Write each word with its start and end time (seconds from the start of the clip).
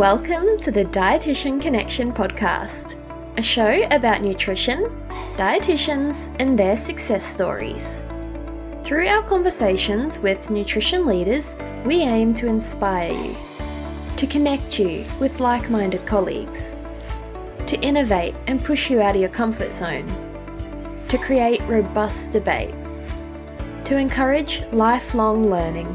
Welcome 0.00 0.56
to 0.60 0.70
the 0.70 0.86
Dietitian 0.86 1.60
Connection 1.60 2.10
podcast, 2.10 2.98
a 3.36 3.42
show 3.42 3.82
about 3.90 4.22
nutrition, 4.22 4.84
dietitians, 5.36 6.34
and 6.40 6.58
their 6.58 6.78
success 6.78 7.22
stories. 7.22 8.02
Through 8.82 9.08
our 9.08 9.22
conversations 9.22 10.18
with 10.18 10.48
nutrition 10.48 11.04
leaders, 11.04 11.58
we 11.84 12.00
aim 12.00 12.32
to 12.36 12.46
inspire 12.46 13.12
you, 13.12 13.36
to 14.16 14.26
connect 14.26 14.78
you 14.78 15.04
with 15.20 15.38
like 15.38 15.68
minded 15.68 16.06
colleagues, 16.06 16.78
to 17.66 17.78
innovate 17.82 18.34
and 18.46 18.64
push 18.64 18.88
you 18.88 19.02
out 19.02 19.16
of 19.16 19.20
your 19.20 19.28
comfort 19.28 19.74
zone, 19.74 20.06
to 21.08 21.18
create 21.18 21.60
robust 21.64 22.32
debate, 22.32 22.74
to 23.84 23.98
encourage 23.98 24.62
lifelong 24.72 25.42
learning, 25.50 25.94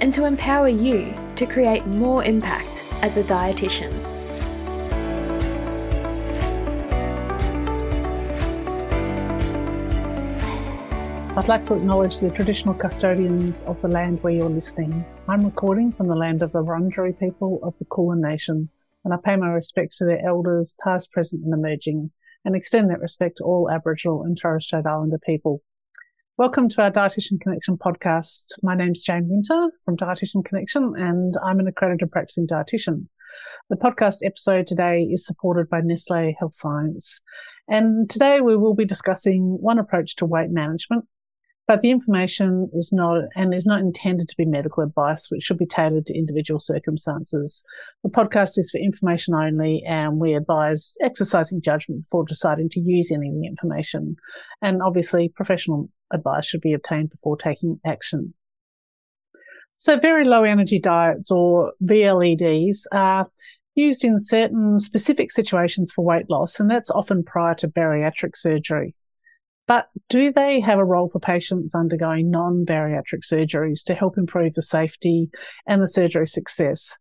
and 0.00 0.12
to 0.12 0.26
empower 0.26 0.68
you 0.68 1.14
to 1.36 1.46
create 1.46 1.86
more 1.86 2.22
impact 2.24 2.81
as 3.02 3.16
a 3.16 3.24
dietitian. 3.24 3.92
I'd 11.34 11.48
like 11.48 11.64
to 11.64 11.74
acknowledge 11.74 12.20
the 12.20 12.30
traditional 12.30 12.74
custodians 12.74 13.62
of 13.64 13.80
the 13.82 13.88
land 13.88 14.22
where 14.22 14.32
you're 14.34 14.48
listening. 14.48 15.04
I'm 15.28 15.44
recording 15.44 15.90
from 15.90 16.06
the 16.06 16.14
land 16.14 16.42
of 16.42 16.52
the 16.52 16.62
Wurundjeri 16.62 17.18
people 17.18 17.58
of 17.62 17.74
the 17.78 17.86
Kulin 17.86 18.20
Nation, 18.20 18.68
and 19.04 19.12
I 19.12 19.16
pay 19.16 19.36
my 19.36 19.48
respects 19.48 19.98
to 19.98 20.04
their 20.04 20.24
elders, 20.24 20.76
past, 20.84 21.10
present, 21.10 21.42
and 21.42 21.52
emerging, 21.52 22.12
and 22.44 22.54
extend 22.54 22.90
that 22.90 23.00
respect 23.00 23.38
to 23.38 23.44
all 23.44 23.70
Aboriginal 23.70 24.22
and 24.22 24.38
Torres 24.38 24.66
Strait 24.66 24.86
Islander 24.86 25.18
people. 25.18 25.62
Welcome 26.38 26.70
to 26.70 26.82
our 26.82 26.90
Dietitian 26.90 27.42
Connection 27.42 27.76
podcast. 27.76 28.52
My 28.62 28.74
name's 28.74 29.02
Jane 29.02 29.28
Winter 29.28 29.70
from 29.84 29.98
Dietitian 29.98 30.42
Connection, 30.42 30.94
and 30.96 31.34
I'm 31.44 31.60
an 31.60 31.66
accredited 31.66 32.10
practicing 32.10 32.46
dietitian. 32.46 33.08
The 33.68 33.76
podcast 33.76 34.20
episode 34.24 34.66
today 34.66 35.02
is 35.02 35.26
supported 35.26 35.68
by 35.68 35.82
Nestle 35.82 36.34
Health 36.38 36.54
Science. 36.54 37.20
And 37.68 38.08
today 38.08 38.40
we 38.40 38.56
will 38.56 38.74
be 38.74 38.86
discussing 38.86 39.58
one 39.60 39.78
approach 39.78 40.16
to 40.16 40.26
weight 40.26 40.48
management 40.48 41.04
but 41.68 41.80
the 41.80 41.90
information 41.90 42.68
is 42.72 42.92
not 42.92 43.22
and 43.36 43.54
is 43.54 43.66
not 43.66 43.80
intended 43.80 44.28
to 44.28 44.36
be 44.36 44.44
medical 44.44 44.82
advice, 44.82 45.30
which 45.30 45.44
should 45.44 45.58
be 45.58 45.66
tailored 45.66 46.06
to 46.06 46.18
individual 46.18 46.58
circumstances. 46.58 47.62
The 48.02 48.10
podcast 48.10 48.58
is 48.58 48.70
for 48.70 48.78
information 48.78 49.34
only, 49.34 49.82
and 49.86 50.18
we 50.18 50.34
advise 50.34 50.96
exercising 51.00 51.62
judgment 51.62 52.04
before 52.04 52.24
deciding 52.24 52.68
to 52.70 52.80
use 52.80 53.12
any 53.12 53.28
of 53.28 53.34
the 53.34 53.46
information. 53.46 54.16
And 54.60 54.82
obviously, 54.82 55.28
professional 55.28 55.88
advice 56.12 56.46
should 56.46 56.60
be 56.60 56.72
obtained 56.72 57.10
before 57.10 57.36
taking 57.36 57.80
action. 57.86 58.34
So, 59.76 59.98
very 59.98 60.24
low 60.24 60.42
energy 60.42 60.80
diets 60.80 61.30
or 61.30 61.72
VLEDs 61.82 62.86
are 62.92 63.28
used 63.74 64.04
in 64.04 64.18
certain 64.18 64.78
specific 64.78 65.30
situations 65.30 65.92
for 65.92 66.04
weight 66.04 66.28
loss, 66.28 66.60
and 66.60 66.70
that's 66.70 66.90
often 66.90 67.22
prior 67.22 67.54
to 67.56 67.68
bariatric 67.68 68.36
surgery. 68.36 68.94
But 69.66 69.88
do 70.08 70.32
they 70.32 70.60
have 70.60 70.78
a 70.78 70.84
role 70.84 71.08
for 71.08 71.20
patients 71.20 71.74
undergoing 71.74 72.30
non 72.30 72.64
bariatric 72.66 73.22
surgeries 73.24 73.84
to 73.84 73.94
help 73.94 74.18
improve 74.18 74.54
the 74.54 74.62
safety 74.62 75.30
and 75.66 75.82
the 75.82 75.88
surgery 75.88 76.26
success? 76.26 76.96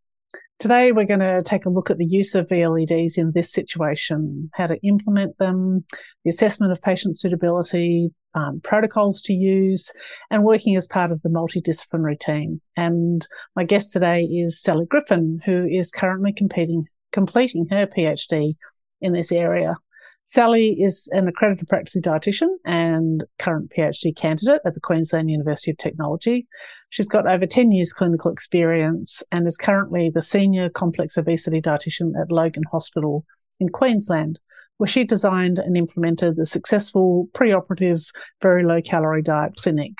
Today, 0.59 0.91
we're 0.91 1.07
going 1.07 1.21
to 1.21 1.41
take 1.41 1.65
a 1.65 1.71
look 1.71 1.89
at 1.89 1.97
the 1.97 2.05
use 2.05 2.35
of 2.35 2.47
VLEDs 2.47 3.17
in 3.17 3.31
this 3.31 3.51
situation, 3.51 4.51
how 4.53 4.67
to 4.67 4.77
implement 4.85 5.39
them, 5.39 5.83
the 6.23 6.29
assessment 6.29 6.71
of 6.71 6.79
patient 6.83 7.17
suitability, 7.17 8.11
um, 8.35 8.61
protocols 8.63 9.21
to 9.21 9.33
use, 9.33 9.91
and 10.29 10.43
working 10.43 10.75
as 10.75 10.85
part 10.85 11.11
of 11.11 11.19
the 11.23 11.29
multidisciplinary 11.29 12.19
team. 12.19 12.61
And 12.77 13.27
my 13.55 13.63
guest 13.63 13.91
today 13.91 14.21
is 14.21 14.61
Sally 14.61 14.85
Griffin, 14.85 15.41
who 15.45 15.65
is 15.65 15.89
currently 15.89 16.31
competing, 16.31 16.85
completing 17.11 17.65
her 17.71 17.87
PhD 17.87 18.53
in 19.01 19.13
this 19.13 19.31
area. 19.31 19.77
Sally 20.25 20.77
is 20.79 21.09
an 21.11 21.27
accredited 21.27 21.67
practicing 21.67 22.01
dietitian 22.01 22.49
and 22.65 23.23
current 23.37 23.71
PhD 23.75 24.15
candidate 24.15 24.61
at 24.65 24.73
the 24.73 24.79
Queensland 24.79 25.29
University 25.29 25.71
of 25.71 25.77
Technology. 25.77 26.47
She's 26.89 27.09
got 27.09 27.27
over 27.27 27.45
10 27.45 27.71
years 27.71 27.93
clinical 27.93 28.31
experience 28.31 29.23
and 29.31 29.45
is 29.45 29.57
currently 29.57 30.09
the 30.09 30.21
senior 30.21 30.69
complex 30.69 31.17
obesity 31.17 31.61
dietitian 31.61 32.11
at 32.21 32.31
Logan 32.31 32.63
Hospital 32.71 33.25
in 33.59 33.69
Queensland, 33.69 34.39
where 34.77 34.87
she 34.87 35.03
designed 35.03 35.59
and 35.59 35.75
implemented 35.75 36.35
the 36.35 36.45
successful 36.45 37.27
preoperative 37.33 38.05
very 38.41 38.63
low 38.63 38.81
calorie 38.81 39.21
diet 39.21 39.55
clinic 39.57 39.93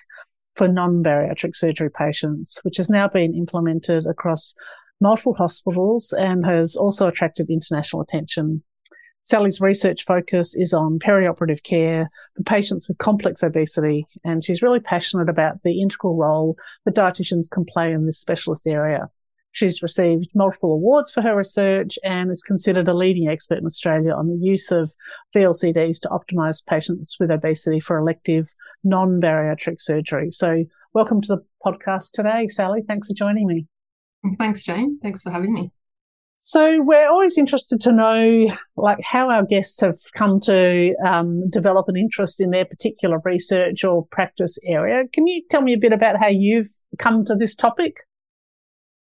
for 0.56 0.68
non-bariatric 0.68 1.56
surgery 1.56 1.90
patients, 1.90 2.60
which 2.64 2.78
has 2.78 2.90
now 2.90 3.08
been 3.08 3.34
implemented 3.34 4.06
across 4.06 4.54
multiple 5.00 5.34
hospitals 5.34 6.14
and 6.18 6.46
has 6.46 6.76
also 6.76 7.08
attracted 7.08 7.50
international 7.50 8.02
attention 8.02 8.64
Sally's 9.24 9.62
research 9.62 10.04
focus 10.06 10.56
is 10.56 10.74
on 10.74 10.98
perioperative 10.98 11.64
care 11.64 12.10
for 12.36 12.44
patients 12.44 12.88
with 12.88 12.98
complex 12.98 13.44
obesity, 13.44 14.06
and 14.24 14.44
she's 14.44 14.64
really 14.64 14.80
passionate 14.80 15.30
about 15.30 15.62
the 15.64 15.82
integral 15.82 16.16
role 16.16 16.58
that 16.86 16.96
dietitians 16.96 17.50
can 17.50 17.64
play 17.64 17.92
in 17.92 18.06
this 18.06 18.20
specialist 18.20 18.66
area. 18.66 19.10
She's 19.54 19.84
received 19.84 20.30
multiple 20.34 20.74
awards 20.74 21.12
for 21.12 21.22
her 21.22 21.36
research 21.36 22.00
and 22.04 22.32
is 22.32 22.42
considered 22.42 22.88
a 22.88 22.94
leading 22.94 23.28
expert 23.28 23.60
in 23.60 23.66
Australia 23.66 24.14
on 24.14 24.28
the 24.28 24.40
use 24.40 24.72
of 24.72 24.92
VLCDs 25.36 26.00
to 26.02 26.10
optimise 26.10 26.66
patients 26.66 27.18
with 27.20 27.30
obesity 27.30 27.80
for 27.80 27.98
elective 27.98 28.48
non-bariatric 28.84 29.82
surgery. 29.82 30.32
So 30.32 30.64
welcome 30.94 31.22
to 31.22 31.28
the 31.36 31.46
podcast 31.64 32.12
today, 32.14 32.48
Sally. 32.48 32.82
Thanks 32.88 33.10
for 33.10 33.14
joining 33.14 33.46
me. 33.46 33.68
Thanks, 34.38 34.64
Jane. 34.64 35.00
Thanks 35.02 35.22
for 35.22 35.32
having 35.32 35.54
me. 35.54 35.72
So 36.44 36.82
we're 36.82 37.08
always 37.08 37.38
interested 37.38 37.80
to 37.82 37.92
know, 37.92 38.48
like, 38.76 38.98
how 39.04 39.30
our 39.30 39.46
guests 39.46 39.80
have 39.82 40.00
come 40.16 40.40
to 40.42 40.96
um, 41.06 41.48
develop 41.52 41.88
an 41.88 41.96
interest 41.96 42.42
in 42.42 42.50
their 42.50 42.66
particular 42.66 43.20
research 43.24 43.84
or 43.84 44.08
practice 44.08 44.58
area. 44.66 45.04
Can 45.14 45.28
you 45.28 45.44
tell 45.52 45.62
me 45.62 45.74
a 45.74 45.78
bit 45.78 45.94
about 45.94 46.18
how 46.20 46.30
you've 46.30 46.70
come 46.98 47.24
to 47.26 47.36
this 47.36 47.54
topic? 47.54 47.98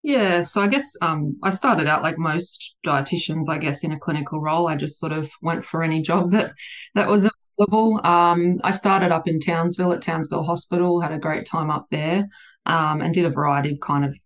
Yeah, 0.03 0.43
so 0.43 0.63
I 0.63 0.67
guess 0.67 0.97
um, 1.01 1.37
I 1.45 1.51
started 1.51 1.87
out 1.87 2.03
like 2.03 2.19
most 2.19 2.75
dietitians, 2.85 3.49
I 3.49 3.59
guess, 3.59 3.85
in 3.85 3.93
a 3.93 4.01
clinical 4.01 4.41
role. 4.41 4.67
I 4.67 4.75
just 4.75 4.99
sort 4.99 5.13
of 5.13 5.31
went 5.43 5.65
for 5.65 5.85
any 5.85 6.03
job 6.03 6.33
that 6.33 6.55
that 6.97 7.07
was 7.07 7.31
available. 7.57 8.01
Um, 8.05 8.59
I 8.65 8.73
started 8.73 9.13
up 9.13 9.29
in 9.29 9.39
Townsville 9.39 9.93
at 9.93 10.03
Townsville 10.03 10.43
Hospital, 10.43 11.01
had 11.01 11.13
a 11.13 11.21
great 11.21 11.47
time 11.47 11.71
up 11.71 11.87
there, 11.93 12.27
um, 12.67 13.01
and 13.01 13.15
did 13.15 13.27
a 13.27 13.31
variety 13.31 13.71
of 13.71 13.79
kind 13.79 14.05
of 14.05 14.19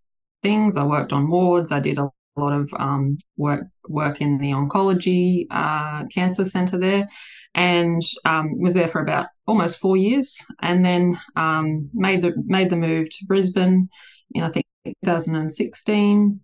things. 0.42 0.78
I 0.78 0.84
worked 0.84 1.12
on 1.12 1.28
wards. 1.28 1.72
I 1.72 1.80
did 1.80 1.98
a 1.98 2.08
a 2.08 2.08
lot 2.40 2.52
of 2.52 2.72
um, 2.78 3.16
work 3.36 3.64
work 3.88 4.20
in 4.20 4.38
the 4.38 4.50
oncology 4.50 5.46
uh, 5.50 6.04
cancer 6.06 6.44
center 6.44 6.78
there, 6.78 7.08
and 7.54 8.02
um, 8.24 8.58
was 8.58 8.74
there 8.74 8.88
for 8.88 9.00
about 9.00 9.26
almost 9.46 9.78
four 9.78 9.96
years, 9.96 10.44
and 10.60 10.84
then 10.84 11.18
um, 11.36 11.88
made 11.94 12.22
the 12.22 12.32
made 12.44 12.70
the 12.70 12.76
move 12.76 13.08
to 13.10 13.26
Brisbane 13.26 13.88
in 14.34 14.42
I 14.42 14.50
think 14.50 14.66
2016, 15.04 16.40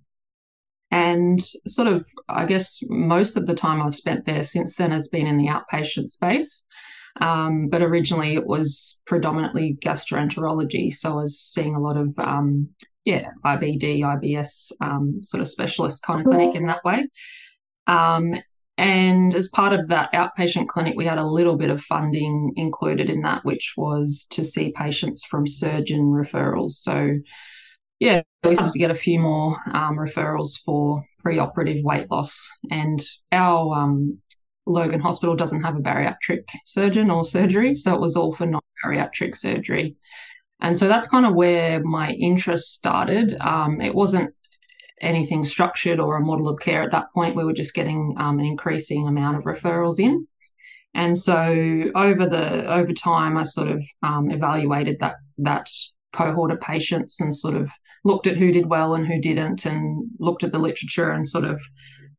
and 0.91 1.41
sort 1.66 1.88
of 1.88 2.06
I 2.28 2.47
guess 2.47 2.78
most 2.84 3.36
of 3.36 3.47
the 3.47 3.54
time 3.54 3.82
I've 3.82 3.94
spent 3.94 4.24
there 4.26 4.42
since 4.42 4.76
then 4.76 4.91
has 4.91 5.09
been 5.09 5.26
in 5.26 5.36
the 5.36 5.48
outpatient 5.48 6.09
space. 6.09 6.64
Um, 7.20 7.69
but 7.69 7.82
originally 7.82 8.34
it 8.34 8.47
was 8.47 8.98
predominantly 9.06 9.76
gastroenterology. 9.84 10.94
So 10.94 11.10
I 11.10 11.14
was 11.16 11.38
seeing 11.38 11.74
a 11.74 11.80
lot 11.80 11.98
of 11.98 12.19
um, 12.19 12.70
yeah, 13.04 13.30
IBD, 13.44 14.00
IBS 14.00 14.72
um, 14.80 15.20
sort 15.22 15.40
of 15.40 15.48
specialist 15.48 16.02
kind 16.02 16.20
of 16.20 16.26
clinic 16.26 16.54
in 16.54 16.66
that 16.66 16.84
way. 16.84 17.08
Um, 17.86 18.34
and 18.78 19.34
as 19.34 19.48
part 19.48 19.72
of 19.72 19.88
that 19.88 20.12
outpatient 20.12 20.68
clinic, 20.68 20.94
we 20.96 21.04
had 21.04 21.18
a 21.18 21.26
little 21.26 21.56
bit 21.56 21.70
of 21.70 21.82
funding 21.82 22.52
included 22.56 23.10
in 23.10 23.22
that, 23.22 23.44
which 23.44 23.74
was 23.76 24.26
to 24.30 24.42
see 24.42 24.72
patients 24.76 25.24
from 25.24 25.46
surgeon 25.46 26.04
referrals. 26.06 26.72
So, 26.72 27.18
yeah, 27.98 28.22
we 28.42 28.54
started 28.54 28.72
to 28.72 28.78
get 28.78 28.91
a 28.91 28.97
few 28.97 29.21
more 29.21 29.56
um, 29.74 29.97
referrals 29.97 30.60
for 30.65 31.04
preoperative 31.24 31.82
weight 31.84 32.10
loss. 32.10 32.50
And 32.71 33.00
our 33.30 33.74
um, 33.74 34.18
Logan 34.66 35.00
Hospital 35.00 35.36
doesn't 35.36 35.62
have 35.62 35.77
a 35.77 35.80
bariatric 35.80 36.44
surgeon 36.65 37.10
or 37.10 37.24
surgery, 37.24 37.74
so 37.74 37.94
it 37.94 38.00
was 38.00 38.16
all 38.16 38.34
for 38.34 38.47
non 38.47 38.62
bariatric 38.84 39.36
surgery. 39.36 39.97
And 40.62 40.78
so 40.78 40.86
that's 40.86 41.09
kind 41.09 41.26
of 41.26 41.34
where 41.34 41.82
my 41.82 42.12
interest 42.12 42.72
started. 42.72 43.36
Um, 43.41 43.80
it 43.80 43.94
wasn't 43.94 44.32
anything 45.00 45.44
structured 45.44 45.98
or 45.98 46.16
a 46.16 46.24
model 46.24 46.48
of 46.48 46.60
care 46.60 46.82
at 46.82 46.92
that 46.92 47.12
point. 47.12 47.34
We 47.34 47.44
were 47.44 47.53
just 47.53 47.74
getting 47.74 48.14
um, 48.16 48.38
an 48.38 48.44
increasing 48.44 49.09
amount 49.09 49.36
of 49.36 49.42
referrals 49.42 49.98
in. 49.98 50.26
And 50.94 51.18
so 51.18 51.91
over 51.97 52.28
the 52.28 52.72
over 52.72 52.92
time, 52.92 53.36
I 53.36 53.42
sort 53.42 53.68
of 53.68 53.84
um, 54.03 54.30
evaluated 54.30 54.98
that 55.00 55.16
that 55.38 55.68
cohort 56.12 56.53
of 56.53 56.60
patients 56.60 57.20
and 57.20 57.34
sort 57.34 57.56
of 57.56 57.70
looked 58.04 58.26
at 58.28 58.36
who 58.36 58.53
did 58.53 58.66
well 58.66 58.94
and 58.94 59.06
who 59.06 59.18
didn't, 59.18 59.65
and 59.65 60.08
looked 60.20 60.44
at 60.44 60.53
the 60.53 60.58
literature 60.58 61.10
and 61.10 61.26
sort 61.26 61.44
of 61.44 61.60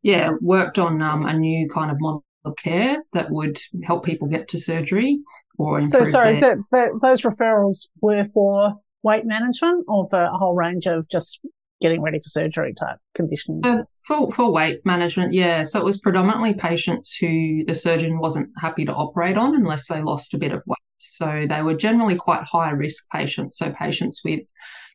yeah 0.02 0.32
worked 0.42 0.80
on 0.80 1.02
um, 1.02 1.26
a 1.26 1.38
new 1.38 1.70
kind 1.70 1.92
of 1.92 1.98
model 2.00 2.26
of 2.46 2.56
care 2.58 2.98
that 3.14 3.30
would 3.30 3.60
help 3.84 4.04
people 4.04 4.28
get 4.28 4.48
to 4.50 4.60
surgery 4.60 5.20
or 5.58 5.80
improve. 5.80 6.06
So 6.06 6.12
sorry, 6.12 6.40
their... 6.40 6.56
the, 6.56 6.64
the, 6.72 7.00
those 7.02 7.22
referrals 7.22 7.88
were 8.02 8.26
for 8.34 8.76
weight 9.04 9.26
management 9.26 9.86
or 9.88 10.08
for 10.10 10.24
a 10.24 10.38
whole 10.38 10.56
range 10.56 10.86
of 10.88 11.08
just 11.10 11.40
getting 11.82 12.02
ready 12.02 12.18
for 12.18 12.30
surgery 12.30 12.74
type 12.74 12.98
conditioning? 13.14 13.62
Uh, 13.66 13.84
for, 14.08 14.32
for 14.32 14.52
weight 14.52 14.80
management, 14.86 15.34
yeah. 15.34 15.64
So 15.64 15.80
it 15.80 15.86
was 15.86 16.00
predominantly 16.00 16.54
patients 16.54 17.16
who 17.20 17.66
the 17.66 17.76
surgeon 17.76 18.20
wasn't 18.20 18.50
happy 18.60 18.86
to 18.86 18.94
operate 18.94 19.38
on 19.38 19.54
unless 19.54 19.88
they 19.88 20.02
lost 20.02 20.34
a 20.34 20.38
bit 20.38 20.54
of 20.54 20.62
weight. 20.66 20.78
So 21.12 21.46
they 21.48 21.62
were 21.62 21.76
generally 21.76 22.16
quite 22.16 22.44
high 22.44 22.72
risk 22.72 23.04
patients. 23.12 23.58
So 23.58 23.72
patients 23.72 24.22
with 24.24 24.40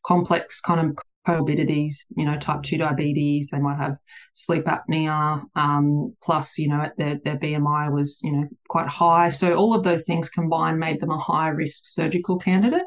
complex 0.04 0.60
kind 0.60 0.80
of 0.80 0.96
comorbidities, 1.26 1.94
you 2.16 2.24
know, 2.24 2.38
type 2.38 2.62
2 2.62 2.78
diabetes, 2.78 3.48
they 3.50 3.58
might 3.58 3.78
have 3.78 3.96
sleep 4.32 4.64
apnea, 4.64 5.42
um, 5.56 6.14
plus, 6.22 6.58
you 6.58 6.68
know, 6.68 6.88
their, 6.96 7.18
their 7.24 7.36
BMI 7.36 7.92
was, 7.92 8.20
you 8.22 8.32
know, 8.32 8.48
quite 8.68 8.88
high. 8.88 9.28
So 9.28 9.54
all 9.54 9.74
of 9.74 9.84
those 9.84 10.04
things 10.04 10.28
combined 10.28 10.78
made 10.78 11.00
them 11.00 11.10
a 11.10 11.18
high 11.18 11.48
risk 11.48 11.84
surgical 11.86 12.38
candidate. 12.38 12.86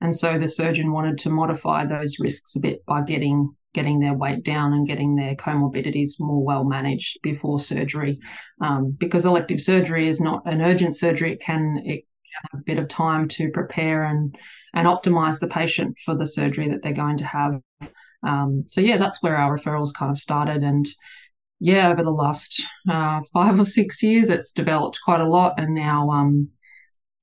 And 0.00 0.14
so 0.14 0.38
the 0.38 0.48
surgeon 0.48 0.92
wanted 0.92 1.18
to 1.18 1.30
modify 1.30 1.86
those 1.86 2.18
risks 2.18 2.56
a 2.56 2.60
bit 2.60 2.84
by 2.86 3.02
getting 3.02 3.54
getting 3.74 4.00
their 4.00 4.12
weight 4.12 4.42
down 4.44 4.74
and 4.74 4.86
getting 4.86 5.14
their 5.14 5.34
comorbidities 5.34 6.10
more 6.20 6.44
well 6.44 6.64
managed 6.64 7.18
before 7.22 7.58
surgery. 7.58 8.18
Um, 8.60 8.94
because 8.98 9.24
elective 9.24 9.60
surgery 9.60 10.08
is 10.08 10.20
not 10.20 10.42
an 10.44 10.60
urgent 10.60 10.94
surgery, 10.94 11.32
it 11.32 11.40
can 11.40 11.80
it 11.84 12.04
have 12.34 12.60
a 12.60 12.64
bit 12.64 12.78
of 12.78 12.88
time 12.88 13.28
to 13.28 13.50
prepare 13.50 14.04
and 14.04 14.36
and 14.74 14.86
optimize 14.86 15.40
the 15.40 15.48
patient 15.48 15.96
for 16.04 16.16
the 16.16 16.26
surgery 16.26 16.68
that 16.70 16.82
they're 16.82 16.92
going 16.92 17.18
to 17.18 17.24
have. 17.24 17.60
Um, 18.22 18.64
so 18.68 18.80
yeah, 18.80 18.98
that's 18.98 19.22
where 19.22 19.36
our 19.36 19.58
referrals 19.58 19.94
kind 19.94 20.10
of 20.10 20.18
started, 20.18 20.62
and 20.62 20.86
yeah, 21.58 21.90
over 21.90 22.02
the 22.02 22.10
last 22.10 22.60
uh, 22.90 23.20
five 23.32 23.58
or 23.58 23.64
six 23.64 24.02
years, 24.02 24.28
it's 24.28 24.52
developed 24.52 24.98
quite 25.04 25.20
a 25.20 25.28
lot, 25.28 25.54
and 25.58 25.74
now 25.74 26.10
um, 26.10 26.48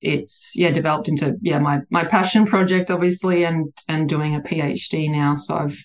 it's 0.01 0.53
yeah 0.55 0.71
developed 0.71 1.09
into 1.09 1.35
yeah 1.41 1.59
my 1.59 1.79
my 1.89 2.05
passion 2.05 2.45
project, 2.45 2.89
obviously, 2.89 3.43
and 3.43 3.73
and 3.87 4.07
doing 4.07 4.35
a 4.35 4.39
PhD 4.39 5.11
now. 5.11 5.35
So 5.35 5.55
I've 5.55 5.77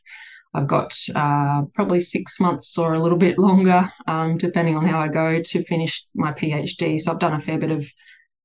I've 0.54 0.68
got 0.68 0.96
uh, 1.16 1.62
probably 1.74 1.98
six 1.98 2.38
months 2.38 2.78
or 2.78 2.94
a 2.94 3.02
little 3.02 3.18
bit 3.18 3.38
longer, 3.38 3.90
um, 4.06 4.38
depending 4.38 4.76
on 4.76 4.86
how 4.86 5.00
I 5.00 5.08
go, 5.08 5.42
to 5.42 5.64
finish 5.64 6.04
my 6.14 6.32
PhD. 6.32 7.00
So 7.00 7.10
I've 7.10 7.18
done 7.18 7.34
a 7.34 7.40
fair 7.40 7.58
bit 7.58 7.72
of 7.72 7.84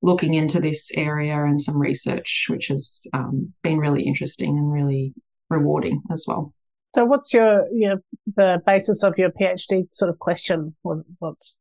looking 0.01 0.33
into 0.33 0.59
this 0.59 0.91
area 0.95 1.35
and 1.43 1.61
some 1.61 1.77
research, 1.77 2.45
which 2.49 2.67
has 2.67 3.05
um, 3.13 3.53
been 3.63 3.77
really 3.77 4.03
interesting 4.03 4.57
and 4.57 4.71
really 4.71 5.13
rewarding 5.49 6.01
as 6.11 6.25
well. 6.27 6.53
So, 6.95 7.05
what's 7.05 7.33
your 7.33 7.67
your 7.71 7.97
the 8.35 8.61
basis 8.65 9.03
of 9.03 9.17
your 9.17 9.29
PhD 9.29 9.87
sort 9.91 10.09
of 10.09 10.19
question? 10.19 10.75
What, 10.81 10.99
what's 11.19 11.59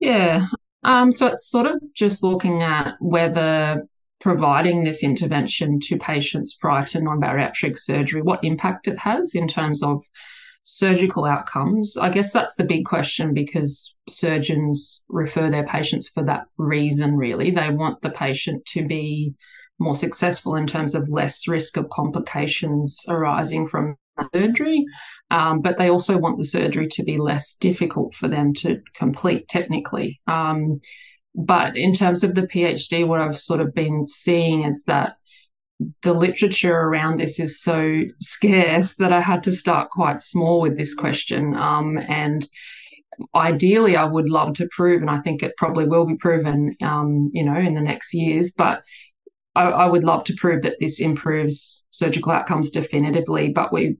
yeah, 0.00 0.46
um, 0.82 1.12
so 1.12 1.26
it's 1.26 1.48
sort 1.48 1.66
of 1.66 1.82
just 1.94 2.22
looking 2.22 2.62
at 2.62 2.94
whether 3.00 3.86
providing 4.20 4.84
this 4.84 5.02
intervention 5.02 5.78
to 5.80 5.98
patients 5.98 6.54
prior 6.54 6.84
to 6.86 7.00
non-bariatric 7.00 7.76
surgery, 7.76 8.22
what 8.22 8.42
impact 8.42 8.88
it 8.88 8.98
has 8.98 9.34
in 9.34 9.46
terms 9.46 9.82
of 9.82 10.02
surgical 10.66 11.24
outcomes? 11.24 11.96
I 11.96 12.10
guess 12.10 12.32
that's 12.32 12.56
the 12.56 12.64
big 12.64 12.84
question 12.84 13.32
because 13.32 13.94
surgeons 14.08 15.04
refer 15.08 15.48
their 15.48 15.66
patients 15.66 16.08
for 16.08 16.24
that 16.24 16.46
reason, 16.58 17.16
really. 17.16 17.52
They 17.52 17.70
want 17.70 18.02
the 18.02 18.10
patient 18.10 18.66
to 18.66 18.84
be 18.84 19.32
more 19.78 19.94
successful 19.94 20.56
in 20.56 20.66
terms 20.66 20.94
of 20.94 21.08
less 21.08 21.46
risk 21.46 21.76
of 21.76 21.88
complications 21.90 23.00
arising 23.08 23.68
from 23.68 23.96
surgery. 24.34 24.84
Um, 25.30 25.60
but 25.60 25.76
they 25.76 25.88
also 25.88 26.18
want 26.18 26.38
the 26.38 26.44
surgery 26.44 26.88
to 26.88 27.04
be 27.04 27.18
less 27.18 27.56
difficult 27.56 28.14
for 28.14 28.26
them 28.26 28.52
to 28.54 28.80
complete 28.94 29.48
technically. 29.48 30.20
Um, 30.26 30.80
but 31.34 31.76
in 31.76 31.92
terms 31.92 32.24
of 32.24 32.34
the 32.34 32.42
PhD, 32.42 33.06
what 33.06 33.20
I've 33.20 33.38
sort 33.38 33.60
of 33.60 33.74
been 33.74 34.06
seeing 34.06 34.64
is 34.64 34.82
that 34.84 35.16
the 36.02 36.12
literature 36.12 36.74
around 36.74 37.18
this 37.18 37.38
is 37.38 37.60
so 37.60 38.00
scarce 38.18 38.96
that 38.96 39.12
I 39.12 39.20
had 39.20 39.42
to 39.44 39.52
start 39.52 39.90
quite 39.90 40.20
small 40.20 40.60
with 40.60 40.76
this 40.76 40.94
question. 40.94 41.54
Um, 41.54 41.98
and 41.98 42.48
ideally, 43.34 43.96
I 43.96 44.04
would 44.04 44.30
love 44.30 44.54
to 44.54 44.68
prove, 44.70 45.02
and 45.02 45.10
I 45.10 45.20
think 45.20 45.42
it 45.42 45.56
probably 45.56 45.86
will 45.86 46.06
be 46.06 46.16
proven, 46.16 46.76
um, 46.82 47.30
you 47.32 47.44
know, 47.44 47.56
in 47.56 47.74
the 47.74 47.80
next 47.80 48.14
years. 48.14 48.52
But 48.56 48.82
I, 49.54 49.64
I, 49.64 49.86
would 49.86 50.04
love 50.04 50.24
to 50.24 50.36
prove 50.36 50.62
that 50.62 50.76
this 50.80 51.00
improves 51.00 51.84
surgical 51.90 52.32
outcomes 52.32 52.70
definitively. 52.70 53.50
But 53.50 53.72
we 53.72 53.96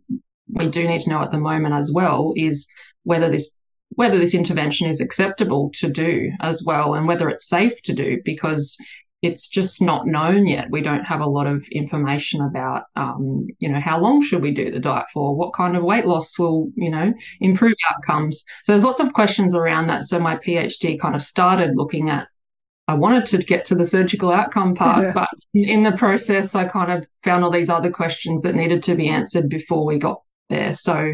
we 0.49 0.69
do 0.69 0.87
need 0.87 1.01
to 1.01 1.11
know 1.11 1.23
at 1.23 1.33
the 1.33 1.39
moment 1.39 1.75
as 1.75 1.93
well 1.93 2.33
is 2.37 2.67
whether 3.05 3.31
this 3.31 3.53
whether 3.91 4.19
this 4.19 4.35
intervention 4.35 4.89
is 4.89 5.01
acceptable 5.01 5.71
to 5.75 5.89
do 5.89 6.31
as 6.41 6.63
well 6.65 6.95
and 6.95 7.07
whether 7.07 7.29
it's 7.29 7.49
safe 7.49 7.81
to 7.83 7.93
do 7.93 8.19
because 8.25 8.77
it's 9.23 9.49
just 9.49 9.81
not 9.81 10.07
known 10.07 10.47
yet. 10.47 10.71
We 10.71 10.83
don't 10.83 11.05
have 11.05 11.21
a 11.21 11.27
lot 11.27 11.47
of 11.47 11.67
information 11.73 12.41
about, 12.43 12.85
um, 12.97 13.47
you 13.59 13.69
know, 13.69 13.81
how 13.81 13.99
long 13.99 14.23
should 14.23 14.43
we 14.43 14.53
do 14.53 14.71
the 14.71 14.79
diet 14.79 15.07
for? 15.13 15.35
What 15.35 15.55
kind 15.55 15.77
of 15.77 15.83
weight 15.83 16.07
loss 16.07 16.39
will, 16.39 16.71
you 16.77 16.91
know, 16.91 17.13
improve 17.41 17.75
outcomes? 17.91 18.45
So 18.65 18.73
there's 18.73 18.85
lots 18.85 19.01
of 19.01 19.13
questions 19.15 19.55
around 19.55 19.87
that. 19.89 20.05
So 20.05 20.19
my 20.19 20.37
PhD 20.37 21.01
kind 21.01 21.15
of 21.15 21.23
started 21.23 21.73
looking 21.75 22.11
at. 22.11 22.29
I 22.89 22.95
wanted 22.95 23.27
to 23.27 23.39
get 23.39 23.65
to 23.67 23.75
the 23.75 23.85
surgical 23.85 24.31
outcome 24.31 24.77
part, 24.77 25.03
yeah. 25.03 25.13
but 25.13 25.29
in 25.55 25.83
the 25.83 25.97
process, 25.97 26.55
I 26.55 26.69
kind 26.69 26.93
of 26.93 27.05
found 27.25 27.43
all 27.43 27.51
these 27.51 27.71
other 27.71 27.91
questions 27.91 28.45
that 28.45 28.55
needed 28.55 28.85
to 28.85 28.95
be 28.95 29.09
answered 29.09 29.49
before 29.49 29.85
we 29.85 29.99
got 29.99 30.19
there. 30.51 30.73
So 30.73 31.11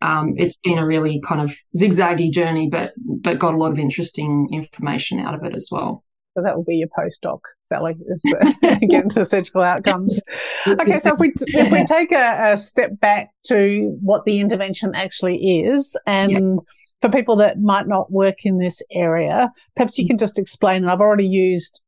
um, 0.00 0.32
it's 0.38 0.56
been 0.64 0.78
a 0.78 0.86
really 0.86 1.20
kind 1.20 1.42
of 1.42 1.54
zigzaggy 1.76 2.30
journey, 2.30 2.68
but 2.70 2.92
but 2.96 3.38
got 3.38 3.52
a 3.52 3.58
lot 3.58 3.72
of 3.72 3.78
interesting 3.78 4.48
information 4.50 5.20
out 5.20 5.34
of 5.34 5.44
it 5.44 5.54
as 5.54 5.68
well. 5.70 6.04
So 6.34 6.42
that 6.42 6.56
will 6.56 6.64
be 6.64 6.76
your 6.76 6.88
postdoc, 6.88 7.40
Sally, 7.62 7.96
is 8.06 8.22
the, 8.22 8.78
get 8.88 9.02
into 9.02 9.16
the 9.16 9.24
surgical 9.24 9.62
outcomes. 9.62 10.22
Okay, 10.66 10.98
so 10.98 11.14
if 11.14 11.18
we 11.18 11.32
if 11.38 11.72
we 11.72 11.84
take 11.84 12.12
a, 12.12 12.52
a, 12.52 12.56
step 12.56 13.00
back 13.00 13.30
to 13.46 13.96
what 14.00 14.24
the 14.24 14.38
intervention 14.38 14.92
actually 14.94 15.62
is, 15.64 15.96
and 16.06 16.30
yep. 16.30 16.64
for 17.00 17.08
people 17.08 17.36
that 17.36 17.58
might 17.60 17.88
not 17.88 18.12
work 18.12 18.44
in 18.44 18.58
this 18.58 18.80
area, 18.92 19.50
perhaps 19.74 19.98
you 19.98 20.06
can 20.06 20.18
just 20.18 20.38
explain. 20.38 20.82
And 20.82 20.90
I've 20.90 21.00
already 21.00 21.26
used 21.26 21.82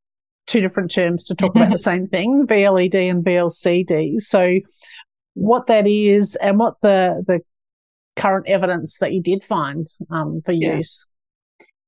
two 0.49 0.61
different 0.61 0.91
terms 0.91 1.25
to 1.27 1.37
talk 1.37 1.55
about 1.55 1.71
the 1.71 1.79
same 1.91 2.09
thing: 2.09 2.45
VLED 2.45 3.11
and 3.11 3.25
VLCD. 3.25 4.19
So, 4.19 4.59
what 5.35 5.69
that 5.69 5.87
is, 5.87 6.35
and 6.37 6.59
what 6.59 6.81
the 6.83 7.23
the 7.25 7.41
current 8.17 8.49
evidence 8.49 8.99
that 8.99 9.13
you 9.13 9.23
did 9.23 9.45
find 9.45 9.89
um, 10.11 10.43
for 10.45 10.53
yeah. 10.53 10.77
use. 10.77 11.07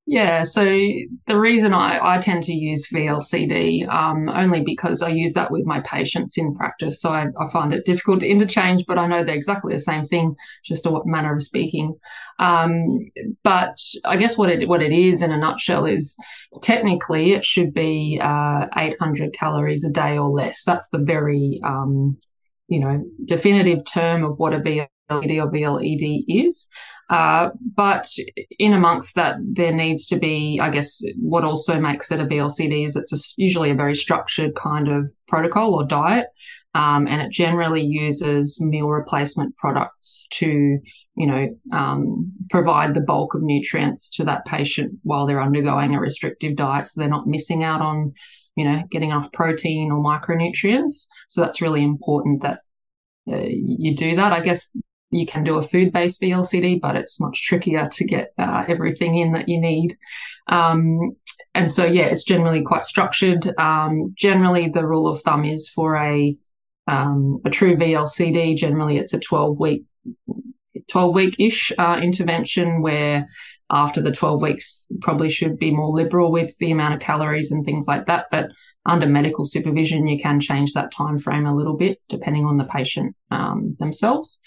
Yeah, 0.07 0.43
so 0.43 0.63
the 0.63 1.39
reason 1.39 1.73
I, 1.73 1.99
I 1.99 2.19
tend 2.19 2.43
to 2.43 2.53
use 2.53 2.87
VLCD 2.93 3.89
um, 3.89 4.29
only 4.29 4.61
because 4.61 5.01
I 5.01 5.09
use 5.09 5.33
that 5.33 5.49
with 5.49 5.65
my 5.65 5.79
patients 5.79 6.37
in 6.37 6.55
practice. 6.55 7.01
So 7.01 7.09
I, 7.09 7.25
I, 7.39 7.51
find 7.51 7.73
it 7.73 7.87
difficult 7.87 8.19
to 8.19 8.27
interchange, 8.27 8.85
but 8.87 8.99
I 8.99 9.07
know 9.07 9.23
they're 9.23 9.33
exactly 9.33 9.73
the 9.73 9.79
same 9.79 10.05
thing, 10.05 10.35
just 10.63 10.85
a 10.85 11.01
manner 11.05 11.33
of 11.33 11.41
speaking. 11.41 11.95
Um, 12.37 12.99
but 13.43 13.79
I 14.03 14.17
guess 14.17 14.37
what 14.37 14.51
it 14.51 14.69
what 14.69 14.83
it 14.83 14.91
is 14.91 15.23
in 15.23 15.31
a 15.31 15.37
nutshell 15.37 15.87
is 15.87 16.15
technically 16.61 17.31
it 17.31 17.43
should 17.43 17.73
be 17.73 18.19
uh, 18.21 18.67
800 18.77 19.33
calories 19.33 19.83
a 19.83 19.89
day 19.89 20.19
or 20.19 20.29
less. 20.29 20.63
That's 20.65 20.89
the 20.89 20.99
very 20.99 21.59
um, 21.63 22.15
you 22.67 22.79
know 22.79 23.03
definitive 23.25 23.83
term 23.91 24.23
of 24.23 24.37
what 24.37 24.53
a 24.53 24.59
VLCD 24.59 24.87
or 25.09 25.51
VLED 25.51 26.25
is. 26.27 26.69
Uh, 27.09 27.49
but 27.75 28.07
in 28.57 28.73
amongst 28.73 29.15
that, 29.15 29.35
there 29.39 29.73
needs 29.73 30.07
to 30.07 30.17
be, 30.17 30.59
I 30.61 30.69
guess, 30.69 31.03
what 31.17 31.43
also 31.43 31.79
makes 31.79 32.11
it 32.11 32.19
a 32.19 32.25
VLCD 32.25 32.85
is 32.85 32.95
it's 32.95 33.13
a, 33.13 33.41
usually 33.41 33.69
a 33.69 33.75
very 33.75 33.95
structured 33.95 34.55
kind 34.55 34.87
of 34.87 35.11
protocol 35.27 35.75
or 35.75 35.85
diet. 35.85 36.27
Um, 36.73 37.07
and 37.07 37.21
it 37.21 37.31
generally 37.31 37.83
uses 37.83 38.59
meal 38.59 38.89
replacement 38.89 39.55
products 39.55 40.27
to, 40.31 40.79
you 41.15 41.27
know, 41.27 41.47
um, 41.71 42.33
provide 42.49 42.93
the 42.93 43.01
bulk 43.01 43.33
of 43.33 43.43
nutrients 43.43 44.09
to 44.11 44.25
that 44.25 44.45
patient 44.45 44.93
while 45.03 45.25
they're 45.25 45.41
undergoing 45.41 45.95
a 45.95 45.99
restrictive 45.99 46.57
diet. 46.57 46.87
So 46.87 46.99
they're 46.99 47.09
not 47.09 47.27
missing 47.27 47.63
out 47.63 47.81
on, 47.81 48.13
you 48.57 48.65
know, 48.65 48.83
getting 48.91 49.11
enough 49.11 49.31
protein 49.31 49.89
or 49.89 50.03
micronutrients. 50.03 51.07
So 51.29 51.39
that's 51.39 51.61
really 51.61 51.83
important 51.83 52.41
that 52.41 52.59
uh, 53.31 53.37
you 53.47 53.95
do 53.95 54.17
that. 54.17 54.33
I 54.33 54.41
guess 54.41 54.69
you 55.11 55.25
can 55.25 55.43
do 55.43 55.57
a 55.57 55.63
food 55.63 55.91
based 55.91 56.21
VLCD, 56.21 56.81
but 56.81 56.95
it's 56.95 57.19
much 57.19 57.43
trickier 57.43 57.87
to 57.89 58.03
get 58.03 58.33
uh, 58.37 58.63
everything 58.67 59.17
in 59.17 59.33
that 59.33 59.47
you 59.47 59.59
need. 59.59 59.97
Um, 60.47 61.15
and 61.53 61.71
so, 61.71 61.85
yeah, 61.85 62.05
it's 62.05 62.23
generally 62.23 62.61
quite 62.61 62.85
structured. 62.85 63.47
Um, 63.57 64.13
generally, 64.17 64.69
the 64.69 64.85
rule 64.85 65.07
of 65.07 65.21
thumb 65.21 65.45
is 65.45 65.69
for 65.69 65.95
a 65.95 66.35
um, 66.87 67.41
a 67.45 67.49
true 67.49 67.75
VLCD. 67.75 68.57
Generally, 68.57 68.97
it's 68.97 69.13
a 69.13 69.19
twelve 69.19 69.59
week, 69.59 69.83
twelve 70.89 71.15
week 71.15 71.35
ish 71.39 71.71
uh, 71.77 71.99
intervention 72.01 72.81
where 72.81 73.27
after 73.71 74.01
the 74.01 74.11
12 74.11 74.41
weeks 74.41 74.87
probably 75.01 75.29
should 75.29 75.57
be 75.57 75.71
more 75.71 75.89
liberal 75.89 76.31
with 76.31 76.55
the 76.59 76.71
amount 76.71 76.93
of 76.93 76.99
calories 76.99 77.51
and 77.51 77.65
things 77.65 77.87
like 77.87 78.05
that 78.05 78.27
but 78.29 78.45
under 78.85 79.07
medical 79.07 79.43
supervision 79.43 80.07
you 80.07 80.19
can 80.19 80.39
change 80.39 80.73
that 80.73 80.91
time 80.91 81.17
frame 81.17 81.45
a 81.45 81.55
little 81.55 81.75
bit 81.75 81.99
depending 82.07 82.45
on 82.45 82.57
the 82.57 82.65
patient 82.65 83.15
um, 83.31 83.73
themselves 83.79 84.39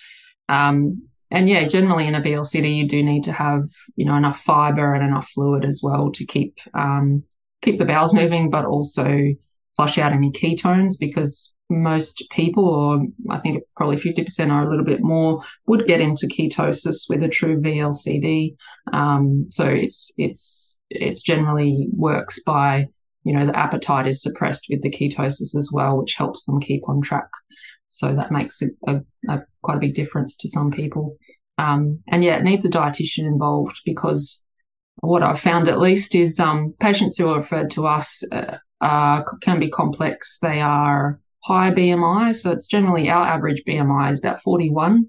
um, 0.48 1.08
and 1.30 1.48
yeah, 1.48 1.66
generally 1.68 2.06
in 2.06 2.14
a 2.14 2.20
VLCD, 2.20 2.74
you 2.74 2.88
do 2.88 3.02
need 3.02 3.24
to 3.24 3.32
have 3.32 3.68
you 3.96 4.06
know 4.06 4.16
enough 4.16 4.40
fiber 4.40 4.94
and 4.94 5.04
enough 5.04 5.28
fluid 5.34 5.64
as 5.64 5.80
well 5.82 6.10
to 6.12 6.24
keep 6.24 6.56
um, 6.74 7.22
keep 7.62 7.78
the 7.78 7.84
bowels 7.84 8.14
moving, 8.14 8.50
but 8.50 8.64
also 8.64 9.34
flush 9.76 9.98
out 9.98 10.12
any 10.12 10.30
ketones 10.30 10.94
because 10.98 11.54
most 11.70 12.24
people, 12.30 12.66
or 12.66 13.06
I 13.30 13.38
think 13.38 13.62
probably 13.76 13.96
50% 13.96 14.50
or 14.50 14.62
a 14.62 14.70
little 14.70 14.84
bit 14.84 15.02
more, 15.02 15.42
would 15.66 15.86
get 15.86 16.00
into 16.00 16.26
ketosis 16.26 17.08
with 17.08 17.22
a 17.22 17.28
true 17.28 17.60
VLCD. 17.60 18.56
Um, 18.92 19.46
so 19.48 19.66
it's 19.66 20.10
it's 20.16 20.78
it's 20.90 21.22
generally 21.22 21.88
works 21.92 22.40
by 22.44 22.86
you 23.24 23.34
know 23.34 23.46
the 23.46 23.58
appetite 23.58 24.08
is 24.08 24.22
suppressed 24.22 24.66
with 24.70 24.82
the 24.82 24.90
ketosis 24.90 25.54
as 25.54 25.70
well, 25.72 25.98
which 25.98 26.14
helps 26.14 26.46
them 26.46 26.60
keep 26.60 26.88
on 26.88 27.02
track. 27.02 27.28
So 27.88 28.14
that 28.14 28.30
makes 28.30 28.62
a, 28.62 28.66
a, 28.86 29.00
a 29.28 29.42
quite 29.62 29.76
a 29.76 29.80
big 29.80 29.94
difference 29.94 30.36
to 30.38 30.48
some 30.48 30.70
people. 30.70 31.16
Um, 31.58 32.00
and 32.08 32.22
yeah, 32.22 32.36
it 32.36 32.44
needs 32.44 32.64
a 32.64 32.70
dietitian 32.70 33.26
involved 33.26 33.80
because 33.84 34.42
what 35.00 35.22
I've 35.22 35.40
found 35.40 35.68
at 35.68 35.80
least 35.80 36.14
is 36.14 36.38
um, 36.38 36.74
patients 36.80 37.16
who 37.16 37.28
are 37.28 37.38
referred 37.38 37.70
to 37.72 37.86
us 37.86 38.22
uh, 38.80 39.22
can 39.42 39.58
be 39.58 39.70
complex. 39.70 40.38
They 40.40 40.60
are 40.60 41.20
high 41.44 41.70
BMI. 41.70 42.34
So 42.34 42.50
it's 42.50 42.66
generally 42.66 43.08
our 43.08 43.26
average 43.26 43.62
BMI 43.66 44.12
is 44.12 44.20
about 44.20 44.42
41. 44.42 45.06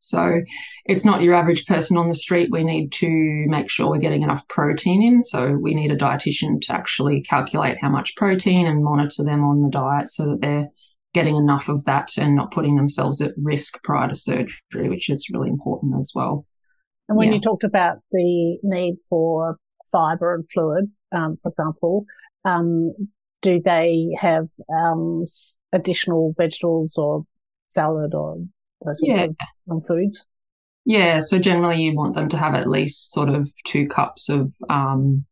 So 0.00 0.40
it's 0.84 1.04
not 1.04 1.22
your 1.22 1.34
average 1.34 1.66
person 1.66 1.96
on 1.96 2.08
the 2.08 2.14
street. 2.14 2.50
We 2.52 2.62
need 2.62 2.92
to 2.92 3.08
make 3.48 3.68
sure 3.68 3.90
we're 3.90 3.98
getting 3.98 4.22
enough 4.22 4.46
protein 4.48 5.02
in. 5.02 5.22
So 5.22 5.58
we 5.60 5.74
need 5.74 5.90
a 5.90 5.96
dietitian 5.96 6.60
to 6.62 6.72
actually 6.72 7.22
calculate 7.22 7.78
how 7.80 7.88
much 7.88 8.14
protein 8.14 8.66
and 8.66 8.84
monitor 8.84 9.24
them 9.24 9.42
on 9.42 9.62
the 9.62 9.70
diet 9.70 10.08
so 10.08 10.26
that 10.26 10.40
they're 10.40 10.68
getting 11.16 11.34
enough 11.34 11.70
of 11.70 11.82
that 11.84 12.10
and 12.18 12.36
not 12.36 12.50
putting 12.50 12.76
themselves 12.76 13.22
at 13.22 13.32
risk 13.42 13.82
prior 13.82 14.06
to 14.06 14.14
surgery, 14.14 14.90
which 14.90 15.08
is 15.08 15.30
really 15.32 15.48
important 15.48 15.94
as 15.98 16.12
well. 16.14 16.44
And 17.08 17.16
when 17.16 17.28
yeah. 17.28 17.34
you 17.34 17.40
talked 17.40 17.64
about 17.64 18.00
the 18.12 18.58
need 18.62 18.98
for 19.08 19.56
fiber 19.90 20.34
and 20.34 20.44
fluid, 20.52 20.90
um, 21.12 21.38
for 21.42 21.48
example, 21.48 22.04
um, 22.44 22.92
do 23.40 23.62
they 23.64 24.08
have 24.20 24.48
um, 24.70 25.24
additional 25.72 26.34
vegetables 26.36 26.98
or 26.98 27.24
salad 27.70 28.12
or 28.12 28.36
those 28.84 29.00
sorts 29.00 29.20
yeah. 29.22 29.26
of 29.70 29.86
foods? 29.88 30.26
Yeah, 30.84 31.20
so 31.20 31.38
generally 31.38 31.80
you 31.80 31.96
want 31.96 32.14
them 32.14 32.28
to 32.28 32.36
have 32.36 32.54
at 32.54 32.68
least 32.68 33.10
sort 33.10 33.30
of 33.30 33.50
two 33.64 33.88
cups 33.88 34.28
of 34.28 34.54
um, 34.68 35.24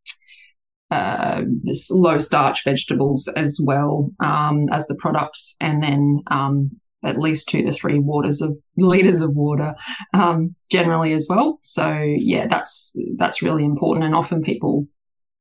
uh, 0.94 1.42
low 1.90 2.18
starch 2.18 2.64
vegetables 2.64 3.28
as 3.36 3.60
well 3.62 4.10
um, 4.20 4.68
as 4.72 4.86
the 4.86 4.94
products, 4.94 5.56
and 5.60 5.82
then 5.82 6.22
um, 6.30 6.70
at 7.04 7.18
least 7.18 7.48
two 7.48 7.62
to 7.62 7.72
three 7.72 7.98
waters 7.98 8.40
of 8.40 8.56
liters 8.76 9.20
of 9.20 9.34
water 9.34 9.74
um, 10.12 10.54
generally 10.70 11.12
as 11.12 11.26
well. 11.28 11.58
So 11.62 11.90
yeah, 12.00 12.46
that's 12.48 12.92
that's 13.16 13.42
really 13.42 13.64
important, 13.64 14.04
and 14.04 14.14
often 14.14 14.42
people 14.42 14.86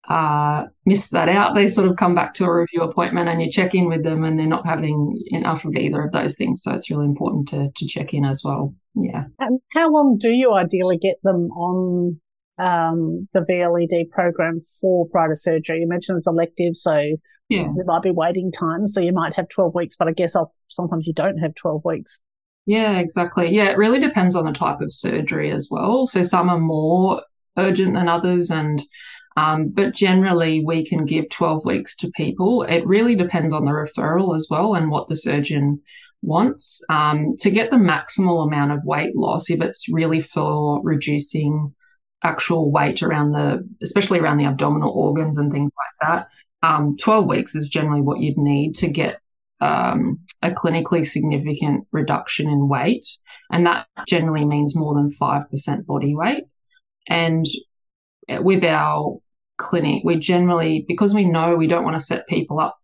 uh, 0.09 0.65
miss 0.85 1.09
that 1.09 1.29
out. 1.29 1.55
They 1.55 1.67
sort 1.67 1.87
of 1.87 1.95
come 1.95 2.13
back 2.13 2.33
to 2.35 2.45
a 2.45 2.53
review 2.53 2.81
appointment 2.81 3.29
and 3.29 3.41
you 3.41 3.49
check 3.49 3.73
in 3.73 3.87
with 3.87 4.03
them 4.03 4.23
and 4.23 4.37
they're 4.37 4.45
not 4.45 4.65
having 4.65 5.17
enough 5.27 5.63
of 5.63 5.75
either 5.75 6.03
of 6.03 6.11
those 6.11 6.35
things. 6.35 6.61
So 6.61 6.73
it's 6.73 6.91
really 6.91 7.05
important 7.05 7.47
to, 7.49 7.69
to 7.73 7.87
check 7.87 8.13
in 8.13 8.25
as 8.25 8.41
well. 8.43 8.75
Yeah. 8.95 9.23
How 9.71 9.91
long 9.91 10.17
do 10.19 10.29
you 10.29 10.53
ideally 10.53 10.97
get 10.97 11.15
them 11.23 11.49
on 11.51 12.19
um, 12.57 13.27
the 13.33 13.41
VLED 13.41 14.09
program 14.09 14.61
for 14.81 15.07
prior 15.07 15.35
surgery? 15.35 15.79
You 15.79 15.87
mentioned 15.87 16.17
it's 16.17 16.27
elective, 16.27 16.75
so 16.75 17.15
yeah. 17.49 17.67
there 17.75 17.85
might 17.85 18.01
be 18.01 18.11
waiting 18.11 18.51
time. 18.51 18.87
So 18.87 19.01
you 19.01 19.13
might 19.13 19.33
have 19.35 19.49
12 19.49 19.75
weeks, 19.75 19.95
but 19.95 20.07
I 20.07 20.11
guess 20.11 20.35
I'll, 20.35 20.53
sometimes 20.67 21.07
you 21.07 21.13
don't 21.13 21.37
have 21.37 21.55
12 21.55 21.81
weeks. 21.85 22.21
Yeah, 22.65 22.99
exactly. 22.99 23.53
Yeah, 23.53 23.69
it 23.69 23.77
really 23.77 23.99
depends 23.99 24.35
on 24.35 24.45
the 24.45 24.53
type 24.53 24.79
of 24.81 24.93
surgery 24.93 25.51
as 25.51 25.67
well. 25.69 26.05
So 26.05 26.21
some 26.21 26.49
are 26.49 26.59
more 26.59 27.21
urgent 27.57 27.93
than 27.93 28.07
others 28.07 28.49
and 28.49 28.81
um, 29.35 29.69
but 29.69 29.95
generally, 29.95 30.63
we 30.63 30.85
can 30.85 31.05
give 31.05 31.29
12 31.29 31.65
weeks 31.65 31.95
to 31.97 32.11
people. 32.15 32.63
It 32.63 32.85
really 32.85 33.15
depends 33.15 33.53
on 33.53 33.65
the 33.65 33.71
referral 33.71 34.35
as 34.35 34.47
well 34.49 34.75
and 34.75 34.91
what 34.91 35.07
the 35.07 35.15
surgeon 35.15 35.81
wants. 36.21 36.81
Um, 36.89 37.35
to 37.39 37.49
get 37.49 37.71
the 37.71 37.77
maximal 37.77 38.45
amount 38.45 38.71
of 38.73 38.85
weight 38.85 39.15
loss, 39.15 39.49
if 39.49 39.61
it's 39.61 39.91
really 39.91 40.21
for 40.21 40.81
reducing 40.83 41.73
actual 42.23 42.71
weight 42.71 43.01
around 43.03 43.31
the, 43.31 43.67
especially 43.81 44.19
around 44.19 44.37
the 44.37 44.45
abdominal 44.45 44.91
organs 44.91 45.37
and 45.37 45.51
things 45.51 45.71
like 45.77 46.09
that, 46.09 46.27
um, 46.67 46.95
12 46.97 47.27
weeks 47.27 47.55
is 47.55 47.69
generally 47.69 48.01
what 48.01 48.19
you'd 48.19 48.37
need 48.37 48.75
to 48.75 48.87
get 48.87 49.19
um, 49.61 50.19
a 50.41 50.51
clinically 50.51 51.05
significant 51.05 51.85
reduction 51.91 52.49
in 52.49 52.69
weight. 52.69 53.07
And 53.51 53.65
that 53.65 53.87
generally 54.07 54.45
means 54.45 54.75
more 54.75 54.93
than 54.93 55.11
5% 55.11 55.85
body 55.85 56.15
weight. 56.15 56.45
And 57.07 57.45
with 58.29 58.63
our 58.63 59.19
clinic, 59.57 60.03
we 60.03 60.17
generally, 60.17 60.85
because 60.87 61.13
we 61.13 61.25
know 61.25 61.55
we 61.55 61.67
don't 61.67 61.83
want 61.83 61.99
to 61.99 62.05
set 62.05 62.27
people 62.27 62.59
up 62.59 62.77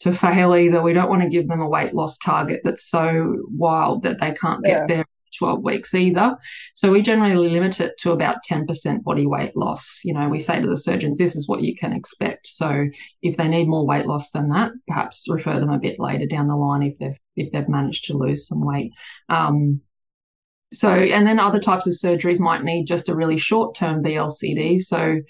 to 0.00 0.12
fail 0.12 0.54
either, 0.54 0.82
we 0.82 0.92
don't 0.92 1.08
want 1.08 1.22
to 1.22 1.28
give 1.28 1.48
them 1.48 1.60
a 1.60 1.68
weight 1.68 1.94
loss 1.94 2.18
target 2.18 2.60
that's 2.64 2.84
so 2.84 3.36
wild 3.50 4.02
that 4.04 4.20
they 4.20 4.32
can't 4.32 4.64
get 4.64 4.82
yeah. 4.82 4.86
there 4.86 5.04
12 5.38 5.62
weeks 5.62 5.94
either. 5.94 6.36
So 6.74 6.90
we 6.90 7.02
generally 7.02 7.48
limit 7.48 7.80
it 7.80 7.92
to 7.98 8.12
about 8.12 8.44
10% 8.48 9.02
body 9.02 9.26
weight 9.26 9.56
loss. 9.56 10.00
You 10.04 10.14
know, 10.14 10.28
we 10.28 10.40
say 10.40 10.60
to 10.60 10.66
the 10.66 10.76
surgeons, 10.76 11.18
this 11.18 11.36
is 11.36 11.48
what 11.48 11.62
you 11.62 11.74
can 11.74 11.92
expect. 11.92 12.46
So 12.46 12.86
if 13.22 13.36
they 13.36 13.48
need 13.48 13.68
more 13.68 13.86
weight 13.86 14.06
loss 14.06 14.30
than 14.30 14.48
that, 14.50 14.72
perhaps 14.86 15.26
refer 15.28 15.60
them 15.60 15.70
a 15.70 15.78
bit 15.78 15.98
later 15.98 16.26
down 16.26 16.48
the 16.48 16.56
line 16.56 16.82
if 16.82 16.98
they've 16.98 17.18
if 17.36 17.52
they've 17.52 17.68
managed 17.68 18.06
to 18.06 18.16
lose 18.16 18.46
some 18.46 18.64
weight. 18.64 18.92
Um, 19.28 19.82
so, 20.72 20.90
and 20.90 21.26
then 21.26 21.38
other 21.38 21.60
types 21.60 21.86
of 21.86 21.94
surgeries 21.94 22.40
might 22.40 22.64
need 22.64 22.86
just 22.86 23.08
a 23.08 23.14
really 23.14 23.38
short 23.38 23.74
term 23.74 24.02
VLCD. 24.02 24.80
So, 24.80 25.20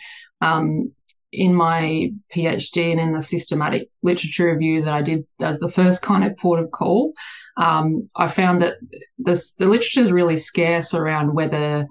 um, 0.40 0.92
in 1.32 1.54
my 1.54 2.10
PhD 2.34 2.90
and 2.92 3.00
in 3.00 3.12
the 3.12 3.22
systematic 3.22 3.90
literature 4.02 4.52
review 4.52 4.84
that 4.84 4.94
I 4.94 5.02
did 5.02 5.26
as 5.40 5.58
the 5.58 5.70
first 5.70 6.02
kind 6.02 6.24
of 6.24 6.36
port 6.36 6.60
of 6.60 6.70
call, 6.70 7.12
um, 7.56 8.08
I 8.16 8.28
found 8.28 8.62
that 8.62 8.74
this, 9.18 9.52
the 9.52 9.66
literature 9.66 10.00
is 10.00 10.12
really 10.12 10.36
scarce 10.36 10.94
around 10.94 11.34
whether 11.34 11.86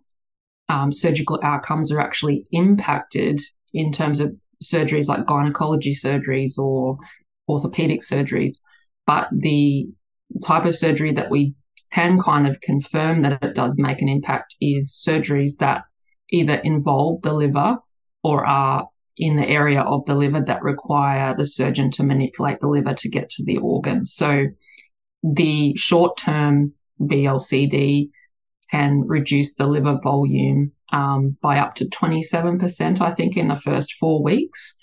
um, 0.70 0.92
surgical 0.92 1.40
outcomes 1.44 1.92
are 1.92 2.00
actually 2.00 2.48
impacted 2.52 3.42
in 3.74 3.92
terms 3.92 4.20
of 4.20 4.36
surgeries 4.64 5.08
like 5.08 5.26
gynecology 5.26 5.94
surgeries 5.94 6.58
or 6.58 6.98
orthopedic 7.48 8.02
surgeries. 8.02 8.56
But 9.06 9.28
the 9.32 9.88
type 10.44 10.66
of 10.66 10.76
surgery 10.76 11.14
that 11.14 11.30
we 11.30 11.54
can 11.94 12.20
kind 12.20 12.48
of 12.48 12.60
confirm 12.62 13.22
that 13.22 13.42
it 13.44 13.56
does 13.56 13.78
make 13.78 14.02
an 14.02 14.10
impact 14.10 14.56
is 14.60 14.92
surgeries 15.08 15.58
that 15.60 15.84
either 16.32 16.56
involve 16.56 17.22
the 17.22 17.34
liver 17.34 17.78
or 18.24 18.46
are 18.46 18.88
in 19.18 19.36
the 19.36 19.48
area 19.48 19.82
of 19.82 20.06
the 20.06 20.16
liver 20.16 20.44
that 20.46 20.62
require 20.62 21.36
the 21.38 21.46
surgeon 21.46 21.92
to 21.92 22.04
manipulate 22.04 22.60
the 22.60 22.68
liver 22.68 22.94
to 22.94 23.10
get 23.10 23.30
to 23.32 23.44
the 23.44 23.58
organ. 23.58 24.04
So 24.06 24.48
the 25.24 25.76
short 25.76 26.18
term 26.18 26.74
VLCD 27.02 28.10
can 28.72 29.02
reduce 29.06 29.56
the 29.56 29.68
liver 29.68 30.00
volume 30.04 30.72
um, 30.92 31.38
by 31.42 31.60
up 31.60 31.76
to 31.76 31.86
27%, 31.86 33.02
I 33.02 33.12
think, 33.12 33.38
in 33.38 33.48
the 33.48 33.56
first 33.56 33.94
four 34.00 34.24
weeks. 34.24 34.76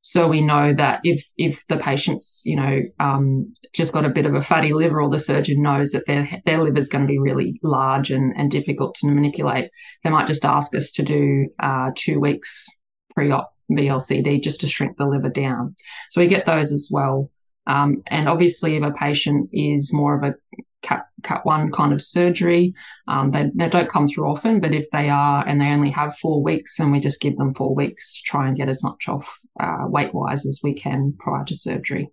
So 0.00 0.28
we 0.28 0.40
know 0.40 0.72
that 0.74 1.00
if 1.02 1.24
if 1.36 1.66
the 1.66 1.76
patient's 1.76 2.42
you 2.46 2.56
know 2.56 2.80
um, 3.00 3.52
just 3.74 3.92
got 3.92 4.04
a 4.04 4.10
bit 4.10 4.26
of 4.26 4.34
a 4.34 4.42
fatty 4.42 4.72
liver, 4.72 5.02
or 5.02 5.10
the 5.10 5.18
surgeon 5.18 5.60
knows 5.60 5.90
that 5.90 6.06
their 6.06 6.28
their 6.46 6.62
liver 6.62 6.78
is 6.78 6.88
going 6.88 7.04
to 7.04 7.08
be 7.08 7.18
really 7.18 7.58
large 7.62 8.10
and, 8.10 8.32
and 8.36 8.50
difficult 8.50 8.94
to 8.96 9.08
manipulate, 9.08 9.70
they 10.04 10.10
might 10.10 10.28
just 10.28 10.44
ask 10.44 10.74
us 10.74 10.92
to 10.92 11.02
do 11.02 11.48
uh, 11.60 11.90
two 11.96 12.20
weeks 12.20 12.68
pre-op 13.14 13.52
VLCD 13.70 14.42
just 14.42 14.60
to 14.60 14.66
shrink 14.66 14.96
the 14.96 15.06
liver 15.06 15.28
down. 15.28 15.74
So 16.10 16.20
we 16.20 16.26
get 16.26 16.46
those 16.46 16.72
as 16.72 16.88
well. 16.92 17.30
Um, 17.66 18.02
and 18.06 18.28
obviously, 18.28 18.76
if 18.76 18.82
a 18.82 18.90
patient 18.90 19.50
is 19.52 19.92
more 19.92 20.16
of 20.16 20.24
a 20.24 20.34
cut, 20.82 21.04
cut 21.22 21.44
one 21.44 21.70
kind 21.70 21.92
of 21.92 22.00
surgery, 22.00 22.72
um, 23.08 23.30
they, 23.30 23.50
they 23.54 23.68
don't 23.68 23.90
come 23.90 24.08
through 24.08 24.30
often, 24.30 24.60
but 24.60 24.72
if 24.72 24.90
they 24.90 25.10
are 25.10 25.46
and 25.46 25.60
they 25.60 25.68
only 25.68 25.90
have 25.90 26.16
four 26.16 26.42
weeks, 26.42 26.76
then 26.76 26.90
we 26.90 26.98
just 26.98 27.20
give 27.20 27.36
them 27.36 27.54
four 27.54 27.74
weeks 27.74 28.14
to 28.14 28.22
try 28.24 28.48
and 28.48 28.56
get 28.56 28.70
as 28.70 28.82
much 28.82 29.08
off 29.08 29.38
uh, 29.60 29.84
weight 29.86 30.14
wise 30.14 30.46
as 30.46 30.60
we 30.62 30.72
can 30.72 31.14
prior 31.18 31.44
to 31.44 31.54
surgery. 31.54 32.08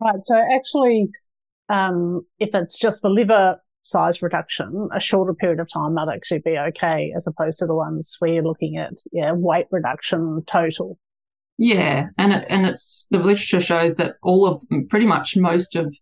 Right. 0.00 0.24
So 0.24 0.40
actually, 0.52 1.08
um, 1.68 2.24
if 2.38 2.54
it's 2.54 2.78
just 2.78 3.02
the 3.02 3.08
liver 3.08 3.60
size 3.84 4.22
reduction, 4.22 4.88
a 4.92 4.98
shorter 4.98 5.34
period 5.34 5.60
of 5.60 5.68
time 5.72 5.94
might 5.94 6.12
actually 6.12 6.40
be 6.40 6.58
okay, 6.58 7.12
as 7.14 7.26
opposed 7.26 7.58
to 7.60 7.66
the 7.66 7.74
ones 7.74 8.16
where 8.18 8.32
you're 8.32 8.42
looking 8.42 8.76
at 8.76 8.94
yeah 9.12 9.32
weight 9.32 9.66
reduction 9.70 10.42
total. 10.46 10.98
Yeah, 11.56 12.08
and 12.18 12.32
it, 12.32 12.46
and 12.48 12.66
it's 12.66 13.06
the 13.10 13.18
literature 13.18 13.60
shows 13.60 13.94
that 13.96 14.16
all 14.22 14.46
of 14.46 14.64
pretty 14.88 15.06
much 15.06 15.36
most 15.36 15.76
of 15.76 15.94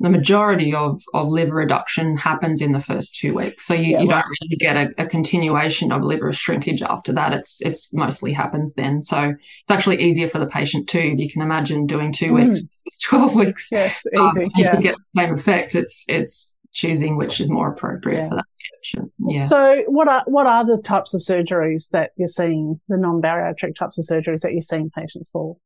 the 0.00 0.08
majority 0.08 0.72
of, 0.72 1.00
of 1.12 1.28
liver 1.28 1.56
reduction 1.56 2.16
happens 2.16 2.60
in 2.60 2.72
the 2.72 2.80
first 2.80 3.16
two 3.16 3.34
weeks. 3.34 3.66
So 3.66 3.74
you, 3.74 3.92
yeah, 3.92 4.00
you 4.00 4.08
right. 4.08 4.22
don't 4.22 4.24
really 4.40 4.56
get 4.56 4.76
a, 4.76 5.02
a, 5.02 5.06
continuation 5.06 5.90
of 5.90 6.02
liver 6.02 6.32
shrinkage 6.32 6.82
after 6.82 7.12
that. 7.14 7.32
It's 7.32 7.60
it's 7.62 7.92
mostly 7.92 8.32
happens 8.32 8.74
then. 8.74 9.02
So 9.02 9.30
it's 9.30 9.70
actually 9.70 10.00
easier 10.00 10.28
for 10.28 10.38
the 10.38 10.46
patient 10.46 10.88
too. 10.88 11.14
You 11.16 11.28
can 11.28 11.42
imagine 11.42 11.86
doing 11.86 12.12
two 12.12 12.30
mm. 12.30 12.46
weeks, 12.46 12.62
twelve 13.02 13.34
weeks. 13.34 13.68
Yes, 13.72 14.04
easy. 14.06 14.44
Um, 14.44 14.50
yeah. 14.56 14.76
You 14.76 14.82
get 14.82 14.96
the 14.96 15.20
same 15.20 15.34
effect. 15.34 15.74
It's 15.74 16.04
it's 16.06 16.57
choosing 16.72 17.16
which 17.16 17.40
is 17.40 17.50
more 17.50 17.72
appropriate 17.72 18.22
yeah. 18.22 18.28
for 18.28 18.34
that 18.36 18.44
patient. 18.82 19.12
Yeah. 19.26 19.46
So 19.46 19.82
what 19.86 20.08
are 20.08 20.22
what 20.26 20.46
are 20.46 20.64
the 20.64 20.80
types 20.82 21.14
of 21.14 21.20
surgeries 21.20 21.90
that 21.90 22.10
you're 22.16 22.28
seeing, 22.28 22.80
the 22.88 22.96
non-bariatric 22.96 23.74
types 23.74 23.98
of 23.98 24.04
surgeries 24.04 24.40
that 24.40 24.52
you're 24.52 24.60
seeing 24.60 24.90
patients 24.90 25.30
for? 25.30 25.56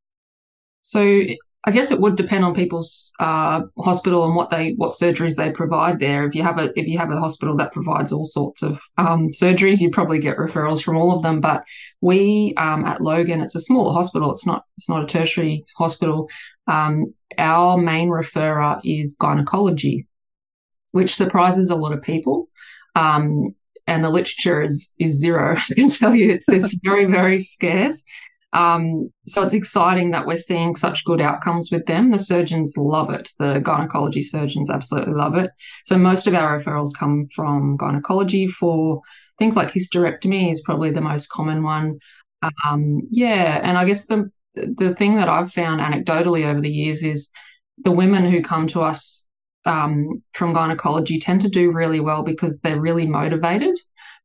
So 0.83 1.21
I 1.65 1.71
guess 1.71 1.93
it 1.93 2.01
would 2.01 2.17
depend 2.17 2.45
on 2.45 2.55
people's 2.55 3.13
uh, 3.21 3.63
hospital 3.79 4.25
and 4.25 4.35
what 4.35 4.51
they 4.51 4.73
what 4.73 4.95
surgeries 4.95 5.37
they 5.37 5.51
provide 5.51 6.01
there. 6.01 6.27
If 6.27 6.35
you 6.35 6.43
have 6.43 6.59
a 6.59 6.71
if 6.75 6.89
you 6.89 6.99
have 6.99 7.13
a 7.13 7.21
hospital 7.21 7.57
that 7.59 7.73
provides 7.73 8.11
all 8.11 8.25
sorts 8.25 8.63
of 8.63 8.81
um, 8.99 9.29
surgeries, 9.29 9.81
you 9.81 9.91
probably 9.91 10.19
get 10.19 10.39
referrals 10.39 10.83
from 10.83 10.97
all 10.97 11.15
of 11.15 11.23
them. 11.23 11.41
But 11.41 11.63
we 12.01 12.55
um, 12.57 12.85
at 12.85 13.01
Logan, 13.01 13.41
it's 13.41 13.55
a 13.55 13.61
smaller 13.61 13.93
hospital. 13.93 14.33
It's 14.33 14.45
not 14.45 14.65
it's 14.77 14.89
not 14.89 15.05
a 15.05 15.07
tertiary 15.07 15.65
hospital. 15.79 16.29
Um, 16.67 17.15
our 17.39 17.79
main 17.79 18.09
referrer 18.09 18.81
is 18.85 19.15
gynecology, 19.15 20.07
which 20.93 21.15
surprises 21.15 21.71
a 21.71 21.77
lot 21.77 21.93
of 21.93 22.03
people. 22.03 22.49
Um, 22.95 23.55
and 23.87 24.05
the 24.05 24.11
literature 24.11 24.63
is 24.63 24.93
is 24.99 25.19
zero. 25.19 25.57
I 25.71 25.75
can 25.75 25.89
tell 25.89 26.15
you, 26.15 26.33
it's 26.33 26.49
it's 26.49 26.75
very 26.83 27.07
very 27.07 27.41
scarce. 27.41 28.05
Um, 28.55 29.11
so 29.27 29.43
it's 29.43 29.55
exciting 29.55 30.11
that 30.11 30.27
we're 30.27 30.37
seeing 30.37 30.77
such 30.77 31.07
good 31.07 31.23
outcomes 31.23 31.71
with 31.73 31.87
them. 31.87 32.11
The 32.11 32.19
surgeons 32.19 32.75
love 32.77 33.09
it. 33.09 33.31
The 33.39 33.61
gynecology 33.61 34.21
surgeons 34.23 34.69
absolutely 34.69 35.15
love 35.15 35.37
it. 35.37 35.51
So 35.87 35.97
most 35.97 36.27
of 36.27 36.35
our 36.35 36.59
referrals 36.59 36.91
come 36.95 37.25
from 37.35 37.79
gynecology 37.79 38.47
for 38.47 39.01
things 39.39 39.57
like 39.57 39.73
hysterectomy 39.73 40.53
is 40.53 40.61
probably 40.61 40.91
the 40.91 41.01
most 41.01 41.31
common 41.31 41.63
one. 41.63 41.99
Um, 42.67 43.03
yeah, 43.11 43.61
and 43.63 43.79
I 43.79 43.85
guess 43.85 44.07
the 44.07 44.31
the 44.55 44.95
thing 44.95 45.17
that 45.17 45.31
I've 45.31 45.51
found 45.51 45.81
anecdotally 45.81 46.45
over 46.45 46.61
the 46.61 46.71
years 46.71 47.03
is 47.03 47.31
the 47.85 47.91
women 47.91 48.31
who 48.31 48.43
come 48.43 48.67
to 48.69 48.83
us 48.83 49.27
um, 49.65 50.09
from 50.35 50.53
gynecology 50.53 51.19
tend 51.19 51.41
to 51.43 51.49
do 51.49 51.71
really 51.71 52.01
well 52.01 52.23
because 52.23 52.59
they're 52.61 52.81
really 52.81 53.07
motivated 53.07 53.75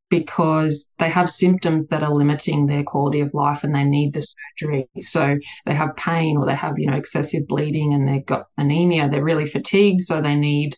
because 0.09 0.91
they 0.99 1.09
have 1.09 1.29
symptoms 1.29 1.87
that 1.87 2.03
are 2.03 2.13
limiting 2.13 2.65
their 2.65 2.83
quality 2.83 3.19
of 3.19 3.33
life 3.33 3.63
and 3.63 3.75
they 3.75 3.83
need 3.83 4.13
the 4.13 4.25
surgery. 4.57 4.87
So 5.01 5.37
they 5.65 5.73
have 5.73 5.95
pain 5.97 6.37
or 6.37 6.45
they 6.45 6.55
have, 6.55 6.79
you 6.79 6.89
know, 6.89 6.97
excessive 6.97 7.47
bleeding 7.47 7.93
and 7.93 8.07
they've 8.07 8.25
got 8.25 8.47
anemia. 8.57 9.09
They're 9.09 9.23
really 9.23 9.45
fatigued, 9.45 10.01
so 10.01 10.21
they 10.21 10.35
need 10.35 10.75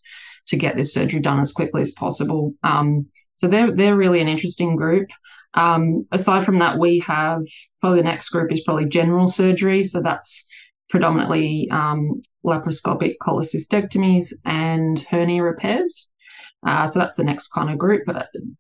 to 0.48 0.58
get 0.58 0.76
this 0.76 0.94
surgery 0.94 1.20
done 1.20 1.40
as 1.40 1.54
quickly 1.54 1.82
as 1.82 1.92
possible. 1.92 2.54
Um, 2.64 3.08
so 3.36 3.48
they're 3.48 3.74
they're 3.74 3.96
really 3.96 4.20
an 4.20 4.28
interesting 4.28 4.76
group. 4.76 5.10
Um, 5.54 6.08
aside 6.12 6.46
from 6.46 6.60
that, 6.60 6.78
we 6.78 7.00
have 7.00 7.42
probably 7.82 8.00
the 8.00 8.06
next 8.06 8.30
group 8.30 8.52
is 8.52 8.62
probably 8.62 8.86
general 8.86 9.28
surgery. 9.28 9.84
So 9.84 10.02
that's 10.02 10.46
predominantly 10.90 11.68
um, 11.72 12.22
laparoscopic 12.46 13.16
cholecystectomies 13.22 14.34
and 14.46 15.06
hernia 15.10 15.44
repairs. 15.44 16.10
Uh, 16.66 16.88
so 16.88 17.00
that's 17.00 17.16
the 17.16 17.24
next 17.24 17.50
kind 17.50 17.70
of 17.70 17.78
group. 17.78 18.04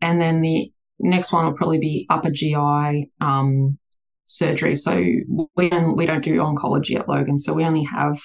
And 0.01 0.21
then 0.21 0.41
the 0.41 0.71
next 0.99 1.33
one 1.33 1.45
will 1.45 1.53
probably 1.53 1.79
be 1.79 2.05
upper 2.09 2.29
GI 2.29 3.11
um, 3.19 3.77
surgery. 4.25 4.75
So 4.75 4.95
we 4.95 5.69
we 5.95 6.05
don't 6.05 6.23
do 6.23 6.39
oncology 6.39 6.97
at 6.97 7.09
Logan. 7.09 7.37
So 7.37 7.53
we 7.53 7.65
only 7.65 7.83
have 7.83 8.17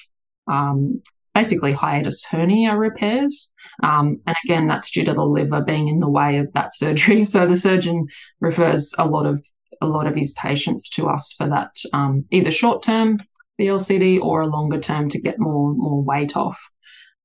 um, 0.46 1.02
basically 1.34 1.72
hiatus 1.72 2.24
hernia 2.24 2.76
repairs. 2.76 3.50
Um, 3.82 4.20
and 4.26 4.36
again, 4.44 4.68
that's 4.68 4.90
due 4.90 5.04
to 5.04 5.14
the 5.14 5.24
liver 5.24 5.60
being 5.60 5.88
in 5.88 5.98
the 5.98 6.08
way 6.08 6.36
of 6.36 6.52
that 6.52 6.74
surgery. 6.74 7.22
So 7.22 7.46
the 7.46 7.56
surgeon 7.56 8.06
refers 8.40 8.94
a 8.98 9.06
lot 9.06 9.26
of 9.26 9.44
a 9.80 9.86
lot 9.86 10.06
of 10.06 10.14
his 10.14 10.30
patients 10.32 10.88
to 10.88 11.08
us 11.08 11.34
for 11.36 11.48
that, 11.48 11.76
um, 11.92 12.24
either 12.30 12.50
short 12.50 12.82
term 12.82 13.18
VLCD 13.60 14.20
or 14.20 14.42
a 14.42 14.46
longer 14.46 14.80
term 14.80 15.08
to 15.10 15.20
get 15.20 15.38
more 15.38 15.74
more 15.74 16.02
weight 16.02 16.36
off. 16.36 16.60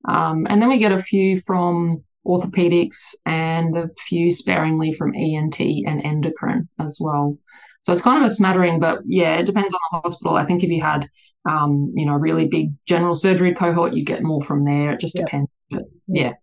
Um, 0.08 0.48
and 0.50 0.62
then 0.62 0.70
we 0.70 0.78
get 0.78 0.92
a 0.92 1.02
few 1.02 1.40
from 1.42 2.04
orthopedics 2.26 3.16
and 3.26 3.78
a 3.78 3.90
few 4.08 4.32
sparingly 4.32 4.94
from 4.94 5.16
ENT 5.16 5.60
and 5.60 6.04
endocrine 6.04 6.70
as 6.80 7.00
well. 7.02 7.38
So 7.84 7.94
it's 7.94 8.02
kind 8.02 8.24
of 8.24 8.26
a 8.26 8.34
smattering, 8.34 8.80
but 8.80 9.00
yeah, 9.06 9.36
it 9.38 9.46
depends 9.46 9.74
on 9.74 9.80
the 9.92 10.02
hospital. 10.02 10.36
I 10.36 10.46
think 10.46 10.64
if 10.64 10.70
you 10.70 10.82
had, 10.82 11.10
um, 11.50 11.92
you 11.96 12.06
know, 12.06 12.14
a 12.14 12.20
really 12.20 12.48
big 12.48 12.74
general 12.86 13.16
surgery 13.16 13.54
cohort, 13.54 13.94
you 13.94 14.04
get 14.04 14.22
more 14.22 14.44
from 14.44 14.66
there. 14.66 14.92
It 14.92 15.00
just 15.00 15.16
yep. 15.16 15.26
depends. 15.26 15.50
But 15.72 15.84
yeah. 16.08 16.34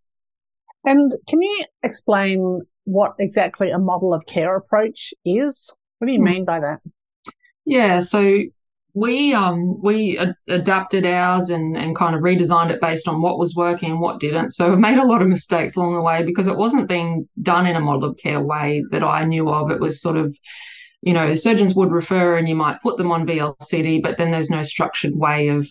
And 0.85 1.12
can 1.28 1.43
you 1.43 1.64
explain 1.83 2.62
what 2.85 3.14
exactly 3.19 3.71
a 3.71 3.78
model 3.78 4.14
of 4.14 4.26
care 4.26 4.57
approach 4.57 5.12
is? 5.25 5.72
What 5.99 6.07
do 6.07 6.12
you 6.12 6.20
hmm. 6.20 6.25
mean 6.25 6.44
by 6.44 6.61
that? 6.61 6.81
Yeah, 7.64 7.99
so 7.99 8.38
we 8.96 9.35
um 9.35 9.78
we 9.82 10.16
ad- 10.16 10.35
adapted 10.48 11.04
ours 11.04 11.50
and 11.50 11.76
and 11.76 11.94
kind 11.94 12.16
of 12.16 12.22
redesigned 12.22 12.70
it 12.70 12.80
based 12.80 13.06
on 13.06 13.20
what 13.20 13.38
was 13.38 13.54
working 13.54 13.90
and 13.90 14.00
what 14.00 14.18
didn't. 14.18 14.50
So 14.50 14.70
we 14.70 14.76
made 14.76 14.96
a 14.96 15.04
lot 15.04 15.20
of 15.20 15.28
mistakes 15.28 15.76
along 15.76 15.92
the 15.94 16.00
way 16.00 16.22
because 16.24 16.48
it 16.48 16.56
wasn't 16.56 16.88
being 16.88 17.28
done 17.42 17.66
in 17.66 17.76
a 17.76 17.80
model 17.80 18.09
of 18.09 18.16
care 18.16 18.40
way 18.40 18.82
that 18.92 19.04
I 19.04 19.24
knew 19.24 19.50
of. 19.50 19.70
It 19.70 19.80
was 19.80 20.00
sort 20.00 20.16
of 20.16 20.35
you 21.02 21.12
know 21.12 21.35
surgeons 21.35 21.74
would 21.74 21.92
refer 21.92 22.38
and 22.38 22.48
you 22.48 22.56
might 22.56 22.80
put 22.80 22.96
them 22.96 23.12
on 23.12 23.26
VLCD, 23.26 24.02
but 24.02 24.16
then 24.16 24.30
there's 24.30 24.50
no 24.50 24.62
structured 24.62 25.14
way 25.14 25.48
of 25.48 25.68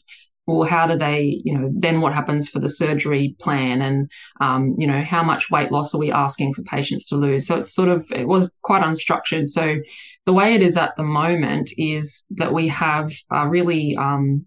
well, 0.48 0.68
how 0.68 0.86
do 0.86 0.98
they, 0.98 1.42
you 1.44 1.58
know, 1.58 1.72
then 1.74 2.02
what 2.02 2.14
happens 2.14 2.50
for 2.50 2.60
the 2.60 2.70
surgery 2.70 3.36
plan 3.40 3.82
and, 3.82 4.12
um, 4.42 4.76
you 4.78 4.86
know, 4.86 5.02
how 5.02 5.24
much 5.24 5.50
weight 5.50 5.72
loss 5.72 5.96
are 5.96 5.98
we 5.98 6.12
asking 6.12 6.54
for 6.54 6.62
patients 6.64 7.06
to 7.06 7.16
lose? 7.16 7.48
So 7.48 7.56
it's 7.56 7.74
sort 7.74 7.90
of, 7.90 8.06
it 8.12 8.28
was 8.28 8.52
quite 8.62 8.84
unstructured. 8.84 9.50
So 9.50 9.78
the 10.26 10.34
way 10.34 10.54
it 10.54 10.62
is 10.62 10.78
at 10.78 10.96
the 10.98 11.04
moment 11.04 11.72
is 11.78 12.24
that 12.32 12.54
we 12.54 12.68
have 12.68 13.12
a 13.32 13.48
really, 13.50 13.98
um, 13.98 14.46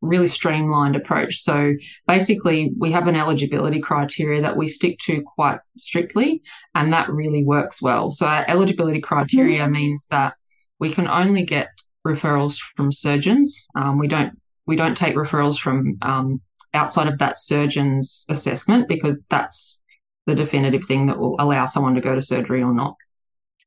really 0.00 0.26
streamlined 0.26 0.96
approach. 0.96 1.36
So 1.40 1.74
basically, 2.08 2.72
we 2.78 2.90
have 2.92 3.06
an 3.06 3.14
eligibility 3.14 3.80
criteria 3.80 4.40
that 4.42 4.56
we 4.56 4.66
stick 4.66 4.98
to 5.00 5.22
quite 5.36 5.58
strictly, 5.76 6.42
and 6.74 6.92
that 6.92 7.10
really 7.10 7.44
works 7.44 7.82
well. 7.82 8.10
So 8.10 8.26
our 8.26 8.44
eligibility 8.48 9.00
criteria 9.00 9.64
mm-hmm. 9.64 9.72
means 9.72 10.06
that 10.10 10.34
we 10.78 10.90
can 10.90 11.06
only 11.06 11.44
get 11.44 11.68
referrals 12.06 12.58
from 12.76 12.90
surgeons. 12.90 13.66
Um, 13.76 13.98
we 13.98 14.08
don't 14.08 14.40
we 14.70 14.76
don't 14.76 14.96
take 14.96 15.16
referrals 15.16 15.58
from 15.58 15.98
um, 16.00 16.40
outside 16.74 17.08
of 17.08 17.18
that 17.18 17.38
surgeon's 17.38 18.24
assessment 18.28 18.86
because 18.86 19.20
that's 19.28 19.80
the 20.28 20.34
definitive 20.36 20.84
thing 20.84 21.06
that 21.06 21.18
will 21.18 21.34
allow 21.40 21.66
someone 21.66 21.96
to 21.96 22.00
go 22.00 22.14
to 22.14 22.22
surgery 22.22 22.62
or 22.62 22.72
not. 22.72 22.94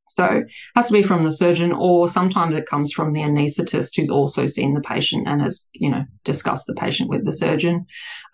So 0.07 0.23
it 0.25 0.45
has 0.77 0.87
to 0.87 0.93
be 0.93 1.03
from 1.03 1.25
the 1.25 1.31
surgeon, 1.31 1.73
or 1.73 2.07
sometimes 2.07 2.55
it 2.55 2.65
comes 2.65 2.93
from 2.93 3.11
the 3.11 3.19
anaesthetist 3.19 3.97
who's 3.97 4.09
also 4.09 4.45
seen 4.45 4.73
the 4.73 4.79
patient 4.79 5.27
and 5.27 5.41
has, 5.41 5.67
you 5.73 5.89
know, 5.89 6.05
discussed 6.23 6.67
the 6.67 6.73
patient 6.73 7.09
with 7.09 7.25
the 7.25 7.33
surgeon. 7.33 7.85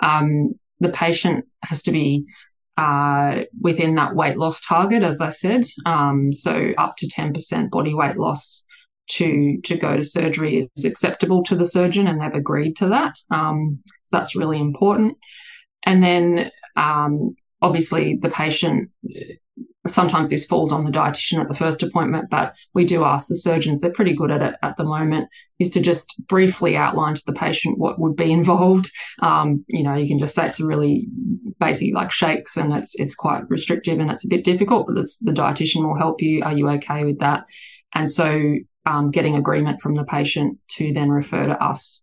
Um, 0.03 0.53
the 0.79 0.89
patient 0.89 1.45
has 1.63 1.81
to 1.83 1.91
be 1.91 2.25
uh, 2.77 3.45
within 3.59 3.95
that 3.95 4.15
weight 4.15 4.37
loss 4.37 4.61
target, 4.61 5.01
as 5.01 5.21
I 5.21 5.31
said. 5.31 5.65
Um, 5.87 6.33
so 6.33 6.69
up 6.77 6.97
to 6.97 7.07
10% 7.07 7.71
body 7.71 7.95
weight 7.95 8.17
loss 8.17 8.63
to 9.09 9.59
to 9.63 9.77
go 9.77 9.95
to 9.95 10.03
surgery 10.03 10.69
is 10.75 10.85
acceptable 10.85 11.43
to 11.43 11.55
the 11.55 11.65
surgeon 11.65 12.07
and 12.07 12.21
they've 12.21 12.33
agreed 12.33 12.75
to 12.77 12.89
that. 12.89 13.13
Um, 13.31 13.79
so 14.05 14.17
that's 14.17 14.35
really 14.35 14.59
important. 14.59 15.17
And 15.85 16.03
then 16.03 16.51
um, 16.75 17.35
obviously 17.61 18.19
the 18.21 18.29
patient 18.29 18.89
sometimes 19.87 20.29
this 20.29 20.45
falls 20.45 20.71
on 20.71 20.83
the 20.83 20.91
dietitian 20.91 21.39
at 21.39 21.47
the 21.47 21.55
first 21.55 21.81
appointment, 21.81 22.29
but 22.29 22.53
we 22.73 22.85
do 22.85 23.03
ask 23.03 23.27
the 23.27 23.35
surgeons, 23.35 23.81
they're 23.81 23.91
pretty 23.91 24.13
good 24.13 24.31
at 24.31 24.41
it 24.41 24.55
at 24.61 24.75
the 24.77 24.83
moment, 24.83 25.27
is 25.57 25.71
to 25.71 25.81
just 25.81 26.21
briefly 26.27 26.75
outline 26.75 27.15
to 27.15 27.23
the 27.25 27.33
patient 27.33 27.77
what 27.77 27.99
would 27.99 28.15
be 28.15 28.31
involved. 28.31 28.91
Um, 29.21 29.63
you 29.67 29.83
know, 29.83 29.95
you 29.95 30.07
can 30.07 30.19
just 30.19 30.35
say 30.35 30.47
it's 30.47 30.59
a 30.59 30.65
really 30.65 31.07
basically 31.59 31.93
like 31.93 32.11
shakes 32.11 32.57
and 32.57 32.73
it's 32.73 32.95
it's 32.95 33.15
quite 33.15 33.49
restrictive 33.49 33.99
and 33.99 34.11
it's 34.11 34.25
a 34.25 34.29
bit 34.29 34.43
difficult, 34.43 34.87
but 34.87 34.95
the 34.95 35.31
dietitian 35.31 35.85
will 35.87 35.97
help 35.97 36.21
you. 36.21 36.43
Are 36.43 36.53
you 36.53 36.69
okay 36.69 37.03
with 37.03 37.19
that? 37.19 37.45
And 37.93 38.11
so 38.11 38.55
um, 38.85 39.11
getting 39.11 39.35
agreement 39.35 39.81
from 39.81 39.95
the 39.95 40.03
patient 40.03 40.57
to 40.77 40.93
then 40.93 41.09
refer 41.09 41.45
to 41.45 41.63
us. 41.63 42.01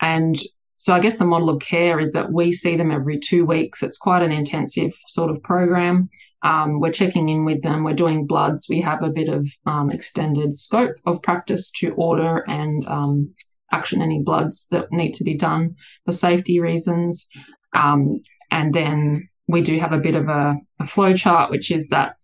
And 0.00 0.36
so 0.76 0.94
I 0.94 1.00
guess 1.00 1.18
the 1.18 1.24
model 1.24 1.48
of 1.48 1.60
care 1.60 1.98
is 1.98 2.12
that 2.12 2.32
we 2.32 2.52
see 2.52 2.76
them 2.76 2.90
every 2.90 3.18
two 3.18 3.44
weeks. 3.46 3.82
It's 3.82 3.96
quite 3.96 4.22
an 4.22 4.32
intensive 4.32 4.92
sort 5.06 5.30
of 5.30 5.42
program. 5.42 6.10
Um, 6.42 6.80
we're 6.80 6.92
checking 6.92 7.28
in 7.28 7.44
with 7.44 7.62
them. 7.62 7.82
We're 7.82 7.94
doing 7.94 8.26
bloods. 8.26 8.66
We 8.68 8.80
have 8.82 9.02
a 9.02 9.08
bit 9.08 9.28
of 9.28 9.48
um, 9.64 9.90
extended 9.90 10.54
scope 10.54 10.96
of 11.06 11.22
practice 11.22 11.70
to 11.80 11.92
order 11.92 12.44
and 12.46 12.86
um, 12.86 13.34
action 13.72 14.02
any 14.02 14.20
bloods 14.22 14.66
that 14.70 14.92
need 14.92 15.14
to 15.14 15.24
be 15.24 15.34
done 15.34 15.74
for 16.04 16.12
safety 16.12 16.60
reasons. 16.60 17.26
Um, 17.74 18.20
and 18.50 18.74
then 18.74 19.28
we 19.48 19.62
do 19.62 19.78
have 19.78 19.92
a 19.92 19.98
bit 19.98 20.14
of 20.14 20.28
a, 20.28 20.56
a 20.80 20.86
flow 20.86 21.14
chart, 21.14 21.50
which 21.50 21.70
is 21.70 21.88
that 21.88 22.16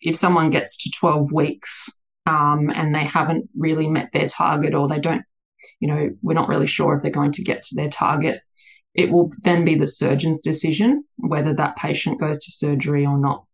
if 0.00 0.14
someone 0.14 0.50
gets 0.50 0.76
to 0.84 0.90
12 0.98 1.32
weeks 1.32 1.90
um, 2.26 2.70
and 2.70 2.94
they 2.94 3.04
haven't 3.04 3.48
really 3.56 3.88
met 3.88 4.10
their 4.12 4.28
target 4.28 4.74
or 4.74 4.88
they 4.88 4.98
don't, 4.98 5.22
you 5.80 5.88
know, 5.88 6.10
we're 6.22 6.34
not 6.34 6.48
really 6.48 6.66
sure 6.66 6.94
if 6.94 7.02
they're 7.02 7.10
going 7.10 7.32
to 7.32 7.42
get 7.42 7.62
to 7.64 7.74
their 7.74 7.90
target. 7.90 8.40
It 8.94 9.10
will 9.10 9.32
then 9.42 9.64
be 9.64 9.74
the 9.74 9.86
surgeon's 9.86 10.40
decision 10.40 11.04
whether 11.18 11.54
that 11.54 11.76
patient 11.76 12.20
goes 12.20 12.44
to 12.44 12.52
surgery 12.52 13.04
or 13.04 13.18
not. 13.18 13.44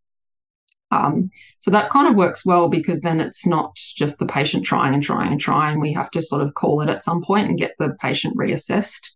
Um, 0.91 1.31
so 1.59 1.71
that 1.71 1.89
kind 1.89 2.07
of 2.07 2.15
works 2.15 2.45
well 2.45 2.67
because 2.67 3.01
then 3.01 3.21
it's 3.21 3.47
not 3.47 3.75
just 3.75 4.19
the 4.19 4.25
patient 4.25 4.65
trying 4.65 4.93
and 4.93 5.01
trying 5.01 5.31
and 5.31 5.39
trying. 5.39 5.79
We 5.79 5.93
have 5.93 6.11
to 6.11 6.21
sort 6.21 6.41
of 6.41 6.53
call 6.53 6.81
it 6.81 6.89
at 6.89 7.01
some 7.01 7.23
point 7.23 7.47
and 7.47 7.57
get 7.57 7.75
the 7.79 7.95
patient 8.01 8.37
reassessed. 8.37 9.09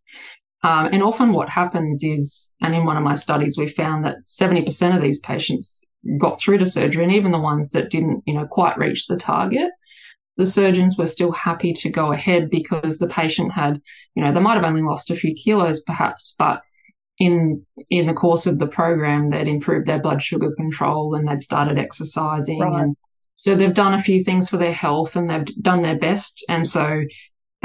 Um, 0.63 0.87
and 0.91 1.03
often 1.03 1.33
what 1.33 1.49
happens 1.49 2.03
is, 2.03 2.51
and 2.61 2.73
in 2.73 2.85
one 2.85 2.97
of 2.97 3.03
my 3.03 3.15
studies, 3.15 3.57
we 3.57 3.67
found 3.67 4.03
that 4.03 4.25
70% 4.25 4.95
of 4.95 5.01
these 5.01 5.19
patients 5.19 5.83
got 6.17 6.39
through 6.39 6.57
to 6.59 6.65
surgery 6.65 7.03
and 7.03 7.13
even 7.13 7.31
the 7.31 7.39
ones 7.39 7.71
that 7.71 7.89
didn't, 7.89 8.23
you 8.25 8.33
know, 8.33 8.47
quite 8.47 8.77
reach 8.77 9.07
the 9.07 9.17
target, 9.17 9.69
the 10.37 10.45
surgeons 10.45 10.97
were 10.97 11.05
still 11.05 11.31
happy 11.31 11.71
to 11.73 11.89
go 11.89 12.11
ahead 12.11 12.49
because 12.49 12.97
the 12.97 13.07
patient 13.07 13.51
had, 13.51 13.81
you 14.15 14.23
know, 14.23 14.33
they 14.33 14.39
might 14.39 14.55
have 14.55 14.65
only 14.65 14.81
lost 14.81 15.11
a 15.11 15.15
few 15.15 15.33
kilos 15.33 15.81
perhaps, 15.81 16.35
but 16.37 16.61
in 17.17 17.65
in 17.89 18.07
the 18.07 18.13
course 18.13 18.45
of 18.45 18.59
the 18.59 18.67
program 18.67 19.29
they'd 19.29 19.47
improved 19.47 19.87
their 19.87 20.01
blood 20.01 20.21
sugar 20.21 20.51
control 20.55 21.15
and 21.15 21.27
they'd 21.27 21.41
started 21.41 21.77
exercising 21.77 22.59
right. 22.59 22.81
and 22.83 22.97
so 23.37 23.55
they've 23.55 23.73
done 23.73 23.93
a 23.93 24.01
few 24.01 24.23
things 24.23 24.49
for 24.49 24.57
their 24.57 24.73
health 24.73 25.15
and 25.15 25.29
they've 25.29 25.45
done 25.61 25.81
their 25.81 25.97
best 25.97 26.43
and 26.49 26.67
so 26.67 27.01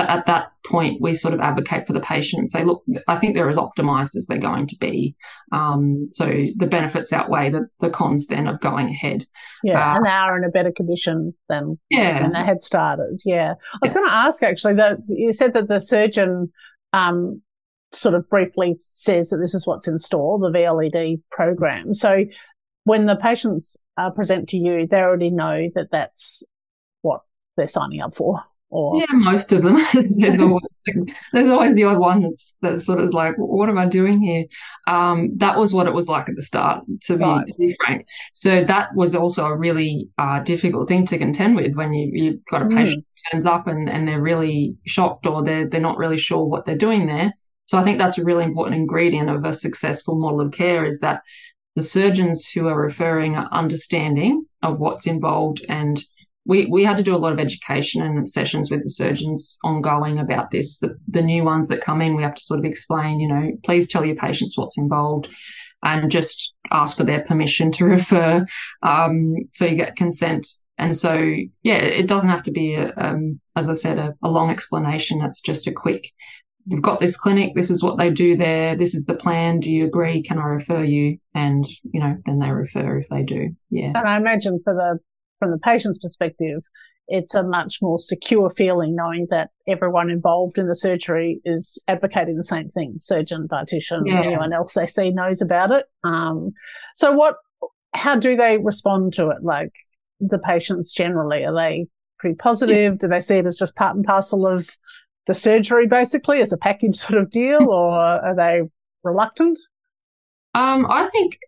at 0.09 0.27
that 0.27 0.53
point 0.67 1.01
we 1.01 1.13
sort 1.13 1.35
of 1.35 1.41
advocate 1.41 1.87
for 1.87 1.93
the 1.93 2.01
patient 2.01 2.41
and 2.41 2.51
say 2.51 2.65
look 2.65 2.83
i 3.09 3.19
think 3.19 3.35
they're 3.35 3.51
as 3.51 3.57
optimized 3.57 4.17
as 4.17 4.27
they're 4.27 4.39
going 4.39 4.67
to 4.67 4.77
be 4.77 5.15
um, 5.53 6.09
so 6.13 6.27
the 6.57 6.67
benefits 6.67 7.13
outweigh 7.13 7.51
the, 7.51 7.69
the 7.81 7.91
cons 7.91 8.29
then 8.29 8.47
of 8.47 8.61
going 8.61 8.89
ahead 8.89 9.25
yeah 9.65 9.93
uh, 9.93 9.97
and 9.97 10.07
they 10.07 10.11
are 10.11 10.39
in 10.39 10.45
a 10.45 10.51
better 10.51 10.71
condition 10.71 11.35
than 11.49 11.79
yeah. 11.91 12.23
when 12.23 12.33
they 12.33 12.45
had 12.45 12.63
started 12.63 13.21
yeah 13.25 13.55
i 13.75 13.79
was 13.83 13.91
yeah. 13.91 13.95
going 13.95 14.09
to 14.09 14.15
ask 14.15 14.43
actually 14.43 14.75
that 14.75 14.99
you 15.09 15.33
said 15.33 15.53
that 15.55 15.69
the 15.69 15.81
surgeon 15.81 16.53
um, 16.93 17.43
sort 17.93 18.15
of 18.15 18.29
briefly 18.29 18.77
says 18.79 19.31
that 19.31 19.39
this 19.39 19.55
is 19.55 19.67
what's 19.67 19.89
in 19.89 19.99
store, 19.99 20.39
the 20.39 20.51
VLED 20.51 21.23
program. 21.31 21.95
So 21.95 22.25
when 22.85 23.07
the 23.07 23.17
patients 23.17 23.77
uh, 23.97 24.11
present 24.11 24.49
to 24.51 24.59
you, 24.59 24.87
they 24.87 25.01
already 25.01 25.31
know 25.31 25.69
that 25.75 25.89
that's 25.91 26.43
they're 27.61 27.69
signing 27.69 28.01
up 28.01 28.15
for. 28.17 28.41
Or 28.71 28.97
yeah, 28.97 29.07
most 29.13 29.53
of 29.53 29.63
them. 29.63 29.77
there's 30.17 30.41
always 30.41 30.63
there's 31.33 31.49
always 31.49 31.75
the 31.75 31.85
odd 31.85 31.99
one 31.99 32.23
that's 32.23 32.57
that's 32.63 32.87
sort 32.87 32.99
of 32.99 33.13
like, 33.13 33.35
what 33.37 33.69
am 33.69 33.79
I 33.79 33.87
doing 33.87 34.23
here? 34.23 34.45
Um, 34.87 35.37
that 35.37 35.59
was 35.59 35.73
what 35.73 35.87
it 35.87 35.95
was 35.95 36.09
like 36.09 36.29
at 36.29 36.37
the 36.37 36.43
start, 36.43 36.85
to 37.03 37.17
be, 37.17 37.25
right. 37.25 37.47
to 37.47 37.55
be 37.59 37.77
frank. 37.85 38.07
So 38.33 38.65
that 38.65 38.95
was 38.95 39.15
also 39.15 39.45
a 39.47 39.57
really 39.57 40.09
uh, 40.19 40.41
difficult 40.41 40.89
thing 40.89 41.07
to 41.07 41.19
contend 41.19 41.57
with 41.57 41.75
when 41.75 41.93
you 41.93 42.11
you've 42.13 42.45
got 42.51 42.63
a 42.63 42.69
patient 42.69 43.05
mm. 43.05 43.31
turns 43.31 43.47
up 43.47 43.67
and, 43.67 43.89
and 43.89 44.09
they're 44.09 44.23
really 44.23 44.77
shocked 44.87 45.27
or 45.27 45.45
they're 45.45 45.69
they're 45.69 45.81
not 45.81 45.99
really 45.99 46.19
sure 46.19 46.45
what 46.45 46.67
they're 46.67 46.77
doing 46.77 47.07
there 47.07 47.35
so 47.71 47.79
I 47.79 47.85
think 47.85 47.99
that's 47.99 48.19
a 48.19 48.25
really 48.25 48.43
important 48.43 48.75
ingredient 48.75 49.31
of 49.31 49.45
a 49.45 49.53
successful 49.53 50.17
model 50.17 50.41
of 50.41 50.51
care 50.51 50.85
is 50.85 50.99
that 51.01 51.23
the 51.77 51.83
surgeons 51.83 52.49
who 52.49 52.67
are 52.67 52.77
referring 52.77 53.37
are 53.37 53.49
understanding 53.53 54.45
of 54.61 54.81
what's 54.81 55.07
involved 55.07 55.65
and 55.69 56.03
we, 56.47 56.67
we 56.67 56.85
had 56.85 56.97
to 56.97 57.03
do 57.03 57.15
a 57.15 57.19
lot 57.19 57.33
of 57.33 57.39
education 57.39 58.03
and 58.03 58.29
sessions 58.29 58.71
with 58.71 58.83
the 58.83 58.89
surgeons 58.89 59.59
ongoing 59.63 60.19
about 60.19 60.51
this. 60.51 60.79
The, 60.79 60.97
the 61.09 61.23
new 61.23 61.45
ones 61.45 61.69
that 61.69 61.83
come 61.83 62.01
in, 62.01 62.17
we 62.17 62.23
have 62.23 62.35
to 62.35 62.43
sort 62.43 62.61
of 62.61 62.65
explain, 62.65 63.21
you 63.21 63.29
know, 63.29 63.53
please 63.65 63.89
tell 63.89 64.05
your 64.05 64.17
patients 64.17 64.57
what's 64.57 64.79
involved 64.79 65.29
and 65.83 66.11
just 66.11 66.55
ask 66.71 66.97
for 66.97 67.05
their 67.05 67.23
permission 67.23 67.73
to 67.73 67.85
refer. 67.87 68.47
Um, 68.83 69.35
so 69.53 69.67
you 69.67 69.77
get 69.77 69.97
consent. 69.97 70.47
And 70.79 70.97
so, 70.97 71.13
yeah, 71.63 71.77
it 71.77 72.09
doesn't 72.09 72.31
have 72.31 72.43
to 72.45 72.51
be, 72.51 72.75
a, 72.75 72.95
um, 72.97 73.39
as 73.55 73.69
I 73.69 73.75
said, 73.75 73.99
a, 73.99 74.15
a 74.23 74.29
long 74.29 74.49
explanation. 74.49 75.21
It's 75.21 75.43
just 75.43 75.67
a 75.67 75.73
quick 75.73 76.11
we've 76.67 76.83
got 76.83 77.01
this 77.01 77.17
clinic, 77.17 77.55
this 77.55 77.71
is 77.71 77.83
what 77.83 77.99
they 77.99 78.11
do 78.11 78.37
there, 78.37 78.77
this 78.77 78.95
is 78.95 79.05
the 79.05 79.15
plan. 79.15 79.61
Do 79.61 79.73
you 79.73 79.85
agree? 79.85 80.23
Can 80.23 80.39
I 80.39 80.45
refer 80.45 80.85
you? 80.85 81.19
And, 81.35 81.65
you 81.83 82.01
know, 82.01 82.17
then 82.27 82.39
they 82.39 82.51
refer 82.51 82.99
if 82.99 83.09
they 83.09 83.23
do. 83.23 83.55
Yeah. 83.71 83.93
And 83.95 84.09
I 84.09 84.17
imagine 84.17 84.61
for 84.63 84.75
the, 84.75 84.99
from 85.41 85.51
the 85.51 85.59
patient's 85.59 85.99
perspective, 85.99 86.63
it's 87.09 87.35
a 87.35 87.43
much 87.43 87.79
more 87.83 87.99
secure 87.99 88.49
feeling 88.51 88.95
knowing 88.95 89.27
that 89.31 89.51
everyone 89.67 90.11
involved 90.11 90.59
in 90.59 90.69
the 90.69 90.77
surgery 90.77 91.41
is 91.45 91.83
advocating 91.89 92.37
the 92.37 92.45
same 92.45 92.69
thing. 92.69 92.95
Surgeon, 93.01 93.49
dietitian, 93.49 94.03
yeah. 94.05 94.21
anyone 94.21 94.53
else 94.53 94.75
they 94.75 94.87
see 94.87 95.11
knows 95.11 95.43
about 95.43 95.73
it. 95.73 95.87
Um, 96.05 96.53
so 96.95 97.11
what, 97.11 97.35
how 97.93 98.15
do 98.15 98.37
they 98.37 98.59
respond 98.59 99.15
to 99.15 99.31
it? 99.31 99.39
Like 99.43 99.73
the 100.21 100.39
patients 100.39 100.93
generally, 100.93 101.45
are 101.45 101.55
they 101.55 101.87
pretty 102.21 102.37
positive? 102.37 102.93
Yeah. 102.93 102.99
Do 103.01 103.09
they 103.09 103.21
see 103.21 103.39
it 103.39 103.47
as 103.47 103.57
just 103.57 103.75
part 103.75 103.97
and 103.97 104.05
parcel 104.05 104.47
of 104.47 104.69
the 105.27 105.35
surgery 105.35 105.89
basically 105.89 106.41
as 106.41 106.53
a 106.53 106.59
package 106.59 106.95
sort 106.95 107.21
of 107.21 107.31
deal, 107.31 107.69
or 107.71 107.91
are 107.91 108.37
they 108.37 108.63
reluctant? 109.03 109.59
Um, 110.55 110.87
I 110.89 111.09
think 111.09 111.39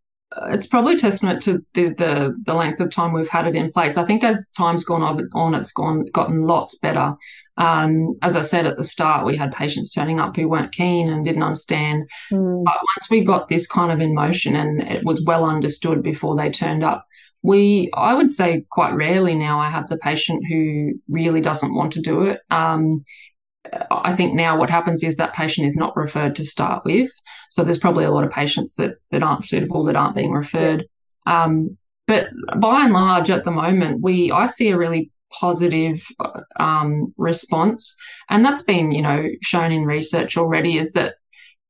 it's 0.48 0.66
probably 0.66 0.96
testament 0.96 1.42
to 1.42 1.64
the, 1.74 1.90
the, 1.90 2.36
the 2.44 2.54
length 2.54 2.80
of 2.80 2.90
time 2.90 3.12
we've 3.12 3.28
had 3.28 3.46
it 3.46 3.54
in 3.54 3.72
place. 3.72 3.96
I 3.96 4.04
think 4.04 4.24
as 4.24 4.48
time's 4.56 4.84
gone 4.84 5.02
on, 5.02 5.54
it's 5.54 5.72
gone 5.72 6.06
gotten 6.12 6.46
lots 6.46 6.78
better. 6.78 7.14
Um, 7.58 8.16
as 8.22 8.34
I 8.34 8.42
said 8.42 8.66
at 8.66 8.76
the 8.76 8.84
start, 8.84 9.26
we 9.26 9.36
had 9.36 9.52
patients 9.52 9.92
turning 9.92 10.18
up 10.18 10.36
who 10.36 10.48
weren't 10.48 10.72
keen 10.72 11.08
and 11.08 11.24
didn't 11.24 11.42
understand. 11.42 12.08
Mm. 12.30 12.64
But 12.64 12.74
once 12.74 13.10
we 13.10 13.24
got 13.24 13.48
this 13.48 13.66
kind 13.66 13.92
of 13.92 14.00
in 14.00 14.14
motion 14.14 14.56
and 14.56 14.82
it 14.82 15.04
was 15.04 15.22
well 15.24 15.44
understood 15.44 16.02
before 16.02 16.36
they 16.36 16.50
turned 16.50 16.82
up, 16.82 17.06
we 17.42 17.90
I 17.94 18.14
would 18.14 18.30
say 18.30 18.64
quite 18.70 18.94
rarely 18.94 19.34
now 19.34 19.60
I 19.60 19.68
have 19.68 19.88
the 19.88 19.96
patient 19.96 20.42
who 20.48 20.92
really 21.08 21.40
doesn't 21.40 21.74
want 21.74 21.92
to 21.94 22.00
do 22.00 22.22
it. 22.22 22.40
Um, 22.50 23.04
I 23.90 24.14
think 24.14 24.34
now 24.34 24.58
what 24.58 24.70
happens 24.70 25.04
is 25.04 25.16
that 25.16 25.34
patient 25.34 25.66
is 25.66 25.76
not 25.76 25.96
referred 25.96 26.34
to 26.36 26.44
start 26.44 26.84
with. 26.84 27.08
So 27.50 27.62
there's 27.62 27.78
probably 27.78 28.04
a 28.04 28.10
lot 28.10 28.24
of 28.24 28.32
patients 28.32 28.74
that, 28.76 28.96
that 29.10 29.22
aren't 29.22 29.44
suitable 29.44 29.84
that 29.84 29.96
aren't 29.96 30.16
being 30.16 30.32
referred. 30.32 30.84
Um, 31.26 31.78
but 32.08 32.28
by 32.58 32.84
and 32.84 32.92
large, 32.92 33.30
at 33.30 33.44
the 33.44 33.50
moment, 33.50 34.02
we 34.02 34.32
I 34.32 34.46
see 34.46 34.70
a 34.70 34.76
really 34.76 35.10
positive 35.30 36.04
um, 36.58 37.14
response, 37.16 37.94
and 38.28 38.44
that's 38.44 38.62
been 38.62 38.90
you 38.90 39.02
know 39.02 39.24
shown 39.42 39.72
in 39.72 39.84
research 39.84 40.36
already. 40.36 40.78
Is 40.78 40.92
that 40.92 41.14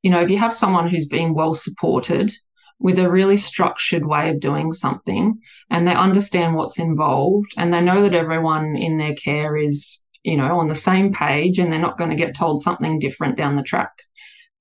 you 0.01 0.09
know 0.09 0.21
if 0.21 0.29
you 0.29 0.37
have 0.37 0.53
someone 0.53 0.89
who's 0.89 1.07
been 1.07 1.33
well 1.33 1.53
supported 1.53 2.33
with 2.79 2.99
a 2.99 3.09
really 3.09 3.37
structured 3.37 4.05
way 4.05 4.29
of 4.31 4.39
doing 4.39 4.73
something, 4.73 5.39
and 5.69 5.87
they 5.87 5.93
understand 5.93 6.55
what's 6.55 6.79
involved, 6.79 7.53
and 7.55 7.73
they 7.73 7.79
know 7.79 8.01
that 8.01 8.15
everyone 8.15 8.75
in 8.75 8.97
their 8.97 9.13
care 9.13 9.55
is 9.55 9.99
you 10.23 10.37
know, 10.37 10.59
on 10.59 10.67
the 10.67 10.75
same 10.75 11.13
page 11.13 11.59
and 11.59 11.71
they're 11.71 11.79
not 11.79 11.97
going 11.97 12.09
to 12.09 12.15
get 12.15 12.35
told 12.35 12.61
something 12.61 12.99
different 12.99 13.37
down 13.37 13.55
the 13.55 13.63
track. 13.63 13.91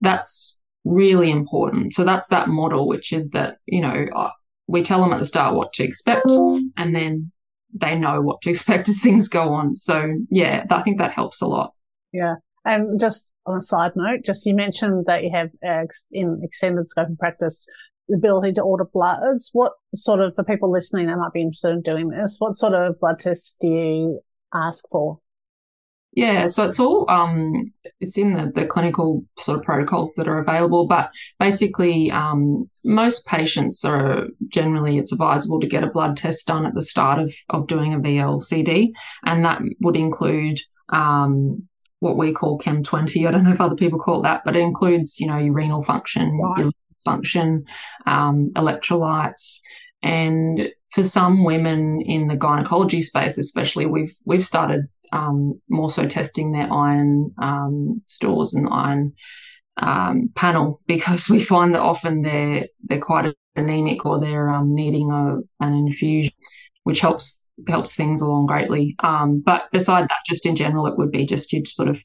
That's 0.01 0.57
really 0.85 1.31
important. 1.31 1.95
So 1.95 2.05
that's 2.05 2.29
that 2.29 2.49
model, 2.49 2.89
which 2.89 3.13
is 3.13 3.31
that, 3.31 3.59
you 3.67 3.81
know, 3.81 4.07
uh, 4.15 4.31
we 4.67 4.83
tell 4.83 5.01
them 5.01 5.13
at 5.13 5.19
the 5.19 5.25
start 5.25 5.55
what 5.55 5.73
to 5.75 5.85
expect 5.85 6.27
and 6.29 6.95
then 6.95 7.31
they 7.75 7.97
know 7.97 8.21
what 8.21 8.43
to 8.43 8.51
expect 8.51 8.89
as 8.89 9.01
things 9.01 9.29
go 9.29 9.53
on. 9.53 9.77
So 9.77 10.17
yeah, 10.31 10.65
I 10.71 10.83
think 10.83 10.99
that 10.99 11.13
helps 11.13 11.41
a 11.41 11.47
lot. 11.47 11.73
Yeah. 12.13 12.37
And 12.65 13.01
just 13.01 13.33
on 13.47 13.59
a 13.59 13.63
side 13.63 13.93
note, 13.97 14.25
just 14.25 14.47
you 14.47 14.55
mentioned 14.55 15.07
that 15.07 15.25
you 15.25 15.31
have 15.33 15.51
uh, 15.67 15.87
in 16.13 16.41
extended 16.45 16.87
scope 16.89 17.09
of 17.09 17.19
practice 17.19 17.67
the 18.09 18.17
ability 18.17 18.53
to 18.53 18.63
order 18.63 18.85
bloods. 18.85 19.51
What 19.53 19.73
sort 19.95 20.21
of, 20.21 20.35
for 20.35 20.45
people 20.45 20.71
listening 20.71 21.07
that 21.07 21.17
might 21.17 21.33
be 21.33 21.41
interested 21.41 21.71
in 21.71 21.83
doing 21.83 22.09
this, 22.09 22.37
what 22.39 22.57
sort 22.57 22.75
of 22.75 23.01
blood 23.01 23.19
tests 23.19 23.57
do 23.61 23.67
you 23.67 24.21
ask 24.55 24.85
for? 24.91 25.19
Yeah, 26.15 26.47
so 26.47 26.65
it's 26.65 26.79
all 26.79 27.11
um, 27.11 27.73
it's 28.01 28.19
in 28.19 28.35
the, 28.35 28.53
the 28.55 28.67
clinical 28.67 29.25
sort 29.39 29.59
of 29.59 29.65
protocols 29.65 30.15
that 30.15 30.29
are 30.29 30.39
available. 30.39 30.87
But 30.87 31.11
basically, 31.41 32.11
um, 32.11 32.69
most 32.85 33.25
patients 33.27 33.83
are 33.85 34.27
generally 34.49 34.99
it's 34.99 35.13
advisable 35.13 35.59
to 35.61 35.67
get 35.67 35.85
a 35.85 35.91
blood 35.91 36.19
test 36.19 36.47
done 36.47 36.67
at 36.67 36.75
the 36.75 36.83
start 36.83 37.19
of 37.19 37.35
of 37.49 37.67
doing 37.67 37.95
a 37.95 37.99
VLCD, 37.99 38.91
and 39.25 39.45
that 39.47 39.63
would 39.81 39.97
include 39.97 40.61
um, 40.91 41.67
what 42.01 42.19
we 42.19 42.33
call 42.33 42.59
Chem 42.59 42.85
twenty. 42.85 43.27
I 43.27 43.31
don't 43.31 43.45
know 43.45 43.53
if 43.55 43.61
other 43.61 43.77
people 43.77 43.99
call 43.99 44.21
it 44.21 44.25
that, 44.25 44.43
but 44.45 44.55
it 44.55 44.61
includes 44.61 45.19
you 45.19 45.27
know 45.27 45.39
your 45.39 45.55
renal 45.55 45.83
function, 45.83 46.39
right. 46.39 46.59
your 46.59 46.73
function, 47.07 47.65
um, 48.05 48.51
electrolytes, 48.55 49.61
and 50.03 50.69
for 50.91 51.03
some 51.03 51.43
women 51.43 52.03
in 52.03 52.29
the 52.29 52.37
gynecology 52.37 53.01
space, 53.01 53.39
especially, 53.39 53.87
we've 53.87 54.15
we've 54.27 54.45
started 54.45 54.89
um, 55.13 55.61
more 55.69 55.91
so 55.91 56.07
testing 56.07 56.53
their 56.53 56.73
iron 56.73 57.33
um, 57.41 58.03
stores 58.07 58.55
and 58.55 58.69
iron 58.71 59.13
um, 59.77 60.31
panel 60.35 60.81
because 60.87 61.29
we 61.29 61.43
find 61.43 61.75
that 61.75 61.81
often 61.81 62.23
they're 62.23 62.67
they're 62.85 63.01
quite 63.01 63.35
anemic 63.57 64.05
or 64.07 64.19
they're 64.19 64.49
um, 64.49 64.75
needing 64.75 65.11
a, 65.11 65.39
an 65.65 65.75
infusion, 65.75 66.33
which 66.85 67.01
helps 67.01 67.43
helps 67.69 67.95
things 67.95 68.21
along 68.21 68.47
greatly. 68.47 68.97
Um, 69.01 69.43
but 69.45 69.71
beside 69.73 70.05
that, 70.05 70.17
just 70.29 70.47
in 70.47 70.57
general, 70.57 70.87
it 70.87 70.99
would 70.99 71.11
be 71.13 71.27
just 71.27 71.53
your 71.53 71.65
sort 71.67 71.89
of 71.89 72.03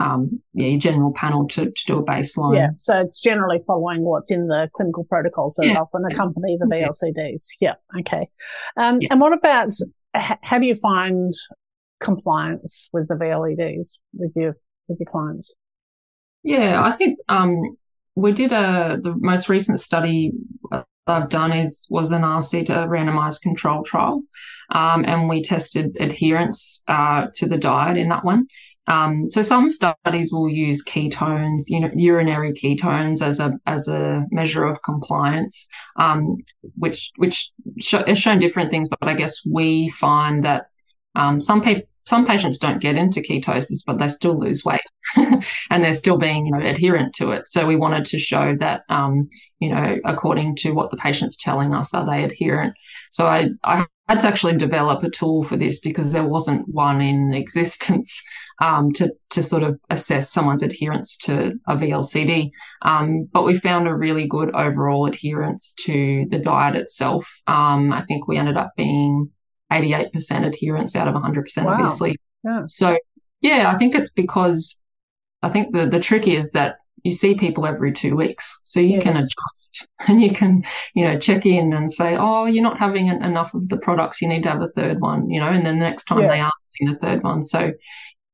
um, 0.00 0.40
yeah, 0.54 0.68
your 0.68 0.78
general 0.78 1.12
panel 1.12 1.48
to, 1.48 1.66
to 1.66 1.84
do 1.86 1.98
a 1.98 2.04
baseline. 2.04 2.56
Yeah, 2.56 2.70
so 2.78 3.00
it's 3.00 3.20
generally 3.20 3.60
following 3.66 4.02
what's 4.02 4.30
in 4.30 4.46
the 4.46 4.70
clinical 4.74 5.04
protocols 5.04 5.56
that 5.56 5.66
yeah. 5.66 5.80
often 5.80 6.04
accompany 6.10 6.56
the 6.58 6.66
VLCDs. 6.66 7.42
Yeah, 7.60 7.74
okay. 7.98 8.28
Um, 8.76 9.00
yeah. 9.00 9.08
And 9.10 9.20
what 9.20 9.32
about 9.32 9.72
how 10.14 10.58
do 10.58 10.66
you 10.66 10.74
find 10.74 11.34
compliance 12.00 12.88
with 12.92 13.08
the 13.08 13.14
VLEDs 13.14 13.98
with 14.14 14.32
your 14.36 14.56
with 14.88 14.98
your 14.98 15.10
clients? 15.10 15.54
Yeah, 16.42 16.82
I 16.82 16.92
think 16.92 17.18
um, 17.28 17.76
we 18.14 18.32
did 18.32 18.52
a 18.52 18.98
the 19.00 19.14
most 19.16 19.48
recent 19.48 19.80
study 19.80 20.32
I've 21.06 21.28
done 21.28 21.52
is 21.52 21.86
was 21.90 22.12
an 22.12 22.22
RCTA 22.22 22.88
randomized 22.88 23.42
control 23.42 23.82
trial, 23.82 24.22
um, 24.72 25.04
and 25.06 25.28
we 25.28 25.42
tested 25.42 25.96
adherence 26.00 26.82
uh, 26.88 27.26
to 27.34 27.46
the 27.46 27.58
diet 27.58 27.96
in 27.96 28.08
that 28.08 28.24
one. 28.24 28.46
Um, 28.86 29.28
so 29.28 29.42
some 29.42 29.70
studies 29.70 30.32
will 30.32 30.48
use 30.48 30.82
ketones, 30.82 31.64
you 31.68 31.80
know, 31.80 31.90
urinary 31.94 32.52
ketones 32.52 33.22
as 33.22 33.38
a 33.38 33.52
as 33.66 33.88
a 33.88 34.24
measure 34.30 34.64
of 34.64 34.82
compliance, 34.82 35.68
um, 35.96 36.38
which 36.76 37.12
which 37.16 37.52
sh- 37.78 37.94
has 38.06 38.18
shown 38.18 38.38
different 38.38 38.70
things. 38.70 38.88
But 38.88 39.08
I 39.08 39.14
guess 39.14 39.40
we 39.46 39.90
find 39.90 40.42
that 40.44 40.66
um, 41.14 41.40
some 41.40 41.60
people 41.60 41.86
some 42.10 42.26
patients 42.26 42.58
don't 42.58 42.80
get 42.80 42.96
into 42.96 43.20
ketosis, 43.20 43.84
but 43.86 43.98
they 43.98 44.08
still 44.08 44.36
lose 44.36 44.64
weight 44.64 44.80
and 45.16 45.84
they're 45.84 45.94
still 45.94 46.18
being, 46.18 46.46
you 46.46 46.52
know, 46.52 46.58
adherent 46.58 47.14
to 47.14 47.30
it. 47.30 47.46
So 47.46 47.66
we 47.66 47.76
wanted 47.76 48.04
to 48.06 48.18
show 48.18 48.56
that, 48.58 48.82
um, 48.88 49.28
you 49.60 49.68
know, 49.68 49.96
according 50.04 50.56
to 50.56 50.72
what 50.72 50.90
the 50.90 50.96
patient's 50.96 51.36
telling 51.36 51.72
us, 51.72 51.94
are 51.94 52.04
they 52.04 52.24
adherent? 52.24 52.74
So 53.10 53.26
I, 53.26 53.50
I 53.62 53.84
had 54.08 54.20
to 54.20 54.26
actually 54.26 54.56
develop 54.56 55.04
a 55.04 55.10
tool 55.10 55.44
for 55.44 55.56
this 55.56 55.78
because 55.78 56.10
there 56.10 56.26
wasn't 56.26 56.66
one 56.68 57.00
in 57.00 57.32
existence 57.34 58.22
um, 58.60 58.92
to 58.94 59.12
to 59.30 59.42
sort 59.42 59.62
of 59.62 59.78
assess 59.88 60.30
someone's 60.30 60.62
adherence 60.62 61.16
to 61.18 61.52
a 61.68 61.76
VLCD. 61.76 62.50
Um, 62.82 63.28
but 63.32 63.44
we 63.44 63.56
found 63.56 63.86
a 63.86 63.94
really 63.94 64.26
good 64.26 64.54
overall 64.54 65.06
adherence 65.06 65.74
to 65.84 66.26
the 66.28 66.38
diet 66.38 66.74
itself. 66.74 67.40
Um, 67.46 67.92
I 67.92 68.04
think 68.06 68.26
we 68.26 68.36
ended 68.36 68.56
up 68.56 68.72
being 68.76 69.30
88% 69.72 70.46
adherence 70.46 70.96
out 70.96 71.08
of 71.08 71.14
100%, 71.14 71.64
wow. 71.64 71.72
obviously. 71.72 72.18
Yeah. 72.44 72.62
So, 72.66 72.98
yeah, 73.40 73.70
I 73.72 73.78
think 73.78 73.94
it's 73.94 74.10
because 74.10 74.78
I 75.42 75.48
think 75.48 75.72
the, 75.72 75.86
the 75.86 76.00
trick 76.00 76.28
is 76.28 76.50
that 76.52 76.76
you 77.02 77.12
see 77.12 77.34
people 77.34 77.66
every 77.66 77.92
two 77.92 78.16
weeks. 78.16 78.60
So 78.64 78.80
you 78.80 78.94
yes. 78.94 79.02
can 79.02 79.12
adjust 79.12 79.34
and 80.08 80.20
you 80.22 80.30
can, 80.30 80.64
you 80.94 81.04
know, 81.04 81.18
check 81.18 81.46
in 81.46 81.72
and 81.72 81.92
say, 81.92 82.16
oh, 82.18 82.46
you're 82.46 82.62
not 82.62 82.78
having 82.78 83.06
enough 83.06 83.54
of 83.54 83.68
the 83.68 83.78
products. 83.78 84.20
You 84.20 84.28
need 84.28 84.42
to 84.42 84.50
have 84.50 84.62
a 84.62 84.68
third 84.68 85.00
one, 85.00 85.30
you 85.30 85.40
know, 85.40 85.48
and 85.48 85.64
then 85.64 85.78
the 85.78 85.84
next 85.84 86.04
time 86.04 86.20
yeah. 86.20 86.28
they 86.28 86.40
are 86.40 86.52
having 86.80 86.94
the 86.94 87.00
third 87.00 87.22
one. 87.22 87.42
So 87.42 87.72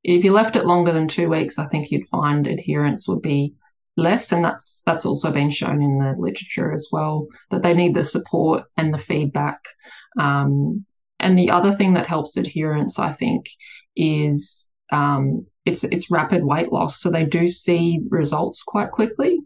if 0.03 0.25
you 0.25 0.33
left 0.33 0.57
it 0.57 0.67
longer 0.67 0.93
than 0.93 1.09
two 1.09 1.29
weeks, 1.29 1.59
I 1.59 1.67
think 1.67 1.91
you'd 1.91 2.09
find 2.09 2.47
adherence 2.47 3.09
would 3.09 3.23
be 3.23 3.55
less. 3.97 4.33
And 4.33 4.45
that's, 4.45 4.83
that's 4.87 5.07
also 5.07 5.31
been 5.31 5.51
shown 5.51 5.83
in 5.83 5.99
the 5.99 6.15
literature 6.17 6.73
as 6.73 6.89
well, 6.91 7.27
that 7.51 7.63
they 7.63 7.75
need 7.75 7.95
the 7.95 8.05
support 8.05 8.65
and 8.77 8.93
the 8.93 8.99
feedback. 8.99 9.61
Um, 10.19 10.85
and 11.27 11.37
the 11.37 11.51
other 11.51 11.73
thing 11.73 11.95
that 11.95 12.07
helps 12.07 12.37
adherence, 12.37 13.01
I 13.01 13.13
think, 13.13 13.49
is 13.97 14.69
um, 14.93 15.45
it's 15.65 15.83
it's 15.83 16.09
rapid 16.09 16.45
weight 16.45 16.71
loss. 16.71 17.01
So 17.01 17.11
they 17.11 17.25
do 17.25 17.49
see 17.49 17.99
results 18.11 18.63
quite 18.63 18.93
quickly, 18.93 19.41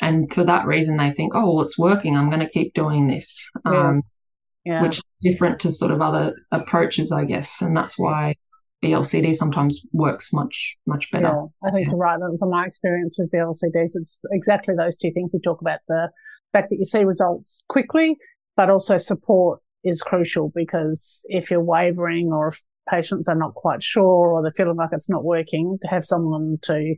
and 0.00 0.32
for 0.32 0.44
that 0.44 0.64
reason, 0.64 0.96
they 0.96 1.10
think, 1.10 1.34
oh, 1.34 1.52
well, 1.52 1.64
it's 1.64 1.78
working. 1.78 2.16
I'm 2.16 2.30
going 2.30 2.40
to 2.40 2.48
keep 2.48 2.72
doing 2.72 3.06
this, 3.06 3.46
um, 3.66 3.92
yes. 3.92 4.16
yeah. 4.64 4.82
which 4.82 4.96
is 4.96 5.04
different 5.20 5.60
to 5.60 5.70
sort 5.70 5.90
of 5.90 6.00
other 6.00 6.36
approaches, 6.52 7.12
I 7.12 7.26
guess, 7.26 7.60
and 7.60 7.76
that's 7.76 7.98
why 7.98 8.36
VLCD 8.82 9.34
sometimes 9.34 9.84
works 9.92 10.32
much 10.32 10.74
much 10.86 11.10
better. 11.10 11.26
Yeah, 11.26 11.68
I 11.68 11.70
think 11.70 11.88
yeah. 11.88 11.94
right. 11.96 12.18
From 12.38 12.48
my 12.48 12.64
experience 12.64 13.18
with 13.18 13.30
VLCDs, 13.30 13.92
it's 13.96 14.18
exactly 14.32 14.74
those 14.74 14.96
two 14.96 15.12
things 15.12 15.34
you 15.34 15.40
talk 15.44 15.60
about: 15.60 15.80
the 15.86 16.10
fact 16.54 16.70
that 16.70 16.76
you 16.76 16.86
see 16.86 17.04
results 17.04 17.66
quickly, 17.68 18.16
but 18.56 18.70
also 18.70 18.96
support 18.96 19.60
is 19.84 20.02
crucial 20.02 20.52
because 20.54 21.24
if 21.26 21.50
you're 21.50 21.62
wavering 21.62 22.32
or 22.32 22.48
if 22.48 22.62
patients 22.88 23.28
are 23.28 23.36
not 23.36 23.54
quite 23.54 23.82
sure 23.82 24.28
or 24.32 24.42
they're 24.42 24.52
feeling 24.52 24.76
like 24.76 24.90
it's 24.92 25.10
not 25.10 25.24
working, 25.24 25.78
to 25.82 25.88
have 25.88 26.04
someone 26.04 26.58
to 26.62 26.94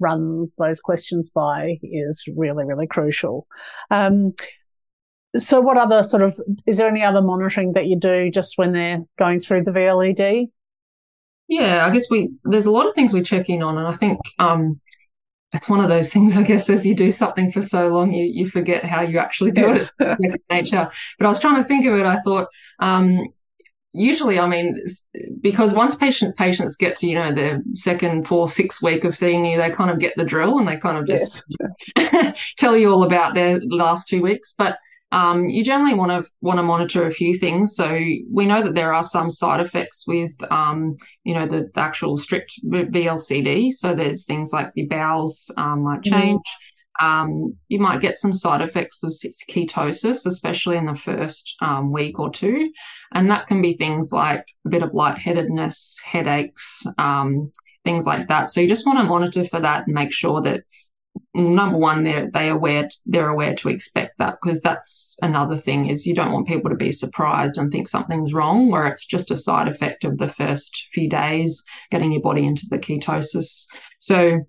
run 0.00 0.50
those 0.58 0.80
questions 0.80 1.30
by 1.30 1.78
is 1.82 2.24
really, 2.36 2.64
really 2.64 2.86
crucial. 2.86 3.46
Um, 3.90 4.34
so 5.36 5.60
what 5.60 5.76
other 5.76 6.02
sort 6.02 6.22
of, 6.22 6.40
is 6.66 6.78
there 6.78 6.88
any 6.88 7.02
other 7.02 7.22
monitoring 7.22 7.72
that 7.72 7.86
you 7.86 7.98
do 7.98 8.30
just 8.30 8.56
when 8.56 8.72
they're 8.72 9.00
going 9.18 9.40
through 9.40 9.64
the 9.64 9.72
VLED? 9.72 10.48
Yeah, 11.48 11.86
I 11.86 11.90
guess 11.90 12.10
we, 12.10 12.30
there's 12.44 12.66
a 12.66 12.70
lot 12.70 12.86
of 12.88 12.94
things 12.94 13.12
we 13.12 13.22
check 13.22 13.48
in 13.50 13.62
on 13.62 13.76
and 13.76 13.86
I 13.86 13.94
think, 13.94 14.18
um, 14.38 14.80
it's 15.54 15.68
one 15.68 15.80
of 15.80 15.88
those 15.88 16.12
things, 16.12 16.36
I 16.36 16.42
guess, 16.42 16.68
as 16.68 16.84
you 16.84 16.94
do 16.94 17.10
something 17.10 17.50
for 17.52 17.62
so 17.62 17.88
long, 17.88 18.10
you, 18.10 18.24
you 18.24 18.46
forget 18.50 18.84
how 18.84 19.02
you 19.02 19.18
actually 19.18 19.52
do 19.52 19.62
yes. 19.62 19.94
it 20.00 20.42
nature. 20.50 20.90
But 21.18 21.26
I 21.26 21.28
was 21.28 21.38
trying 21.38 21.62
to 21.62 21.64
think 21.64 21.86
of 21.86 21.94
it. 21.94 22.04
I 22.04 22.20
thought, 22.20 22.48
um, 22.80 23.28
usually, 23.92 24.38
I 24.38 24.48
mean, 24.48 24.84
because 25.40 25.72
once 25.72 25.94
patient 25.94 26.36
patients 26.36 26.74
get 26.74 26.96
to, 26.98 27.06
you 27.06 27.14
know, 27.14 27.32
the 27.32 27.62
second, 27.74 28.26
fourth, 28.26 28.50
sixth 28.52 28.82
week 28.82 29.04
of 29.04 29.16
seeing 29.16 29.44
you, 29.44 29.56
they 29.56 29.70
kind 29.70 29.90
of 29.90 30.00
get 30.00 30.14
the 30.16 30.24
drill 30.24 30.58
and 30.58 30.66
they 30.66 30.76
kind 30.76 30.98
of 30.98 31.06
just 31.06 31.44
yes. 31.96 32.52
tell 32.58 32.76
you 32.76 32.90
all 32.90 33.04
about 33.04 33.34
their 33.34 33.60
last 33.62 34.08
two 34.08 34.22
weeks. 34.22 34.54
But 34.58 34.78
um, 35.12 35.48
you 35.48 35.62
generally 35.62 35.94
want 35.94 36.10
to 36.10 36.30
want 36.40 36.58
to 36.58 36.62
monitor 36.62 37.06
a 37.06 37.12
few 37.12 37.38
things. 37.38 37.76
So 37.76 37.88
we 38.30 38.46
know 38.46 38.62
that 38.62 38.74
there 38.74 38.92
are 38.92 39.02
some 39.02 39.30
side 39.30 39.60
effects 39.60 40.04
with, 40.06 40.32
um, 40.50 40.96
you 41.22 41.34
know, 41.34 41.46
the, 41.46 41.70
the, 41.72 41.80
actual 41.80 42.16
strict 42.16 42.54
VLCD. 42.64 43.72
So 43.72 43.94
there's 43.94 44.24
things 44.24 44.52
like 44.52 44.72
the 44.74 44.86
bowels 44.86 45.50
um, 45.56 45.84
might 45.84 46.00
mm-hmm. 46.00 46.20
change. 46.20 46.42
Mm. 47.00 47.56
you 47.68 47.80
might 47.80 48.00
get 48.00 48.18
some 48.18 48.32
side 48.32 48.60
effects 48.60 49.02
of 49.02 49.12
ketosis, 49.48 50.26
especially 50.26 50.76
in 50.76 50.86
the 50.86 50.94
first 50.94 51.54
um, 51.60 51.92
week 51.92 52.18
or 52.18 52.30
two, 52.30 52.70
and 53.12 53.30
that 53.30 53.46
can 53.46 53.60
be 53.60 53.76
things 53.76 54.10
like 54.12 54.46
a 54.64 54.68
bit 54.68 54.82
of 54.82 54.94
lightheadedness, 54.94 56.00
headaches, 56.04 56.84
um, 56.98 57.50
things 57.84 58.06
like 58.06 58.28
that. 58.28 58.48
So 58.48 58.60
you 58.60 58.68
just 58.68 58.86
want 58.86 58.98
to 58.98 59.04
monitor 59.04 59.44
for 59.44 59.60
that 59.60 59.86
and 59.86 59.94
make 59.94 60.12
sure 60.12 60.40
that 60.42 60.62
number 61.34 61.78
one, 61.78 62.04
they're 62.04 62.30
they 62.30 62.48
aware 62.48 62.88
they're 63.06 63.28
aware 63.28 63.54
to 63.56 63.68
expect 63.68 64.18
that 64.18 64.38
because 64.40 64.60
that's 64.60 65.16
another 65.22 65.56
thing 65.56 65.88
is 65.88 66.06
you 66.06 66.14
don't 66.14 66.32
want 66.32 66.46
people 66.46 66.70
to 66.70 66.76
be 66.76 66.90
surprised 66.90 67.58
and 67.58 67.70
think 67.70 67.88
something's 67.88 68.34
wrong 68.34 68.70
where 68.70 68.86
it's 68.86 69.04
just 69.04 69.30
a 69.30 69.36
side 69.36 69.68
effect 69.68 70.04
of 70.04 70.18
the 70.18 70.28
first 70.28 70.86
few 70.92 71.08
days 71.08 71.62
getting 71.90 72.12
your 72.12 72.22
body 72.22 72.46
into 72.46 72.66
the 72.70 72.78
ketosis. 72.78 73.66
So 73.98 74.40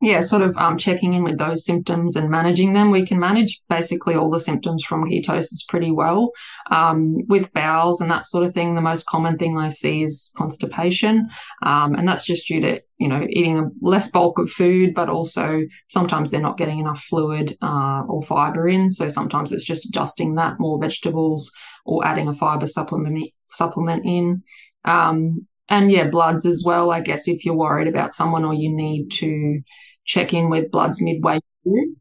yeah, 0.00 0.20
sort 0.20 0.42
of 0.42 0.56
um, 0.56 0.76
checking 0.76 1.14
in 1.14 1.22
with 1.22 1.38
those 1.38 1.64
symptoms 1.64 2.16
and 2.16 2.28
managing 2.28 2.72
them. 2.72 2.90
We 2.90 3.06
can 3.06 3.18
manage 3.18 3.62
basically 3.70 4.14
all 4.14 4.28
the 4.28 4.40
symptoms 4.40 4.84
from 4.84 5.04
ketosis 5.04 5.66
pretty 5.68 5.92
well. 5.92 6.32
Um, 6.70 7.18
with 7.28 7.52
bowels 7.52 8.00
and 8.00 8.10
that 8.10 8.26
sort 8.26 8.44
of 8.44 8.52
thing, 8.52 8.74
the 8.74 8.80
most 8.80 9.06
common 9.06 9.38
thing 9.38 9.56
I 9.56 9.68
see 9.68 10.02
is 10.02 10.32
constipation. 10.36 11.28
Um, 11.62 11.94
and 11.94 12.08
that's 12.08 12.26
just 12.26 12.48
due 12.48 12.60
to, 12.60 12.82
you 12.98 13.08
know, 13.08 13.24
eating 13.30 13.58
a 13.58 13.70
less 13.80 14.10
bulk 14.10 14.38
of 14.38 14.50
food, 14.50 14.94
but 14.94 15.08
also 15.08 15.62
sometimes 15.88 16.30
they're 16.30 16.40
not 16.40 16.58
getting 16.58 16.80
enough 16.80 17.02
fluid 17.04 17.56
uh, 17.62 18.02
or 18.08 18.22
fiber 18.24 18.68
in. 18.68 18.90
So 18.90 19.08
sometimes 19.08 19.52
it's 19.52 19.64
just 19.64 19.86
adjusting 19.86 20.34
that, 20.34 20.58
more 20.58 20.78
vegetables 20.78 21.50
or 21.86 22.04
adding 22.06 22.28
a 22.28 22.34
fiber 22.34 22.66
supplement, 22.66 23.30
supplement 23.48 24.04
in. 24.04 24.42
Um, 24.84 25.46
and 25.68 25.90
yeah, 25.90 26.08
bloods 26.08 26.44
as 26.44 26.62
well. 26.66 26.90
I 26.90 27.00
guess 27.00 27.26
if 27.26 27.44
you're 27.44 27.54
worried 27.56 27.88
about 27.88 28.12
someone 28.12 28.44
or 28.44 28.52
you 28.52 28.74
need 28.74 29.10
to 29.12 29.60
check 30.04 30.32
in 30.34 30.50
with 30.50 30.70
bloods 30.70 31.00
midway 31.00 31.40
through 31.62 31.96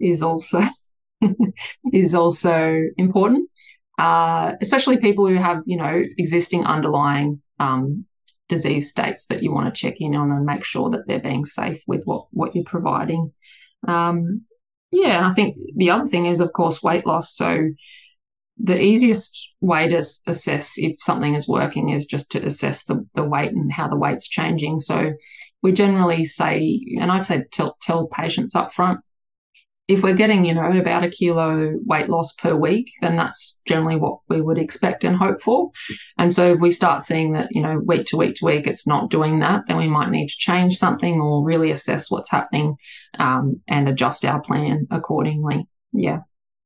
is 0.00 0.22
also 0.22 0.62
is 1.92 2.14
also 2.14 2.82
important. 2.96 3.48
Uh, 3.98 4.52
especially 4.60 4.96
people 4.96 5.26
who 5.26 5.34
have, 5.34 5.60
you 5.66 5.76
know, 5.76 6.02
existing 6.18 6.64
underlying 6.64 7.42
um, 7.58 8.04
disease 8.48 8.90
states 8.90 9.26
that 9.26 9.42
you 9.42 9.52
want 9.52 9.72
to 9.72 9.80
check 9.80 10.00
in 10.00 10.14
on 10.14 10.30
and 10.30 10.46
make 10.46 10.64
sure 10.64 10.88
that 10.90 11.06
they're 11.06 11.18
being 11.18 11.44
safe 11.44 11.82
with 11.86 12.04
what 12.04 12.26
what 12.30 12.54
you're 12.54 12.64
providing. 12.64 13.32
Um, 13.86 14.42
yeah, 14.90 15.18
and 15.18 15.26
I 15.26 15.32
think 15.32 15.56
the 15.76 15.90
other 15.90 16.06
thing 16.06 16.26
is, 16.26 16.40
of 16.40 16.52
course, 16.52 16.82
weight 16.82 17.06
loss. 17.06 17.34
So 17.34 17.70
the 18.60 18.80
easiest 18.80 19.48
way 19.60 19.88
to 19.88 20.02
assess 20.26 20.78
if 20.78 21.00
something 21.00 21.34
is 21.34 21.48
working 21.48 21.90
is 21.90 22.06
just 22.06 22.30
to 22.32 22.44
assess 22.44 22.84
the, 22.84 23.06
the 23.14 23.22
weight 23.22 23.52
and 23.52 23.72
how 23.72 23.88
the 23.88 23.96
weight's 23.96 24.28
changing. 24.28 24.80
So 24.80 25.12
we 25.62 25.72
generally 25.72 26.24
say, 26.24 26.80
and 27.00 27.10
I'd 27.10 27.24
say 27.24 27.44
tell, 27.52 27.76
tell 27.80 28.06
patients 28.08 28.54
up 28.54 28.74
front, 28.74 29.00
if 29.86 30.02
we're 30.02 30.14
getting, 30.14 30.44
you 30.44 30.52
know, 30.52 30.70
about 30.70 31.02
a 31.02 31.08
kilo 31.08 31.72
weight 31.86 32.10
loss 32.10 32.34
per 32.34 32.54
week, 32.54 32.90
then 33.00 33.16
that's 33.16 33.58
generally 33.66 33.96
what 33.96 34.18
we 34.28 34.42
would 34.42 34.58
expect 34.58 35.02
and 35.02 35.16
hope 35.16 35.40
for. 35.40 35.70
And 36.18 36.30
so 36.30 36.52
if 36.52 36.60
we 36.60 36.70
start 36.70 37.02
seeing 37.02 37.32
that, 37.32 37.48
you 37.52 37.62
know, 37.62 37.80
week 37.86 38.06
to 38.08 38.18
week 38.18 38.34
to 38.36 38.44
week, 38.44 38.66
it's 38.66 38.86
not 38.86 39.08
doing 39.08 39.38
that, 39.38 39.62
then 39.66 39.78
we 39.78 39.88
might 39.88 40.10
need 40.10 40.28
to 40.28 40.36
change 40.36 40.76
something 40.76 41.22
or 41.22 41.42
really 41.42 41.70
assess 41.70 42.10
what's 42.10 42.30
happening 42.30 42.76
um, 43.18 43.62
and 43.66 43.88
adjust 43.88 44.26
our 44.26 44.42
plan 44.42 44.86
accordingly. 44.90 45.66
Yeah. 45.94 46.18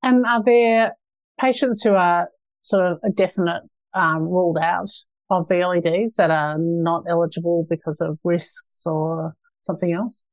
And 0.02 0.26
are 0.26 0.42
there 0.42 0.94
patients 1.42 1.82
who 1.82 1.94
are 1.94 2.28
sort 2.60 2.86
of 2.92 2.98
a 3.04 3.10
definite 3.10 3.62
um, 3.94 4.22
ruled 4.22 4.58
out 4.58 4.90
of 5.30 5.48
VLEDs 5.48 6.14
that 6.16 6.30
are 6.30 6.56
not 6.58 7.04
eligible 7.08 7.66
because 7.68 8.00
of 8.00 8.18
risks 8.24 8.82
or 8.86 9.34
something 9.62 9.92
else? 9.92 10.24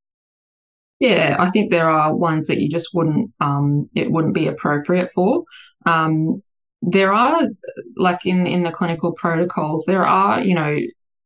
Yeah, 0.99 1.37
I 1.39 1.49
think 1.49 1.71
there 1.71 1.89
are 1.89 2.15
ones 2.15 2.47
that 2.47 2.59
you 2.59 2.69
just 2.69 2.89
wouldn't, 2.93 3.31
um, 3.39 3.89
it 3.95 4.11
wouldn't 4.11 4.33
be 4.33 4.47
appropriate 4.47 5.11
for. 5.13 5.43
Um, 5.85 6.41
there 6.81 7.13
are, 7.13 7.47
like 7.95 8.25
in, 8.25 8.45
in 8.45 8.63
the 8.63 8.71
clinical 8.71 9.13
protocols, 9.13 9.85
there 9.85 10.05
are, 10.05 10.41
you 10.41 10.55
know, 10.55 10.77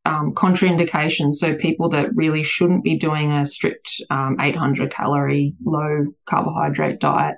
um, 0.06 0.34
contraindications. 0.34 1.36
So 1.36 1.56
people 1.56 1.90
that 1.90 2.14
really 2.14 2.44
shouldn't 2.44 2.84
be 2.84 2.98
doing 2.98 3.32
a 3.32 3.46
strict 3.46 4.02
um, 4.10 4.38
800 4.40 4.92
calorie, 4.92 5.56
low 5.64 6.08
carbohydrate 6.26 7.00
diet. 7.00 7.38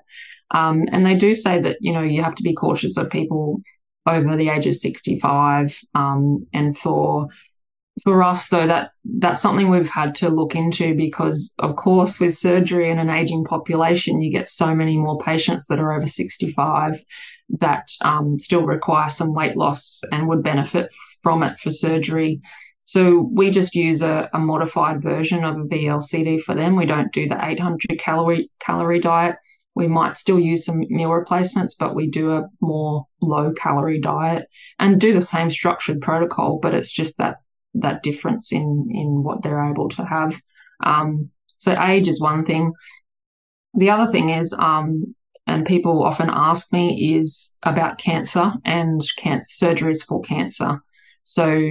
Um, 0.56 0.86
and 0.94 1.06
they 1.06 1.16
do 1.16 1.34
say 1.34 1.60
that, 1.62 1.78
you 1.82 1.92
know, 1.92 2.02
you 2.02 2.24
have 2.24 2.36
to 2.36 2.44
be 2.44 2.54
cautious 2.54 2.96
of 2.96 3.10
people 3.10 3.62
over 4.08 4.38
the 4.38 4.48
age 4.48 4.68
of 4.68 4.76
65. 4.76 5.78
Um, 5.94 6.46
and 6.54 6.78
for, 6.78 7.28
for 8.06 8.24
us 8.24 8.48
though, 8.48 8.66
that, 8.66 8.92
that's 9.04 9.42
something 9.42 9.70
we've 9.70 9.90
had 9.90 10.16
to 10.16 10.30
look 10.30 10.56
into 10.56 10.96
because 10.96 11.54
of 11.60 11.76
course 11.76 12.22
with 12.22 12.38
surgery 12.38 12.90
and 12.90 13.02
an 13.02 13.10
aging 13.10 13.44
population, 13.44 14.22
you 14.22 14.32
get 14.32 14.48
so 14.48 14.74
many 14.74 14.98
more 14.98 15.20
patients 15.20 15.66
that 15.66 15.80
are 15.80 15.92
over 15.92 16.08
65 16.08 17.04
that, 17.60 17.90
um, 18.02 18.40
still 18.40 18.62
require 18.62 19.10
some 19.10 19.34
weight 19.34 19.58
loss 19.58 20.04
and 20.14 20.30
would 20.30 20.42
benefit 20.42 20.94
from 21.22 21.44
it 21.44 21.60
for 21.60 21.70
surgery. 21.70 22.40
So 22.86 23.30
we 23.34 23.50
just 23.50 23.76
use 23.76 24.02
a, 24.02 24.30
a, 24.32 24.40
modified 24.40 25.02
version 25.02 25.44
of 25.44 25.58
a 25.58 25.64
VLCD 25.64 26.42
for 26.44 26.54
them. 26.54 26.76
We 26.76 26.86
don't 26.86 27.12
do 27.12 27.28
the 27.28 27.44
800 27.44 28.00
calorie 28.00 28.52
calorie 28.60 29.00
diet. 29.00 29.38
We 29.76 29.88
might 29.88 30.18
still 30.18 30.40
use 30.40 30.66
some 30.66 30.80
meal 30.90 31.10
replacements, 31.10 31.76
but 31.76 31.96
we 31.96 32.08
do 32.08 32.32
a 32.32 32.48
more 32.62 33.06
low 33.22 33.52
calorie 33.54 34.00
diet 34.00 34.48
and 34.80 35.00
do 35.00 35.14
the 35.14 35.22
same 35.22 35.50
structured 35.50 36.02
protocol, 36.02 36.60
but 36.62 36.74
it's 36.74 36.92
just 36.92 37.18
that 37.18 37.38
that 37.76 38.04
difference 38.04 38.54
in 38.54 38.88
in 38.92 39.24
what 39.24 39.44
they're 39.44 39.70
able 39.70 39.90
to 39.90 40.06
have. 40.06 40.40
Um, 40.84 41.30
so 41.58 41.80
age 41.80 42.08
is 42.08 42.22
one 42.22 42.46
thing. 42.46 42.74
The 43.74 43.90
other 43.90 44.10
thing 44.10 44.30
is, 44.30 44.54
um, 44.58 45.14
and 45.46 45.66
people 45.66 46.04
often 46.04 46.30
ask 46.32 46.72
me, 46.72 47.18
is 47.18 47.52
about 47.64 47.98
cancer 47.98 48.54
and 48.64 49.02
cancer 49.18 49.66
surgeries 49.66 50.06
for 50.06 50.22
cancer. 50.22 50.82
So 51.24 51.62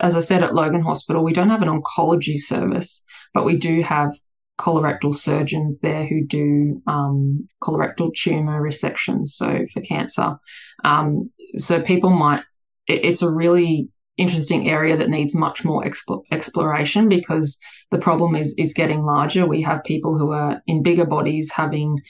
as 0.00 0.14
I 0.14 0.20
said 0.20 0.44
at 0.44 0.54
Logan 0.54 0.82
Hospital, 0.82 1.24
we 1.24 1.32
don't 1.32 1.50
have 1.50 1.62
an 1.62 1.68
oncology 1.68 2.38
service, 2.38 3.02
but 3.34 3.44
we 3.44 3.56
do 3.56 3.82
have 3.82 4.16
colorectal 4.58 5.14
surgeons 5.14 5.78
there 5.80 6.06
who 6.06 6.24
do 6.26 6.82
um, 6.86 7.46
colorectal 7.62 8.12
tumor 8.14 8.60
resections, 8.60 9.28
so 9.28 9.66
for 9.72 9.80
cancer. 9.80 10.36
Um, 10.84 11.30
so 11.56 11.80
people 11.80 12.10
might, 12.10 12.42
it, 12.86 13.04
it's 13.04 13.22
a 13.22 13.30
really 13.30 13.88
interesting 14.16 14.68
area 14.68 14.96
that 14.96 15.08
needs 15.08 15.34
much 15.34 15.64
more 15.64 15.84
expo- 15.84 16.24
exploration 16.32 17.08
because 17.08 17.56
the 17.92 17.98
problem 17.98 18.34
is 18.34 18.54
is 18.58 18.74
getting 18.74 19.04
larger. 19.04 19.46
We 19.46 19.62
have 19.62 19.84
people 19.84 20.18
who 20.18 20.32
are 20.32 20.60
in 20.66 20.82
bigger 20.82 21.06
bodies 21.06 21.52
having 21.52 22.00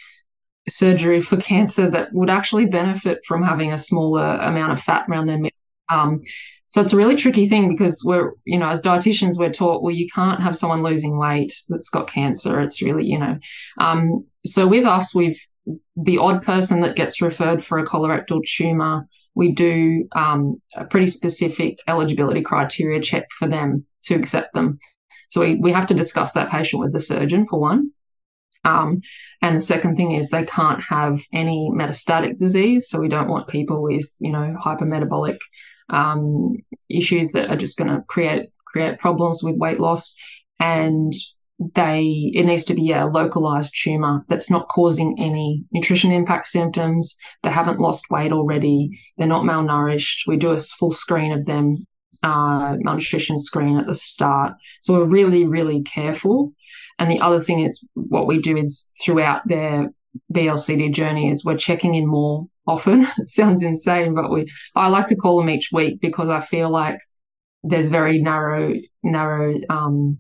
surgery 0.68 1.20
for 1.20 1.36
cancer 1.52 1.90
that 1.90 2.08
would 2.12 2.30
actually 2.30 2.66
benefit 2.66 3.18
from 3.26 3.42
having 3.42 3.72
a 3.72 3.78
smaller 3.78 4.36
amount 4.36 4.72
of 4.72 4.80
fat 4.80 5.06
around 5.08 5.26
their 5.26 5.38
um, 5.90 6.20
so 6.68 6.82
it's 6.82 6.92
a 6.92 6.96
really 6.96 7.16
tricky 7.16 7.48
thing 7.48 7.68
because 7.68 8.02
we're, 8.04 8.32
you 8.44 8.58
know, 8.58 8.68
as 8.68 8.80
dietitians, 8.80 9.38
we're 9.38 9.52
taught, 9.52 9.82
well, 9.82 9.94
you 9.94 10.06
can't 10.14 10.42
have 10.42 10.56
someone 10.56 10.82
losing 10.82 11.18
weight 11.18 11.54
that's 11.68 11.88
got 11.88 12.08
cancer. 12.08 12.60
It's 12.60 12.82
really, 12.82 13.06
you 13.06 13.18
know, 13.18 13.38
um, 13.78 14.26
so 14.44 14.66
with 14.66 14.84
us, 14.84 15.14
we've 15.14 15.40
the 15.96 16.18
odd 16.18 16.42
person 16.42 16.80
that 16.80 16.96
gets 16.96 17.20
referred 17.20 17.64
for 17.64 17.78
a 17.78 17.86
colorectal 17.86 18.40
tumor, 18.44 19.06
we 19.34 19.52
do 19.52 20.08
um, 20.16 20.60
a 20.76 20.84
pretty 20.84 21.06
specific 21.06 21.78
eligibility 21.86 22.42
criteria 22.42 23.00
check 23.00 23.26
for 23.38 23.48
them 23.48 23.84
to 24.04 24.14
accept 24.14 24.54
them. 24.54 24.78
So 25.28 25.40
we, 25.42 25.56
we 25.56 25.72
have 25.72 25.86
to 25.86 25.94
discuss 25.94 26.32
that 26.32 26.50
patient 26.50 26.80
with 26.80 26.92
the 26.92 27.00
surgeon 27.00 27.46
for 27.46 27.60
one. 27.60 27.90
Um, 28.64 29.00
and 29.40 29.56
the 29.56 29.60
second 29.60 29.96
thing 29.96 30.12
is 30.12 30.30
they 30.30 30.44
can't 30.44 30.82
have 30.82 31.20
any 31.32 31.70
metastatic 31.72 32.38
disease. 32.38 32.88
So 32.88 32.98
we 32.98 33.08
don't 33.08 33.28
want 33.28 33.48
people 33.48 33.82
with, 33.82 34.10
you 34.20 34.32
know, 34.32 34.56
hypermetabolic 34.64 35.38
um, 35.90 36.56
issues 36.88 37.32
that 37.32 37.50
are 37.50 37.56
just 37.56 37.78
going 37.78 37.90
to 37.90 38.02
create 38.08 38.50
create 38.66 38.98
problems 38.98 39.42
with 39.42 39.56
weight 39.56 39.80
loss, 39.80 40.14
and 40.60 41.12
they 41.74 42.30
it 42.34 42.44
needs 42.46 42.64
to 42.64 42.74
be 42.74 42.92
a 42.92 43.06
localized 43.06 43.74
tumor 43.82 44.24
that's 44.28 44.50
not 44.50 44.68
causing 44.68 45.16
any 45.18 45.64
nutrition 45.72 46.12
impact 46.12 46.46
symptoms. 46.46 47.16
They 47.42 47.50
haven't 47.50 47.80
lost 47.80 48.10
weight 48.10 48.32
already. 48.32 48.90
They're 49.16 49.26
not 49.26 49.44
malnourished. 49.44 50.26
We 50.26 50.36
do 50.36 50.50
a 50.50 50.58
full 50.58 50.90
screen 50.90 51.32
of 51.32 51.46
them, 51.46 51.84
uh, 52.22 52.76
malnutrition 52.78 53.38
screen 53.38 53.78
at 53.78 53.86
the 53.86 53.94
start. 53.94 54.54
So 54.82 54.94
we're 54.94 55.04
really 55.04 55.44
really 55.44 55.82
careful. 55.82 56.52
And 57.00 57.10
the 57.10 57.20
other 57.20 57.40
thing 57.40 57.60
is 57.60 57.84
what 57.94 58.26
we 58.26 58.40
do 58.40 58.56
is 58.56 58.86
throughout 59.02 59.46
their 59.46 59.90
VLCD 60.32 60.92
journey 60.92 61.30
is 61.30 61.44
we're 61.44 61.56
checking 61.56 61.94
in 61.94 62.06
more 62.06 62.46
often. 62.66 63.06
it 63.18 63.28
sounds 63.28 63.62
insane, 63.62 64.14
but 64.14 64.30
we 64.30 64.46
I 64.74 64.88
like 64.88 65.06
to 65.08 65.16
call 65.16 65.38
them 65.38 65.50
each 65.50 65.70
week 65.72 66.00
because 66.00 66.28
I 66.28 66.40
feel 66.40 66.70
like 66.70 66.98
there's 67.64 67.88
very 67.88 68.20
narrow 68.20 68.74
narrow 69.02 69.54
um 69.68 70.18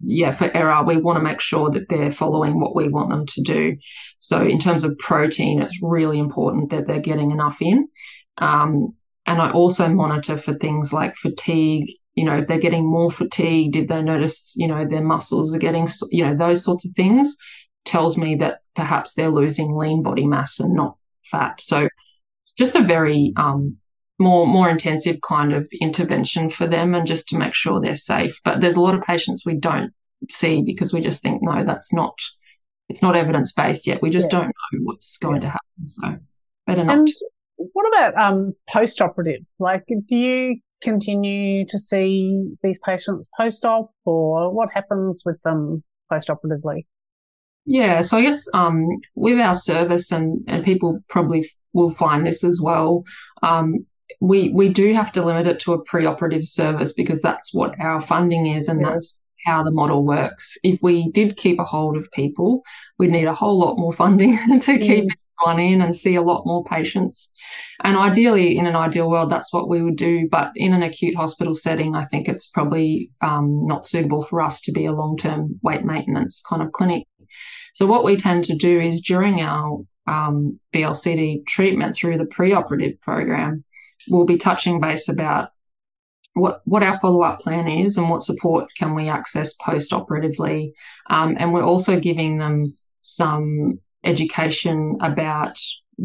yeah 0.00 0.30
for 0.30 0.54
error. 0.56 0.84
We 0.84 0.98
want 0.98 1.16
to 1.16 1.22
make 1.22 1.40
sure 1.40 1.70
that 1.70 1.88
they're 1.88 2.12
following 2.12 2.60
what 2.60 2.74
we 2.74 2.88
want 2.88 3.10
them 3.10 3.26
to 3.26 3.42
do. 3.42 3.76
So 4.18 4.44
in 4.44 4.58
terms 4.58 4.84
of 4.84 4.96
protein 4.98 5.60
it's 5.60 5.80
really 5.82 6.18
important 6.18 6.70
that 6.70 6.86
they're 6.86 7.00
getting 7.00 7.30
enough 7.30 7.58
in. 7.60 7.88
Um, 8.38 8.94
and 9.26 9.42
i 9.42 9.50
also 9.50 9.88
monitor 9.88 10.38
for 10.38 10.54
things 10.54 10.92
like 10.92 11.14
fatigue. 11.16 11.86
You 12.14 12.24
know 12.24 12.38
if 12.38 12.48
they're 12.48 12.58
getting 12.58 12.86
more 12.86 13.10
fatigued 13.10 13.76
if 13.76 13.88
they 13.88 14.02
notice 14.02 14.54
you 14.56 14.66
know 14.66 14.86
their 14.88 15.04
muscles 15.04 15.54
are 15.54 15.58
getting 15.58 15.86
you 16.10 16.24
know 16.24 16.36
those 16.36 16.64
sorts 16.64 16.84
of 16.84 16.92
things 16.96 17.36
tells 17.88 18.16
me 18.16 18.36
that 18.36 18.60
perhaps 18.76 19.14
they're 19.14 19.30
losing 19.30 19.74
lean 19.74 20.02
body 20.02 20.26
mass 20.26 20.60
and 20.60 20.74
not 20.74 20.96
fat. 21.24 21.60
So 21.60 21.88
just 22.56 22.76
a 22.76 22.82
very 22.84 23.32
um, 23.36 23.76
more 24.18 24.46
more 24.46 24.68
intensive 24.68 25.20
kind 25.26 25.52
of 25.52 25.68
intervention 25.80 26.50
for 26.50 26.66
them 26.66 26.94
and 26.94 27.06
just 27.06 27.28
to 27.28 27.38
make 27.38 27.54
sure 27.54 27.80
they're 27.80 27.96
safe. 27.96 28.38
But 28.44 28.60
there's 28.60 28.76
a 28.76 28.80
lot 28.80 28.94
of 28.94 29.02
patients 29.02 29.44
we 29.44 29.54
don't 29.54 29.92
see 30.30 30.62
because 30.62 30.92
we 30.92 31.00
just 31.00 31.22
think 31.22 31.42
no, 31.42 31.64
that's 31.64 31.92
not 31.92 32.14
it's 32.88 33.02
not 33.02 33.16
evidence 33.16 33.52
based 33.52 33.86
yet. 33.86 34.02
We 34.02 34.10
just 34.10 34.32
yeah. 34.32 34.38
don't 34.38 34.48
know 34.48 34.80
what's 34.84 35.18
going 35.18 35.36
yeah. 35.36 35.40
to 35.40 35.48
happen. 35.48 35.88
So 35.88 36.16
better 36.66 36.84
not. 36.84 36.98
And 36.98 37.08
what 37.56 37.86
about 37.88 38.16
um, 38.16 38.54
post 38.68 39.00
operative? 39.00 39.42
Like, 39.58 39.84
do 39.88 40.16
you 40.16 40.60
continue 40.80 41.66
to 41.66 41.78
see 41.78 42.54
these 42.62 42.78
patients 42.78 43.28
post 43.36 43.64
op, 43.64 43.90
or 44.04 44.52
what 44.52 44.68
happens 44.72 45.22
with 45.24 45.40
them 45.42 45.82
post 46.10 46.30
operatively? 46.30 46.86
Yeah, 47.70 48.00
so 48.00 48.16
I 48.16 48.22
guess 48.22 48.48
um, 48.54 48.88
with 49.14 49.38
our 49.38 49.54
service, 49.54 50.10
and, 50.10 50.42
and 50.48 50.64
people 50.64 51.00
probably 51.10 51.46
will 51.74 51.90
find 51.90 52.26
this 52.26 52.42
as 52.42 52.62
well, 52.62 53.04
um, 53.42 53.84
we 54.22 54.48
we 54.54 54.70
do 54.70 54.94
have 54.94 55.12
to 55.12 55.24
limit 55.24 55.46
it 55.46 55.60
to 55.60 55.74
a 55.74 55.84
pre-operative 55.84 56.46
service 56.46 56.94
because 56.94 57.20
that's 57.20 57.52
what 57.52 57.78
our 57.78 58.00
funding 58.00 58.46
is, 58.46 58.68
and 58.68 58.80
yeah. 58.80 58.92
that's 58.92 59.20
how 59.44 59.62
the 59.62 59.70
model 59.70 60.02
works. 60.02 60.56
If 60.62 60.80
we 60.82 61.10
did 61.10 61.36
keep 61.36 61.60
a 61.60 61.64
hold 61.64 61.98
of 61.98 62.10
people, 62.12 62.62
we'd 62.98 63.10
need 63.10 63.26
a 63.26 63.34
whole 63.34 63.58
lot 63.58 63.76
more 63.76 63.92
funding 63.92 64.38
to 64.60 64.78
keep 64.78 65.04
mm. 65.04 65.10
everyone 65.44 65.60
in 65.62 65.82
and 65.82 65.94
see 65.94 66.14
a 66.14 66.22
lot 66.22 66.46
more 66.46 66.64
patients. 66.64 67.30
And 67.84 67.98
ideally, 67.98 68.56
in 68.56 68.66
an 68.66 68.76
ideal 68.76 69.10
world, 69.10 69.30
that's 69.30 69.52
what 69.52 69.68
we 69.68 69.82
would 69.82 69.96
do. 69.96 70.26
But 70.30 70.52
in 70.56 70.72
an 70.72 70.82
acute 70.82 71.16
hospital 71.16 71.52
setting, 71.52 71.94
I 71.94 72.06
think 72.06 72.28
it's 72.28 72.46
probably 72.46 73.10
um, 73.20 73.66
not 73.66 73.86
suitable 73.86 74.22
for 74.22 74.40
us 74.40 74.62
to 74.62 74.72
be 74.72 74.86
a 74.86 74.92
long-term 74.92 75.60
weight 75.62 75.84
maintenance 75.84 76.42
kind 76.48 76.62
of 76.62 76.72
clinic. 76.72 77.04
So 77.74 77.86
what 77.86 78.04
we 78.04 78.16
tend 78.16 78.44
to 78.44 78.54
do 78.54 78.80
is 78.80 79.00
during 79.00 79.40
our 79.40 79.80
um, 80.06 80.58
VLCD 80.74 81.46
treatment 81.46 81.94
through 81.94 82.18
the 82.18 82.24
preoperative 82.24 83.00
program, 83.00 83.64
we'll 84.08 84.24
be 84.24 84.38
touching 84.38 84.80
base 84.80 85.08
about 85.08 85.50
what 86.34 86.60
what 86.64 86.82
our 86.82 86.98
follow 86.98 87.22
up 87.22 87.40
plan 87.40 87.66
is 87.66 87.98
and 87.98 88.08
what 88.08 88.22
support 88.22 88.68
can 88.76 88.94
we 88.94 89.08
access 89.08 89.54
post 89.54 89.92
operatively, 89.92 90.72
um, 91.10 91.36
and 91.38 91.52
we're 91.52 91.64
also 91.64 91.98
giving 91.98 92.38
them 92.38 92.76
some 93.00 93.80
education 94.04 94.96
about 95.00 95.58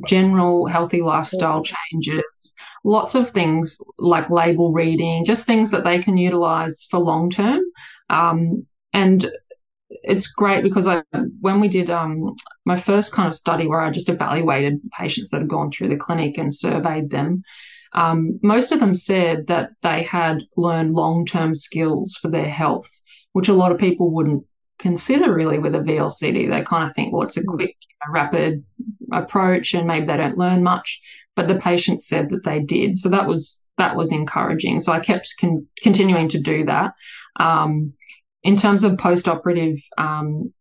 general 0.08 0.66
healthy 0.66 1.02
lifestyle 1.02 1.64
yes. 1.64 1.76
changes, 1.92 2.56
lots 2.84 3.16
of 3.16 3.30
things 3.30 3.78
like 3.98 4.30
label 4.30 4.72
reading, 4.72 5.24
just 5.24 5.46
things 5.46 5.72
that 5.72 5.84
they 5.84 6.00
can 6.00 6.18
utilize 6.18 6.88
for 6.90 7.00
long 7.00 7.30
term. 7.30 7.62
Um, 8.10 8.66
and 8.92 9.32
it's 9.90 10.28
great 10.28 10.64
because 10.64 10.88
I 10.88 11.04
when 11.42 11.60
we 11.60 11.68
did 11.68 11.90
um, 11.90 12.36
my 12.66 12.80
first 12.80 13.14
kind 13.14 13.28
of 13.28 13.34
study 13.34 13.68
where 13.68 13.82
I 13.82 13.90
just 13.92 14.10
evaluated 14.10 14.84
patients 14.98 15.30
that 15.30 15.42
had 15.42 15.50
gone 15.50 15.72
through 15.72 15.90
the 15.90 15.98
clinic 15.98 16.38
and 16.38 16.54
surveyed 16.54 17.10
them, 17.10 17.44
um, 17.94 18.40
most 18.42 18.72
of 18.72 18.80
them 18.80 18.94
said 18.94 19.48
that 19.48 19.72
they 19.82 20.04
had 20.04 20.44
learned 20.58 20.94
long 20.94 21.26
term 21.26 21.56
skills 21.56 22.18
for 22.22 22.30
their 22.30 22.50
health, 22.50 22.90
which 23.34 23.48
a 23.48 23.54
lot 23.54 23.72
of 23.72 23.78
people 23.78 24.12
wouldn't 24.12 24.46
consider 24.80 25.34
really 25.34 25.60
with 25.60 25.76
a 25.76 25.80
VLCD. 25.80 26.50
They 26.50 26.64
kind 26.64 26.90
of 26.90 26.96
think, 26.96 27.14
well, 27.14 27.24
it's 27.24 27.38
a 27.38 27.44
quick, 27.44 27.76
you 27.80 28.14
rapid 28.14 28.64
approach, 29.12 29.74
and 29.74 29.88
maybe 29.88 30.08
they 30.08 30.18
don't 30.18 30.38
learn 30.38 30.64
much. 30.64 31.02
But 31.36 31.48
the 31.48 31.56
patients 31.56 32.08
said 32.08 32.30
that 32.30 32.44
they 32.44 32.60
did, 32.60 32.98
so 32.98 33.10
that 33.10 33.28
was 33.28 33.64
that 33.78 33.96
was 33.96 34.12
encouraging. 34.12 34.80
So 34.80 34.92
I 34.92 35.00
kept 35.00 35.34
con- 35.40 35.68
continuing 35.82 36.30
to 36.30 36.40
do 36.40 36.66
that. 36.66 36.94
Um, 37.40 37.94
in 38.44 38.56
terms 38.56 38.84
of 38.84 38.98
post-operative 38.98 39.80
um, 39.98 40.54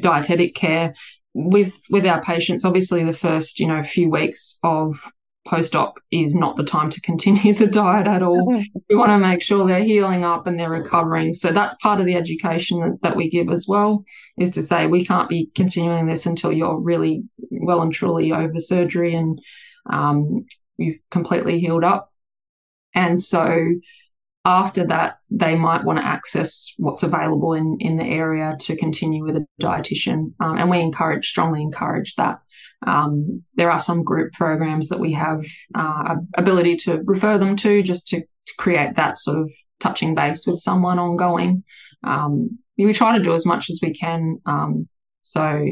dietetic 0.00 0.54
care 0.54 0.94
with 1.34 1.84
with 1.90 2.06
our 2.06 2.22
patients, 2.22 2.64
obviously 2.64 3.04
the 3.04 3.14
first 3.14 3.60
you 3.60 3.66
know 3.66 3.82
few 3.82 4.10
weeks 4.10 4.58
of 4.62 4.96
post-op 5.46 5.98
is 6.10 6.34
not 6.34 6.56
the 6.56 6.64
time 6.64 6.90
to 6.90 7.00
continue 7.00 7.54
the 7.54 7.66
diet 7.66 8.06
at 8.06 8.22
all. 8.22 8.46
we 8.88 8.96
want 8.96 9.10
to 9.10 9.18
make 9.18 9.42
sure 9.42 9.66
they're 9.66 9.82
healing 9.82 10.24
up 10.24 10.46
and 10.46 10.58
they're 10.58 10.70
recovering. 10.70 11.32
So 11.32 11.50
that's 11.52 11.74
part 11.76 11.98
of 12.00 12.06
the 12.06 12.14
education 12.14 12.80
that, 12.80 12.98
that 13.02 13.16
we 13.16 13.30
give 13.30 13.48
as 13.48 13.66
well, 13.66 14.04
is 14.38 14.50
to 14.50 14.62
say 14.62 14.86
we 14.86 15.04
can't 15.04 15.28
be 15.28 15.50
continuing 15.54 16.06
this 16.06 16.26
until 16.26 16.52
you're 16.52 16.78
really 16.78 17.24
well 17.50 17.80
and 17.80 17.92
truly 17.92 18.32
over 18.32 18.58
surgery 18.58 19.14
and 19.14 19.40
um, 19.90 20.44
you've 20.76 21.00
completely 21.10 21.58
healed 21.58 21.84
up. 21.84 22.12
And 22.94 23.20
so 23.20 23.66
after 24.44 24.86
that, 24.86 25.18
they 25.30 25.54
might 25.54 25.84
want 25.84 25.98
to 25.98 26.06
access 26.06 26.72
what's 26.78 27.02
available 27.02 27.52
in, 27.52 27.76
in 27.80 27.96
the 27.96 28.04
area 28.04 28.56
to 28.60 28.76
continue 28.76 29.24
with 29.24 29.36
a 29.36 29.46
dietitian. 29.60 30.32
Um, 30.40 30.56
and 30.56 30.70
we 30.70 30.80
encourage, 30.80 31.28
strongly 31.28 31.62
encourage 31.62 32.14
that. 32.16 32.40
Um, 32.86 33.42
there 33.56 33.70
are 33.70 33.80
some 33.80 34.02
group 34.02 34.32
programs 34.32 34.88
that 34.88 35.00
we 35.00 35.12
have 35.12 35.44
uh, 35.74 36.16
ability 36.36 36.76
to 36.78 37.02
refer 37.04 37.36
them 37.36 37.56
to 37.56 37.82
just 37.82 38.08
to 38.08 38.22
create 38.56 38.96
that 38.96 39.18
sort 39.18 39.38
of 39.38 39.52
touching 39.80 40.14
base 40.14 40.46
with 40.46 40.58
someone 40.58 40.98
ongoing. 40.98 41.62
Um, 42.02 42.58
we 42.78 42.94
try 42.94 43.16
to 43.16 43.22
do 43.22 43.34
as 43.34 43.44
much 43.44 43.68
as 43.68 43.80
we 43.82 43.92
can. 43.92 44.40
Um, 44.46 44.88
so 45.20 45.62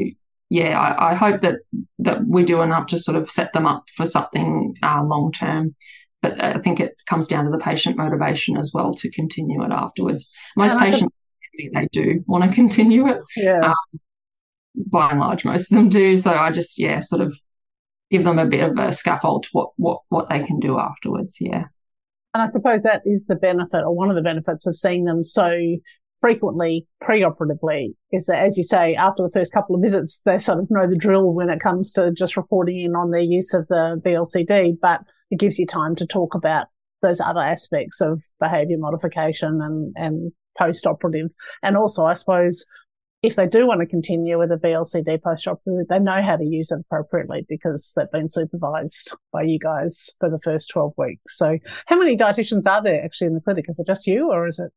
yeah, 0.49 0.79
I, 0.79 1.11
I, 1.11 1.15
hope 1.15 1.41
that 1.41 1.55
that 1.99 2.25
we 2.25 2.43
do 2.43 2.61
enough 2.61 2.87
to 2.87 2.97
sort 2.97 3.17
of 3.17 3.29
set 3.29 3.53
them 3.53 3.65
up 3.65 3.85
for 3.95 4.05
something 4.05 4.75
uh, 4.83 5.03
long 5.03 5.31
term. 5.31 5.75
But 6.21 6.43
I 6.43 6.59
think 6.59 6.79
it 6.79 6.95
comes 7.07 7.27
down 7.27 7.45
to 7.45 7.51
the 7.51 7.57
patient 7.57 7.97
motivation 7.97 8.57
as 8.57 8.71
well 8.73 8.93
to 8.95 9.09
continue 9.11 9.63
it 9.63 9.71
afterwards. 9.71 10.29
Most 10.57 10.77
patients, 10.77 11.13
they 11.73 11.87
do 11.93 12.23
want 12.27 12.43
to 12.43 12.53
continue 12.53 13.07
it. 13.07 13.21
Yeah. 13.37 13.59
Um, 13.59 13.99
by 14.75 15.11
and 15.11 15.19
large, 15.19 15.45
most 15.45 15.71
of 15.71 15.77
them 15.77 15.89
do. 15.89 16.15
So 16.15 16.33
I 16.33 16.51
just, 16.51 16.77
yeah, 16.77 16.99
sort 16.99 17.21
of 17.21 17.39
give 18.11 18.23
them 18.23 18.37
a 18.37 18.45
bit 18.45 18.69
of 18.69 18.77
a 18.77 18.91
scaffold 18.91 19.43
to 19.43 19.49
what, 19.53 19.69
what, 19.77 20.01
what 20.09 20.29
they 20.29 20.43
can 20.43 20.59
do 20.59 20.77
afterwards. 20.77 21.37
Yeah. 21.39 21.65
And 22.33 22.43
I 22.43 22.45
suppose 22.45 22.83
that 22.83 23.01
is 23.05 23.25
the 23.27 23.35
benefit 23.35 23.83
or 23.83 23.95
one 23.95 24.09
of 24.09 24.15
the 24.15 24.21
benefits 24.21 24.67
of 24.67 24.75
seeing 24.75 25.05
them 25.05 25.23
so 25.23 25.57
frequently 26.21 26.85
pre-operatively 27.01 27.95
is 28.11 28.25
that, 28.25 28.39
as 28.39 28.57
you 28.57 28.63
say, 28.63 28.95
after 28.95 29.23
the 29.23 29.31
first 29.31 29.53
couple 29.53 29.75
of 29.75 29.81
visits, 29.81 30.21
they 30.25 30.37
sort 30.37 30.59
of 30.59 30.67
know 30.69 30.87
the 30.87 30.97
drill 30.97 31.33
when 31.33 31.49
it 31.49 31.59
comes 31.59 31.93
to 31.93 32.11
just 32.11 32.37
reporting 32.37 32.79
in 32.79 32.95
on 32.95 33.11
their 33.11 33.21
use 33.21 33.53
of 33.53 33.67
the 33.67 34.01
VLCD, 34.05 34.77
but 34.81 35.01
it 35.31 35.39
gives 35.39 35.57
you 35.57 35.65
time 35.65 35.95
to 35.95 36.05
talk 36.05 36.35
about 36.35 36.67
those 37.01 37.21
other 37.21 37.39
aspects 37.39 38.01
of 38.01 38.21
behavior 38.39 38.77
modification 38.77 39.61
and, 39.61 39.93
and 39.95 40.31
post-operative. 40.57 41.31
And 41.63 41.77
also, 41.77 42.05
I 42.05 42.13
suppose, 42.13 42.65
if 43.21 43.35
they 43.35 43.47
do 43.47 43.67
want 43.67 43.81
to 43.81 43.85
continue 43.85 44.37
with 44.37 44.51
a 44.51 44.55
VLCD 44.57 45.21
post-operative, 45.21 45.87
they 45.87 45.99
know 45.99 46.21
how 46.21 46.37
to 46.37 46.45
use 46.45 46.71
it 46.71 46.79
appropriately 46.79 47.45
because 47.49 47.91
they've 47.95 48.11
been 48.11 48.29
supervised 48.29 49.15
by 49.31 49.43
you 49.43 49.59
guys 49.59 50.09
for 50.19 50.29
the 50.29 50.39
first 50.43 50.69
12 50.69 50.93
weeks. 50.97 51.37
So 51.37 51.57
how 51.85 51.97
many 51.97 52.15
dietitians 52.15 52.65
are 52.65 52.83
there 52.83 53.03
actually 53.03 53.27
in 53.27 53.35
the 53.35 53.41
clinic? 53.41 53.65
Is 53.67 53.79
it 53.79 53.87
just 53.87 54.07
you 54.07 54.31
or 54.31 54.47
is 54.47 54.59
it? 54.59 54.71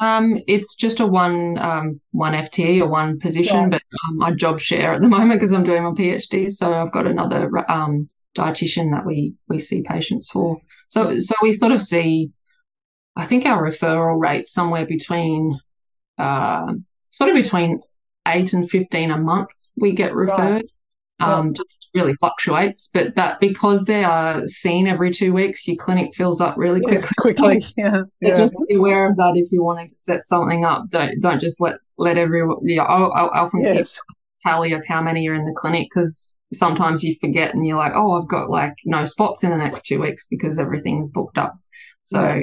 Um, 0.00 0.40
it's 0.48 0.74
just 0.74 1.00
a 1.00 1.06
one 1.06 1.56
um, 1.58 2.00
one 2.10 2.32
FTE 2.32 2.80
or 2.80 2.88
one 2.88 3.18
position, 3.18 3.56
yeah. 3.56 3.68
but 3.70 3.82
um, 4.08 4.22
I 4.22 4.32
job 4.32 4.60
share 4.60 4.94
at 4.94 5.00
the 5.00 5.08
moment 5.16 5.40
because 5.40 5.52
I'm 5.52 5.64
doing 5.64 5.84
my 5.84 5.90
PhD. 5.90 6.50
So 6.50 6.72
I've 6.72 6.92
got 6.92 7.06
another 7.06 7.50
um, 7.70 8.06
dietitian 8.36 8.90
that 8.92 9.06
we 9.06 9.34
we 9.48 9.58
see 9.58 9.82
patients 9.82 10.30
for. 10.30 10.58
So 10.88 11.18
so 11.20 11.34
we 11.42 11.52
sort 11.52 11.72
of 11.72 11.82
see, 11.82 12.30
I 13.16 13.24
think 13.24 13.46
our 13.46 13.62
referral 13.62 14.20
rate 14.20 14.48
somewhere 14.48 14.86
between, 14.86 15.58
uh, 16.18 16.74
sort 17.10 17.30
of 17.30 17.36
between 17.36 17.80
eight 18.26 18.52
and 18.52 18.68
fifteen 18.68 19.10
a 19.10 19.18
month. 19.18 19.50
We 19.76 19.92
get 19.92 20.14
referred. 20.14 20.54
Right 20.54 20.70
um, 21.20 21.48
yeah. 21.48 21.52
just 21.56 21.88
really 21.94 22.14
fluctuates. 22.14 22.90
But 22.92 23.14
that 23.16 23.40
because 23.40 23.84
they 23.84 24.04
are 24.04 24.46
seen 24.46 24.86
every 24.86 25.12
two 25.12 25.32
weeks, 25.32 25.66
your 25.66 25.76
clinic 25.76 26.14
fills 26.14 26.40
up 26.40 26.56
really 26.56 26.80
yes, 26.88 27.12
quickly. 27.14 27.60
quickly, 27.60 27.74
yeah. 27.76 28.02
yeah. 28.20 28.34
Just 28.34 28.56
be 28.68 28.74
aware 28.74 29.08
of 29.10 29.16
that 29.16 29.34
if 29.36 29.50
you're 29.52 29.64
wanting 29.64 29.88
to 29.88 29.98
set 29.98 30.26
something 30.26 30.64
up. 30.64 30.88
Don't 30.88 31.20
don't 31.20 31.40
just 31.40 31.60
let 31.60 31.76
let 31.98 32.18
everyone. 32.18 32.58
Yeah, 32.62 32.82
I'll, 32.82 33.12
I'll 33.12 33.30
often 33.44 33.62
yes. 33.62 33.94
keep 33.94 34.16
tally 34.42 34.72
of 34.72 34.84
how 34.86 35.00
many 35.00 35.26
are 35.28 35.34
in 35.34 35.46
the 35.46 35.54
clinic 35.56 35.88
because 35.90 36.32
sometimes 36.52 37.02
you 37.02 37.16
forget 37.20 37.54
and 37.54 37.66
you're 37.66 37.78
like, 37.78 37.92
oh, 37.94 38.20
I've 38.20 38.28
got 38.28 38.50
like 38.50 38.74
no 38.84 39.04
spots 39.04 39.42
in 39.42 39.50
the 39.50 39.56
next 39.56 39.86
two 39.86 40.00
weeks 40.00 40.26
because 40.26 40.58
everything's 40.58 41.08
booked 41.08 41.38
up. 41.38 41.56
So 42.02 42.42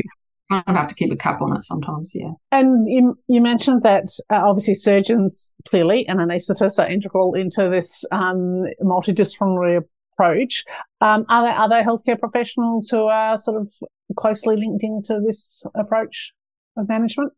kind 0.52 0.64
of 0.68 0.76
have 0.76 0.88
to 0.88 0.96
keep 0.96 1.12
a 1.12 1.16
cap 1.16 1.42
on 1.42 1.56
it 1.56 1.64
sometimes, 1.64 2.12
yeah. 2.14 2.32
And 2.52 2.86
you 2.88 3.18
you 3.28 3.42
mentioned 3.42 3.84
that 3.84 4.06
uh, 4.30 4.42
obviously 4.44 4.76
surgeons 4.76 5.54
clearly 5.68 6.08
and 6.08 6.20
anaesthetists 6.20 6.78
are 6.78 6.90
integral 6.90 7.34
into 7.34 7.70
this 7.70 8.06
um, 8.12 8.66
multidisciplinary 8.82 9.84
approach. 10.14 10.64
Um, 11.00 11.26
are 11.30 11.44
there 11.44 11.58
other 11.58 11.84
healthcare 11.84 12.20
professionals 12.20 12.90
who 12.90 13.06
are 13.06 13.38
sort 13.38 13.62
of 13.62 13.74
closely 14.18 14.56
linked 14.56 14.84
into 14.84 15.20
this 15.26 15.64
approach 15.76 16.34
of 16.78 16.88
management? 16.88 17.34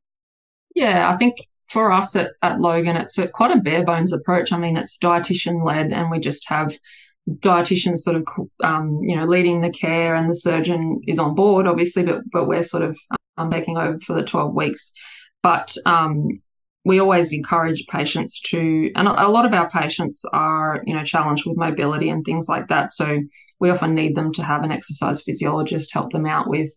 Yeah, 0.75 1.09
I 1.09 1.17
think 1.17 1.37
for 1.69 1.91
us 1.91 2.15
at, 2.15 2.31
at 2.41 2.59
Logan, 2.59 2.95
it's 2.95 3.17
a, 3.17 3.27
quite 3.27 3.55
a 3.55 3.59
bare 3.59 3.85
bones 3.85 4.13
approach. 4.13 4.51
I 4.51 4.57
mean, 4.57 4.77
it's 4.77 4.97
dietitian 4.97 5.65
led, 5.65 5.91
and 5.91 6.11
we 6.11 6.19
just 6.19 6.47
have 6.49 6.77
dietitians 7.29 7.99
sort 7.99 8.17
of 8.17 8.25
um, 8.63 8.99
you 9.01 9.15
know 9.15 9.25
leading 9.25 9.61
the 9.61 9.69
care 9.69 10.13
and 10.13 10.29
the 10.29 10.35
surgeon 10.35 10.99
is 11.07 11.19
on 11.19 11.33
board 11.35 11.65
obviously 11.67 12.03
but 12.03 12.21
but 12.31 12.47
we're 12.47 12.63
sort 12.63 12.83
of 12.83 12.97
um, 13.37 13.51
taking 13.51 13.77
over 13.77 13.99
for 13.99 14.13
the 14.13 14.23
12 14.23 14.53
weeks. 14.53 14.91
But 15.41 15.75
um, 15.85 16.27
we 16.85 16.99
always 16.99 17.33
encourage 17.33 17.87
patients 17.87 18.41
to 18.41 18.91
and 18.95 19.07
a 19.07 19.29
lot 19.29 19.45
of 19.45 19.53
our 19.53 19.69
patients 19.69 20.25
are 20.33 20.81
you 20.85 20.93
know 20.93 21.03
challenged 21.03 21.45
with 21.45 21.57
mobility 21.57 22.09
and 22.09 22.25
things 22.25 22.47
like 22.47 22.67
that. 22.69 22.93
So 22.93 23.21
we 23.59 23.69
often 23.69 23.95
need 23.95 24.15
them 24.15 24.33
to 24.33 24.43
have 24.43 24.63
an 24.63 24.71
exercise 24.71 25.21
physiologist 25.21 25.93
help 25.93 26.11
them 26.11 26.25
out 26.25 26.49
with 26.49 26.71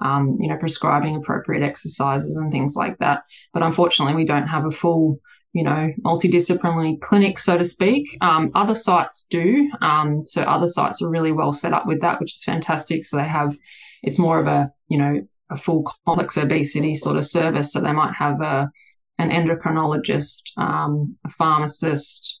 um, 0.00 0.36
you 0.40 0.48
know 0.48 0.56
prescribing 0.56 1.16
appropriate 1.16 1.64
exercises 1.64 2.36
and 2.36 2.52
things 2.52 2.74
like 2.76 2.98
that. 2.98 3.22
But 3.52 3.62
unfortunately 3.62 4.14
we 4.14 4.24
don't 4.24 4.46
have 4.46 4.64
a 4.64 4.70
full 4.70 5.18
you 5.52 5.64
know, 5.64 5.92
multidisciplinary 6.04 7.00
clinic, 7.00 7.38
so 7.38 7.56
to 7.56 7.64
speak. 7.64 8.16
Um, 8.20 8.50
other 8.54 8.74
sites 8.74 9.26
do. 9.30 9.68
Um, 9.80 10.24
so 10.26 10.42
other 10.42 10.66
sites 10.66 11.02
are 11.02 11.10
really 11.10 11.32
well 11.32 11.52
set 11.52 11.72
up 11.72 11.86
with 11.86 12.00
that, 12.02 12.20
which 12.20 12.34
is 12.34 12.44
fantastic. 12.44 13.04
So 13.04 13.16
they 13.16 13.26
have, 13.26 13.56
it's 14.02 14.18
more 14.18 14.38
of 14.38 14.46
a, 14.46 14.70
you 14.88 14.98
know, 14.98 15.26
a 15.50 15.56
full 15.56 15.84
complex 16.04 16.36
obesity 16.36 16.94
sort 16.94 17.16
of 17.16 17.26
service. 17.26 17.72
So 17.72 17.80
they 17.80 17.92
might 17.92 18.14
have 18.14 18.40
a, 18.40 18.70
an 19.18 19.30
endocrinologist, 19.30 20.42
um, 20.58 21.16
a 21.24 21.30
pharmacist, 21.30 22.38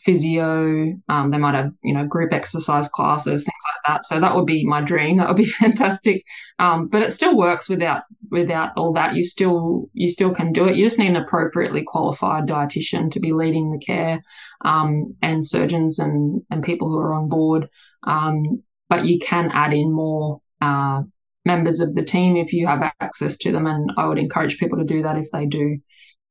physio. 0.00 0.94
Um, 1.08 1.30
they 1.30 1.38
might 1.38 1.54
have, 1.54 1.70
you 1.82 1.94
know, 1.94 2.06
group 2.06 2.32
exercise 2.32 2.88
classes, 2.88 3.44
things 3.44 3.54
like 3.72 3.94
that. 3.94 4.04
So 4.04 4.20
that 4.20 4.34
would 4.34 4.46
be 4.46 4.66
my 4.66 4.80
dream. 4.80 5.18
That 5.18 5.28
would 5.28 5.36
be 5.36 5.44
fantastic. 5.60 6.24
Um, 6.58 6.88
but 6.88 7.02
it 7.02 7.12
still 7.12 7.36
works 7.36 7.68
without 7.68 8.02
without 8.32 8.70
all 8.76 8.92
that. 8.94 9.14
You 9.14 9.22
still 9.22 9.88
you 9.92 10.08
still 10.08 10.34
can 10.34 10.52
do 10.52 10.66
it. 10.66 10.76
You 10.76 10.84
just 10.84 10.98
need 10.98 11.10
an 11.10 11.16
appropriately 11.16 11.84
qualified 11.86 12.48
dietitian 12.48 13.10
to 13.12 13.20
be 13.20 13.32
leading 13.32 13.70
the 13.70 13.78
care, 13.78 14.22
um, 14.64 15.14
and 15.22 15.44
surgeons 15.44 16.00
and 16.00 16.42
and 16.50 16.64
people 16.64 16.88
who 16.88 16.98
are 16.98 17.14
on 17.14 17.28
board. 17.28 17.68
Um, 18.04 18.62
but 18.88 19.04
you 19.06 19.18
can 19.18 19.50
add 19.52 19.72
in 19.72 19.92
more. 19.92 20.40
Uh, 20.60 21.02
members 21.44 21.80
of 21.80 21.96
the 21.96 22.04
team 22.04 22.36
if 22.36 22.52
you 22.52 22.68
have 22.68 22.84
access 23.00 23.36
to 23.36 23.50
them 23.50 23.66
and 23.66 23.90
I 23.96 24.06
would 24.06 24.16
encourage 24.16 24.58
people 24.58 24.78
to 24.78 24.84
do 24.84 25.02
that 25.02 25.18
if 25.18 25.28
they 25.32 25.44
do 25.44 25.80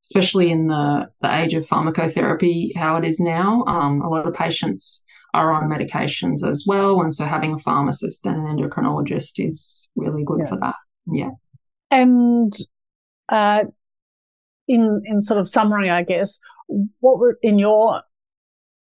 especially 0.04 0.52
in 0.52 0.68
the, 0.68 1.08
the 1.22 1.34
age 1.41 1.54
of 1.54 1.66
pharmacotherapy, 1.66 2.76
how 2.76 2.95
it 2.97 3.06
is 3.06 3.20
now. 3.20 3.64
Um, 3.68 4.02
a 4.02 4.10
lot 4.10 4.28
of 4.28 4.34
patients 4.34 5.04
are 5.34 5.52
on 5.52 5.70
medications 5.70 6.47
as 6.47 6.66
well. 6.68 7.02
And 7.02 7.14
so 7.14 7.26
having 7.26 7.54
a 7.54 7.60
pharmacist 7.60 8.26
and 8.26 8.36
an 8.36 8.58
endocrinologist 8.58 9.34
is 9.38 9.89
really 9.95 10.24
good 10.26 10.39
yeah. 10.41 10.47
for 10.47 10.58
that. 10.60 10.76
Yeah. 11.08 11.30
And 11.92 12.54
uh, 13.30 13.66
in 14.68 15.02
in 15.06 15.22
sort 15.22 15.39
of 15.39 15.50
summary, 15.50 15.89
I 15.89 16.04
guess, 16.04 16.39
what 17.00 17.20
were 17.20 17.38
in 17.42 17.60
your 17.60 18.02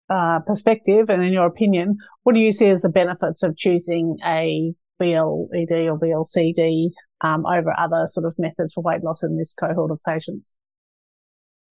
uh, 0.10 0.39
perspective 0.39 1.10
and 1.10 1.24
in 1.24 1.32
your 1.32 1.45
opinion, 1.45 1.97
what 2.24 2.36
do 2.36 2.41
you 2.41 2.51
see 2.51 2.68
as 2.68 2.82
the 2.82 2.89
benefits 2.89 3.43
of 3.43 3.58
choosing 3.58 4.18
a 4.26 4.74
VLED 5.01 5.72
or 5.88 5.99
VLCD 5.99 6.89
um, 7.22 7.45
over 7.45 7.74
other 7.78 8.06
sort 8.08 8.26
of 8.26 8.36
methods 8.38 8.74
for 8.74 8.82
weight 8.82 9.03
loss 9.03 9.24
in 9.24 9.38
this 9.38 9.53
cohort 9.53 9.91
of 9.91 9.99
patients? 10.08 10.58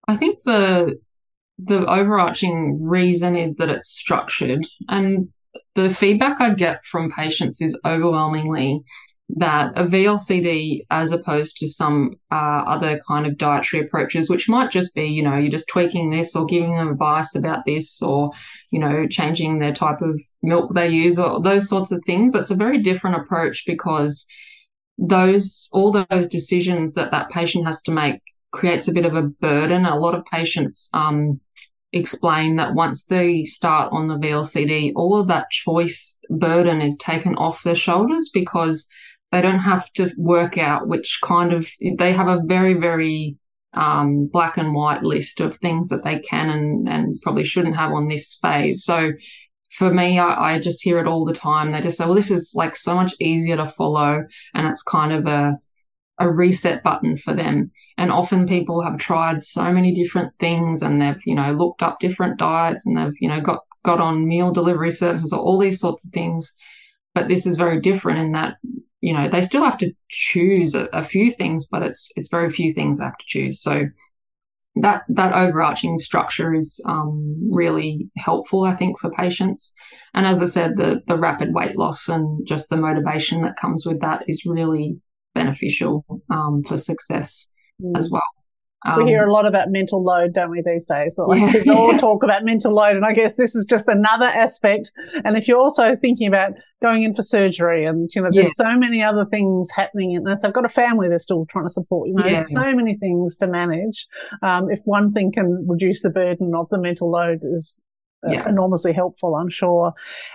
I 0.07 0.17
think 0.17 0.39
the 0.45 0.99
the 1.59 1.87
overarching 1.87 2.83
reason 2.83 3.37
is 3.37 3.55
that 3.57 3.69
it's 3.69 3.89
structured 3.89 4.67
and 4.89 5.29
the 5.77 5.95
feedback 5.95 6.41
I 6.41 6.53
get 6.53 6.85
from 6.85 7.13
patients 7.13 7.61
is 7.61 7.79
overwhelmingly 7.85 8.83
that 9.31 9.73
a 9.75 9.85
VLCD, 9.85 10.85
as 10.91 11.11
opposed 11.11 11.57
to 11.57 11.67
some 11.67 12.15
uh, 12.31 12.63
other 12.67 13.01
kind 13.09 13.27
of 13.27 13.39
dietary 13.39 13.85
approaches, 13.85 14.29
which 14.29 14.49
might 14.49 14.71
just 14.71 14.95
be, 14.95 15.07
you 15.07 15.23
know, 15.23 15.37
you're 15.37 15.51
just 15.51 15.69
tweaking 15.69 16.11
this 16.11 16.37
or 16.37 16.45
giving 16.45 16.75
them 16.75 16.89
advice 16.89 17.35
about 17.35 17.65
this 17.65 18.03
or, 18.03 18.31
you 18.71 18.79
know, 18.79 19.07
changing 19.09 19.59
their 19.59 19.73
type 19.73 20.03
of 20.03 20.21
milk 20.43 20.75
they 20.75 20.89
use 20.89 21.19
or 21.19 21.41
those 21.41 21.69
sorts 21.69 21.91
of 21.91 22.03
things. 22.05 22.33
That's 22.33 22.51
a 22.51 22.57
very 22.57 22.79
different 22.79 23.17
approach 23.17 23.65
because 23.67 24.27
those, 24.99 25.71
all 25.73 25.91
those 26.11 26.29
decisions 26.29 26.95
that 26.95 27.11
that 27.11 27.31
patient 27.31 27.65
has 27.65 27.81
to 27.83 27.93
make 27.93 28.21
creates 28.53 28.89
a 28.89 28.93
bit 28.93 29.07
of 29.07 29.15
a 29.15 29.23
burden. 29.23 29.87
A 29.87 29.99
lot 29.99 30.15
of 30.15 30.25
patients 30.27 30.91
um, 30.93 31.41
explain 31.95 32.57
that 32.57 32.75
once 32.75 33.07
they 33.07 33.45
start 33.45 33.91
on 33.93 34.09
the 34.09 34.17
VLCD, 34.19 34.93
all 34.95 35.19
of 35.19 35.29
that 35.29 35.51
choice 35.51 36.17
burden 36.29 36.83
is 36.83 36.97
taken 36.99 37.35
off 37.37 37.63
their 37.63 37.75
shoulders 37.75 38.31
because 38.33 38.87
they 39.35 39.43
don't 39.43 39.59
have 39.59 39.93
to 39.95 40.13
work 40.17 40.59
out 40.59 40.87
which 40.87 41.19
kind 41.25 41.53
of, 41.53 41.69
they 41.99 42.13
have 42.13 42.29
a 42.29 42.41
very, 42.45 42.75
very 42.75 43.37
um, 43.73 44.29
black 44.33 44.57
and 44.57 44.75
white 44.75 45.03
list 45.03 45.41
of 45.41 45.59
things 45.59 45.89
that 45.89 46.05
they 46.05 46.21
can 46.21 46.51
and, 46.51 46.89
and 46.89 47.21
probably 47.21 47.43
shouldn't 47.43 47.75
have 47.75 47.91
on 47.91 48.07
this 48.07 48.39
phase. 48.41 48.85
So 48.85 49.11
for 49.73 49.93
me, 49.93 50.21
I, 50.21 50.55
I, 50.55 50.61
just 50.61 50.85
hear 50.85 51.01
it 51.01 51.09
all 51.09 51.25
the 51.25 51.33
time. 51.33 51.73
They 51.73 51.81
just 51.81 51.99
say, 51.99 52.05
well, 52.05 52.15
this 52.15 52.31
is 52.31 52.53
like 52.55 52.77
so 52.77 52.95
much 52.95 53.13
easier 53.19 53.57
to 53.57 53.67
follow. 53.67 54.25
And 54.55 54.69
it's 54.69 54.85
kind 54.85 55.13
of 55.13 55.27
a, 55.27 55.59
a 56.21 56.31
reset 56.31 56.85
button 56.85 57.17
for 57.17 57.35
them. 57.35 57.73
And 57.99 58.13
often 58.13 58.47
people 58.47 58.85
have 58.85 58.99
tried 58.99 59.43
so 59.43 59.73
many 59.73 59.93
different 59.93 60.33
things 60.39 60.81
and 60.81 61.03
they've, 61.03 61.21
you 61.27 61.35
know, 61.35 61.51
looked 61.51 61.83
up 61.83 61.99
different 61.99 62.39
diets 62.39 62.87
and 62.87 62.97
they've, 62.97 63.17
you 63.19 63.29
know, 63.29 63.41
got, 63.41 63.63
got 63.85 64.01
on 64.01 64.29
meal 64.29 64.53
delivery 64.53 64.93
services 64.93 65.33
or 65.33 65.41
all 65.41 65.59
these 65.59 65.81
sorts 65.81 66.07
of 66.07 66.13
things. 66.13 66.55
But 67.17 67.27
this 67.27 67.47
is 67.47 67.57
very 67.57 67.81
different 67.81 68.21
in 68.21 68.31
that 68.33 68.55
you 69.05 69.13
know, 69.13 69.29
they 69.29 69.43
still 69.43 69.63
have 69.63 69.77
to 69.77 69.93
choose 70.09 70.75
a, 70.75 70.85
a 70.95 71.03
few 71.03 71.31
things, 71.31 71.67
but 71.67 71.83
it's 71.83 72.11
it's 72.17 72.31
very 72.31 72.49
few 72.49 72.73
things 72.73 72.99
they 72.99 73.05
have 73.05 73.19
to 73.19 73.27
choose. 73.27 73.61
So 73.61 73.83
that 74.77 75.03
that 75.11 75.35
overarching 75.35 75.99
structure 75.99 76.55
is 76.55 76.81
um, 76.89 77.37
really 77.53 78.09
helpful, 78.17 78.65
I 78.65 78.73
think, 78.73 78.99
for 78.99 79.11
patients. 79.11 79.75
And 80.15 80.27
as 80.27 80.41
I 80.41 80.47
said, 80.47 80.79
the 80.79 81.03
the 81.07 81.19
rapid 81.19 81.53
weight 81.53 81.77
loss 81.77 82.09
and 82.09 82.47
just 82.47 82.71
the 82.71 82.79
motivation 82.79 83.43
that 83.43 83.57
comes 83.57 83.85
with 83.85 84.01
that 84.01 84.25
is 84.27 84.47
really 84.47 84.97
beneficial 85.35 86.07
um, 86.31 86.63
for 86.67 86.79
success 86.79 87.47
mm. 87.83 87.93
as 87.99 88.11
well. 88.11 88.34
Um, 88.85 89.05
we 89.05 89.11
hear 89.11 89.23
um, 89.23 89.31
a 89.31 89.33
lot 89.33 89.47
about 89.47 89.69
mental 89.71 90.03
load, 90.03 90.35
don't 90.35 90.51
we, 90.51 90.63
these 90.65 90.87
days? 90.87 91.19
Like 91.19 91.41
yeah. 91.41 91.53
There's 91.53 91.69
all 91.69 91.93
talk 91.99 92.23
about 92.23 92.45
mental 92.45 92.73
load. 92.75 92.97
And 92.97 93.05
I 93.05 93.13
guess 93.13 93.37
this 93.37 93.55
is 93.55 93.65
just 93.65 93.89
another 93.89 94.27
aspect. 94.27 94.93
And 95.25 95.37
if 95.37 95.49
you're 95.49 95.59
also 95.59 95.97
thinking 95.97 96.29
about 96.29 96.53
going 96.83 97.03
in 97.03 97.15
for 97.15 97.23
surgery 97.23 97.87
and, 97.87 98.11
you 98.15 98.23
know, 98.23 98.29
there's 98.31 98.53
yeah. 98.59 98.73
so 98.73 98.79
many 98.79 99.03
other 99.03 99.25
things 99.25 99.69
happening. 99.75 100.17
And 100.17 100.29
if 100.29 100.41
they've 100.41 100.53
got 100.53 100.65
a 100.65 100.69
family, 100.69 101.09
they're 101.09 101.19
still 101.19 101.47
trying 101.47 101.67
to 101.67 101.73
support, 101.73 102.09
you 102.09 102.15
know, 102.15 102.27
yeah. 102.27 102.39
so 102.39 102.75
many 102.75 102.97
things 102.97 103.37
to 103.39 103.47
manage. 103.47 104.07
Um, 104.43 104.71
if 104.71 104.81
one 104.85 105.13
thing 105.13 105.33
can 105.33 105.67
reduce 105.69 106.03
the 106.03 106.11
burden 106.11 106.53
of 106.55 106.69
the 106.69 106.79
mental 106.79 107.11
load 107.11 107.41
is 107.43 107.81
yeah. 108.29 108.49
enormously 108.49 108.93
helpful, 108.93 109.35
I'm 109.35 109.51
sure. 109.51 109.93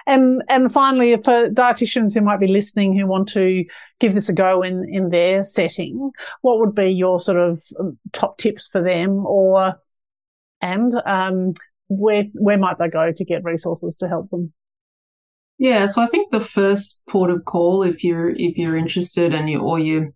And 0.07 0.43
and 0.49 0.71
finally, 0.71 1.15
for 1.17 1.49
dietitians 1.49 2.13
who 2.13 2.21
might 2.21 2.39
be 2.39 2.47
listening 2.47 2.97
who 2.97 3.07
want 3.07 3.29
to 3.29 3.65
give 3.99 4.13
this 4.13 4.29
a 4.29 4.33
go 4.33 4.61
in 4.61 4.85
in 4.89 5.09
their 5.09 5.43
setting, 5.43 6.11
what 6.41 6.59
would 6.59 6.75
be 6.75 6.89
your 6.89 7.19
sort 7.19 7.37
of 7.37 7.63
um, 7.79 7.97
top 8.13 8.37
tips 8.37 8.67
for 8.67 8.83
them, 8.83 9.25
or 9.25 9.79
and 10.61 10.93
um, 11.05 11.53
where 11.87 12.25
where 12.33 12.57
might 12.57 12.77
they 12.77 12.87
go 12.87 13.11
to 13.11 13.25
get 13.25 13.43
resources 13.43 13.97
to 13.97 14.07
help 14.07 14.29
them? 14.29 14.53
Yeah, 15.57 15.87
so 15.87 16.01
I 16.01 16.07
think 16.07 16.31
the 16.31 16.39
first 16.39 17.01
port 17.09 17.29
of 17.29 17.43
call, 17.43 17.83
if 17.83 18.03
you're 18.03 18.29
if 18.29 18.57
you're 18.57 18.77
interested 18.77 19.33
and 19.33 19.49
you 19.49 19.59
or 19.59 19.77
you, 19.77 20.13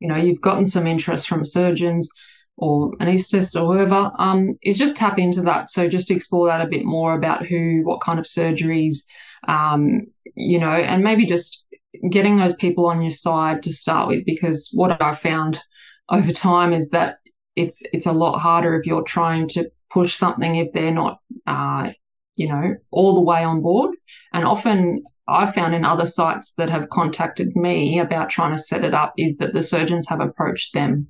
you 0.00 0.08
know, 0.08 0.16
you've 0.16 0.40
gotten 0.40 0.64
some 0.64 0.86
interest 0.86 1.28
from 1.28 1.44
surgeons, 1.44 2.10
or 2.58 2.92
an 3.00 3.06
anaesthetist 3.06 3.60
or 3.60 3.72
whoever, 3.72 4.10
um, 4.18 4.58
is 4.62 4.78
just 4.78 4.96
tap 4.96 5.18
into 5.18 5.42
that. 5.42 5.70
So 5.70 5.88
just 5.88 6.10
explore 6.10 6.48
that 6.48 6.60
a 6.60 6.66
bit 6.66 6.84
more 6.84 7.14
about 7.14 7.46
who, 7.46 7.82
what 7.84 8.00
kind 8.00 8.18
of 8.18 8.24
surgeries, 8.24 9.04
um, 9.46 10.02
you 10.34 10.58
know, 10.58 10.72
and 10.72 11.02
maybe 11.02 11.24
just 11.24 11.64
getting 12.10 12.36
those 12.36 12.54
people 12.54 12.86
on 12.86 13.00
your 13.00 13.12
side 13.12 13.62
to 13.62 13.72
start 13.72 14.08
with, 14.08 14.24
because 14.26 14.70
what 14.72 15.00
I 15.00 15.14
found 15.14 15.62
over 16.10 16.32
time 16.32 16.72
is 16.72 16.90
that 16.90 17.18
it's 17.56 17.82
it's 17.92 18.06
a 18.06 18.12
lot 18.12 18.38
harder 18.38 18.76
if 18.76 18.86
you're 18.86 19.02
trying 19.02 19.48
to 19.48 19.70
push 19.90 20.14
something 20.14 20.56
if 20.56 20.72
they're 20.72 20.92
not, 20.92 21.18
uh, 21.46 21.90
you 22.36 22.48
know, 22.48 22.74
all 22.90 23.14
the 23.14 23.20
way 23.20 23.42
on 23.42 23.62
board. 23.62 23.94
And 24.32 24.44
often 24.44 25.02
I've 25.28 25.54
found 25.54 25.74
in 25.74 25.84
other 25.84 26.06
sites 26.06 26.54
that 26.56 26.70
have 26.70 26.88
contacted 26.88 27.54
me 27.56 27.98
about 27.98 28.30
trying 28.30 28.52
to 28.52 28.58
set 28.58 28.84
it 28.84 28.94
up 28.94 29.12
is 29.18 29.36
that 29.38 29.52
the 29.54 29.62
surgeons 29.62 30.08
have 30.08 30.20
approached 30.20 30.72
them 30.72 31.08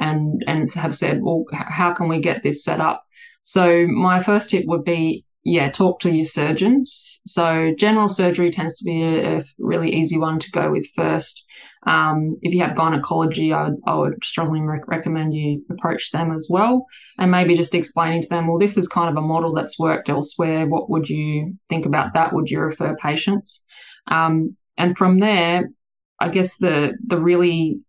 and 0.00 0.42
and 0.48 0.72
have 0.74 0.94
said, 0.94 1.22
well, 1.22 1.44
how 1.52 1.92
can 1.92 2.08
we 2.08 2.20
get 2.20 2.42
this 2.42 2.64
set 2.64 2.80
up? 2.80 3.04
So 3.42 3.86
my 3.86 4.20
first 4.20 4.50
tip 4.50 4.64
would 4.66 4.84
be, 4.84 5.24
yeah, 5.44 5.70
talk 5.70 6.00
to 6.00 6.10
your 6.10 6.24
surgeons. 6.24 7.20
So 7.26 7.72
general 7.78 8.08
surgery 8.08 8.50
tends 8.50 8.78
to 8.78 8.84
be 8.84 9.02
a, 9.02 9.38
a 9.38 9.42
really 9.58 9.94
easy 9.94 10.18
one 10.18 10.38
to 10.40 10.50
go 10.50 10.70
with 10.70 10.86
first. 10.96 11.44
Um, 11.86 12.36
if 12.42 12.54
you 12.54 12.60
have 12.60 12.76
gynecology, 12.76 13.54
I, 13.54 13.70
I 13.86 13.94
would 13.94 14.22
strongly 14.22 14.60
rec- 14.60 14.86
recommend 14.86 15.32
you 15.32 15.64
approach 15.70 16.10
them 16.10 16.32
as 16.34 16.48
well, 16.50 16.84
and 17.18 17.30
maybe 17.30 17.56
just 17.56 17.74
explaining 17.74 18.20
to 18.22 18.28
them, 18.28 18.46
well, 18.46 18.58
this 18.58 18.76
is 18.76 18.86
kind 18.86 19.08
of 19.08 19.16
a 19.16 19.26
model 19.26 19.54
that's 19.54 19.78
worked 19.78 20.10
elsewhere. 20.10 20.66
What 20.66 20.90
would 20.90 21.08
you 21.08 21.54
think 21.70 21.86
about 21.86 22.12
that? 22.12 22.34
Would 22.34 22.50
you 22.50 22.60
refer 22.60 22.94
patients? 22.96 23.64
Um, 24.08 24.56
and 24.76 24.96
from 24.96 25.20
there, 25.20 25.70
I 26.18 26.28
guess 26.28 26.58
the 26.58 26.92
the 27.06 27.18
really 27.18 27.80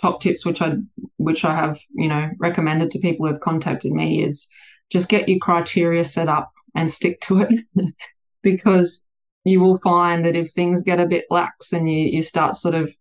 top 0.00 0.20
tips 0.20 0.44
which 0.44 0.60
I 0.60 0.74
which 1.16 1.44
I 1.44 1.54
have 1.54 1.78
you 1.94 2.08
know 2.08 2.30
recommended 2.38 2.90
to 2.90 2.98
people 2.98 3.26
who 3.26 3.32
have 3.32 3.40
contacted 3.40 3.92
me 3.92 4.24
is 4.24 4.48
just 4.90 5.08
get 5.08 5.28
your 5.28 5.38
criteria 5.38 6.04
set 6.04 6.28
up 6.28 6.52
and 6.74 6.90
stick 6.90 7.20
to 7.22 7.40
it. 7.40 7.64
Because 8.42 9.04
you 9.42 9.58
will 9.58 9.78
find 9.78 10.24
that 10.24 10.36
if 10.36 10.52
things 10.52 10.84
get 10.84 11.00
a 11.00 11.06
bit 11.06 11.24
lax 11.30 11.72
and 11.72 11.90
you 11.90 11.98
you 11.98 12.22
start 12.22 12.54
sort 12.54 12.76
of 12.76 12.94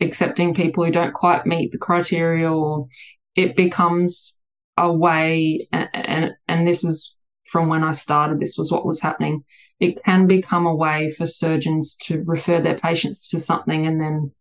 accepting 0.00 0.52
people 0.52 0.84
who 0.84 0.90
don't 0.90 1.14
quite 1.14 1.46
meet 1.46 1.70
the 1.70 1.78
criteria 1.78 2.50
or 2.50 2.88
it 3.36 3.54
becomes 3.54 4.34
a 4.76 4.92
way 4.92 5.68
and 5.72 5.88
and, 5.94 6.30
and 6.48 6.66
this 6.66 6.82
is 6.82 7.14
from 7.44 7.68
when 7.68 7.84
I 7.84 7.92
started 7.92 8.40
this 8.40 8.56
was 8.58 8.72
what 8.72 8.86
was 8.86 9.00
happening. 9.00 9.44
It 9.78 10.02
can 10.04 10.26
become 10.26 10.66
a 10.66 10.74
way 10.74 11.12
for 11.12 11.24
surgeons 11.24 11.94
to 12.02 12.24
refer 12.26 12.60
their 12.60 12.78
patients 12.78 13.28
to 13.28 13.38
something 13.38 13.86
and 13.86 14.00
then 14.00 14.32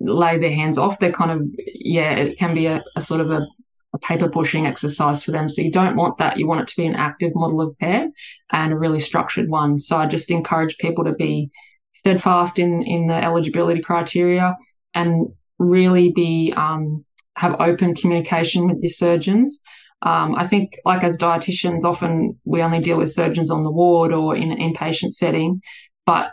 lay 0.00 0.38
their 0.38 0.52
hands 0.52 0.78
off. 0.78 0.98
They're 0.98 1.12
kind 1.12 1.30
of, 1.30 1.42
yeah, 1.74 2.12
it 2.12 2.38
can 2.38 2.54
be 2.54 2.66
a, 2.66 2.84
a 2.96 3.00
sort 3.00 3.20
of 3.20 3.30
a, 3.30 3.46
a, 3.94 3.98
paper 3.98 4.28
pushing 4.28 4.66
exercise 4.66 5.24
for 5.24 5.30
them. 5.30 5.48
So 5.48 5.62
you 5.62 5.70
don't 5.70 5.96
want 5.96 6.18
that. 6.18 6.38
You 6.38 6.46
want 6.46 6.62
it 6.62 6.68
to 6.68 6.76
be 6.76 6.86
an 6.86 6.94
active 6.94 7.32
model 7.34 7.60
of 7.60 7.78
care 7.78 8.08
and 8.52 8.72
a 8.72 8.78
really 8.78 9.00
structured 9.00 9.48
one. 9.48 9.78
So 9.78 9.96
I 9.96 10.06
just 10.06 10.30
encourage 10.30 10.76
people 10.78 11.04
to 11.04 11.12
be 11.12 11.50
steadfast 11.92 12.58
in, 12.58 12.82
in 12.82 13.06
the 13.06 13.14
eligibility 13.14 13.80
criteria 13.80 14.56
and 14.94 15.28
really 15.58 16.12
be, 16.12 16.52
um, 16.56 17.04
have 17.36 17.60
open 17.60 17.94
communication 17.94 18.66
with 18.66 18.78
your 18.82 18.90
surgeons. 18.90 19.60
Um, 20.02 20.34
I 20.34 20.46
think, 20.46 20.76
like 20.84 21.02
as 21.02 21.16
dietitians, 21.16 21.84
often 21.84 22.38
we 22.44 22.62
only 22.62 22.80
deal 22.80 22.98
with 22.98 23.10
surgeons 23.12 23.50
on 23.50 23.64
the 23.64 23.70
ward 23.70 24.12
or 24.12 24.36
in 24.36 24.52
an 24.52 24.58
inpatient 24.58 25.12
setting, 25.12 25.62
but 26.04 26.32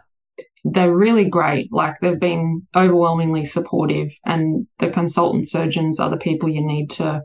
they're 0.64 0.96
really 0.96 1.28
great. 1.28 1.72
Like 1.72 2.00
they've 2.00 2.20
been 2.20 2.68
overwhelmingly 2.76 3.46
supportive, 3.46 4.12
and 4.26 4.68
the 4.80 4.90
consultant 4.90 5.48
surgeons 5.48 6.00
are 6.00 6.10
the 6.10 6.18
people 6.18 6.50
you 6.50 6.66
need 6.66 6.92
to 6.92 7.22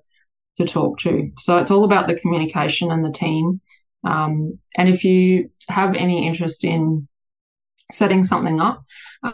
to 0.58 0.64
talk 0.64 0.98
to. 1.00 1.30
So 1.38 1.58
it's 1.58 1.70
all 1.70 1.84
about 1.84 2.06
the 2.06 2.18
communication 2.18 2.90
and 2.90 3.04
the 3.04 3.12
team. 3.12 3.60
Um, 4.04 4.58
and 4.76 4.88
if 4.88 5.04
you 5.04 5.50
have 5.68 5.94
any 5.94 6.26
interest 6.26 6.64
in 6.64 7.08
setting 7.92 8.24
something 8.24 8.60
up, 8.60 8.82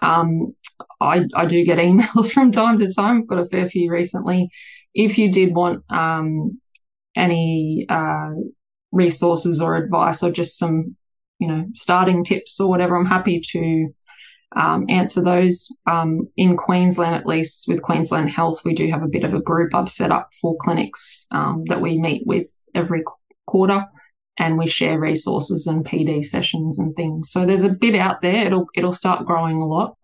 um, 0.00 0.54
I, 1.00 1.24
I 1.34 1.46
do 1.46 1.64
get 1.64 1.78
emails 1.78 2.32
from 2.32 2.52
time 2.52 2.78
to 2.78 2.92
time. 2.92 3.22
I've 3.22 3.28
got 3.28 3.38
a 3.38 3.46
fair 3.46 3.68
few 3.68 3.90
recently. 3.90 4.50
If 4.94 5.16
you 5.16 5.30
did 5.30 5.54
want 5.54 5.84
um, 5.90 6.60
any 7.16 7.86
uh, 7.88 8.30
resources 8.90 9.60
or 9.60 9.76
advice 9.76 10.22
or 10.22 10.30
just 10.30 10.58
some 10.58 10.96
you 11.42 11.48
know, 11.48 11.66
starting 11.74 12.24
tips 12.24 12.60
or 12.60 12.68
whatever, 12.68 12.94
I'm 12.94 13.04
happy 13.04 13.40
to 13.40 13.92
um, 14.54 14.86
answer 14.88 15.20
those. 15.20 15.74
Um, 15.90 16.28
in 16.36 16.56
Queensland, 16.56 17.16
at 17.16 17.26
least 17.26 17.66
with 17.66 17.82
Queensland 17.82 18.30
Health, 18.30 18.60
we 18.64 18.74
do 18.74 18.88
have 18.88 19.02
a 19.02 19.08
bit 19.08 19.24
of 19.24 19.34
a 19.34 19.40
group 19.40 19.74
I've 19.74 19.88
set 19.88 20.12
up 20.12 20.30
for 20.40 20.56
clinics 20.60 21.26
um, 21.32 21.64
that 21.66 21.80
we 21.80 21.98
meet 21.98 22.22
with 22.26 22.48
every 22.76 23.02
quarter, 23.48 23.84
and 24.38 24.56
we 24.56 24.68
share 24.68 25.00
resources 25.00 25.66
and 25.66 25.84
PD 25.84 26.24
sessions 26.24 26.78
and 26.78 26.94
things. 26.94 27.32
So 27.32 27.44
there's 27.44 27.64
a 27.64 27.70
bit 27.70 27.96
out 27.96 28.22
there. 28.22 28.46
It'll 28.46 28.66
it'll 28.76 28.92
start 28.92 29.26
growing 29.26 29.56
a 29.56 29.66
lot. 29.66 29.96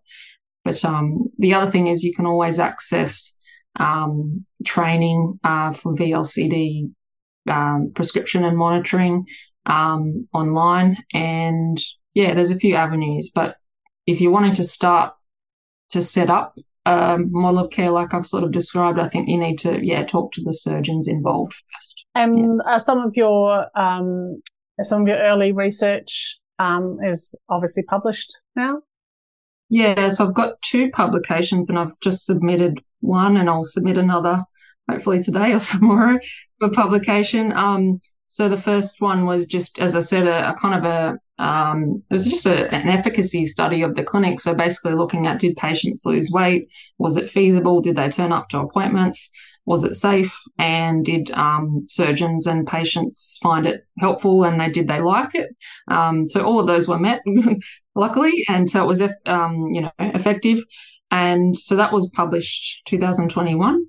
But 0.65 0.83
um, 0.83 1.29
the 1.37 1.53
other 1.53 1.71
thing 1.71 1.87
is 1.87 2.03
you 2.03 2.13
can 2.13 2.25
always 2.25 2.59
access 2.59 3.31
um, 3.79 4.45
training 4.65 5.39
uh, 5.45 5.71
from 5.71 5.95
VLCD 5.95 6.91
um, 7.49 7.93
prescription 7.95 8.43
and 8.43 8.57
monitoring 8.57 9.25
um, 9.69 10.27
online. 10.33 10.97
And 11.13 11.79
yeah, 12.13 12.33
there's 12.33 12.51
a 12.51 12.59
few 12.59 12.75
avenues. 12.75 13.31
But 13.33 13.55
if 14.05 14.19
you're 14.19 14.31
wanting 14.31 14.55
to 14.55 14.63
start 14.63 15.13
to 15.91 16.01
set 16.01 16.29
up 16.29 16.55
a 16.85 17.17
model 17.19 17.65
of 17.65 17.71
care 17.71 17.91
like 17.91 18.13
I've 18.13 18.25
sort 18.25 18.43
of 18.43 18.51
described, 18.51 18.99
I 18.99 19.07
think 19.07 19.29
you 19.29 19.37
need 19.37 19.59
to 19.59 19.79
yeah 19.81 20.03
talk 20.05 20.31
to 20.33 20.43
the 20.43 20.53
surgeons 20.53 21.07
involved 21.07 21.53
first. 21.53 22.03
And 22.15 22.59
yeah. 22.65 22.77
some 22.77 22.99
of 22.99 23.15
your 23.15 23.67
um, 23.77 24.41
some 24.81 25.03
of 25.03 25.07
your 25.07 25.19
early 25.19 25.51
research 25.51 26.39
um, 26.57 26.97
is 27.03 27.35
obviously 27.47 27.83
published 27.83 28.37
now. 28.55 28.81
Yeah, 29.71 30.09
so 30.09 30.27
I've 30.27 30.33
got 30.33 30.59
two 30.63 30.89
publications, 30.89 31.69
and 31.69 31.77
I've 31.77 31.99
just 32.01 32.25
submitted 32.25 32.83
one, 33.01 33.37
and 33.37 33.47
I'll 33.47 33.63
submit 33.63 33.97
another 33.97 34.43
hopefully 34.89 35.21
today 35.21 35.53
or 35.53 35.59
tomorrow 35.59 36.19
for 36.59 36.71
publication. 36.71 37.53
Um, 37.53 38.01
so 38.29 38.47
the 38.47 38.57
first 38.57 39.01
one 39.01 39.25
was 39.25 39.47
just, 39.47 39.79
as 39.79 39.95
I 39.95 40.01
said, 40.01 40.27
a, 40.27 40.51
a 40.51 40.53
kind 40.53 40.75
of 40.75 40.85
a, 40.85 41.43
um, 41.43 42.03
it 42.11 42.13
was 42.13 42.27
just 42.27 42.45
a, 42.45 42.71
an 42.71 42.87
efficacy 42.87 43.47
study 43.47 43.81
of 43.81 43.95
the 43.95 44.03
clinic. 44.03 44.39
So 44.39 44.53
basically 44.53 44.93
looking 44.93 45.25
at 45.25 45.39
did 45.39 45.57
patients 45.57 46.05
lose 46.05 46.29
weight? 46.31 46.67
Was 46.99 47.17
it 47.17 47.31
feasible? 47.31 47.81
Did 47.81 47.95
they 47.95 48.07
turn 48.07 48.31
up 48.31 48.47
to 48.49 48.59
appointments? 48.59 49.31
Was 49.65 49.83
it 49.83 49.95
safe? 49.95 50.37
And 50.59 51.03
did 51.03 51.31
um, 51.31 51.85
surgeons 51.87 52.45
and 52.45 52.67
patients 52.67 53.39
find 53.41 53.65
it 53.65 53.87
helpful? 53.97 54.43
And 54.43 54.61
they 54.61 54.69
did 54.69 54.87
they 54.87 55.01
like 55.01 55.33
it? 55.33 55.49
Um, 55.87 56.27
so 56.27 56.43
all 56.43 56.59
of 56.59 56.67
those 56.67 56.87
were 56.87 56.99
met, 56.99 57.21
luckily, 57.95 58.45
and 58.47 58.69
so 58.69 58.83
it 58.83 58.87
was 58.87 59.01
um, 59.25 59.69
you 59.71 59.81
know 59.81 59.91
effective. 59.99 60.59
And 61.09 61.57
so 61.57 61.75
that 61.77 61.91
was 61.91 62.11
published 62.15 62.81
2021. 62.85 63.87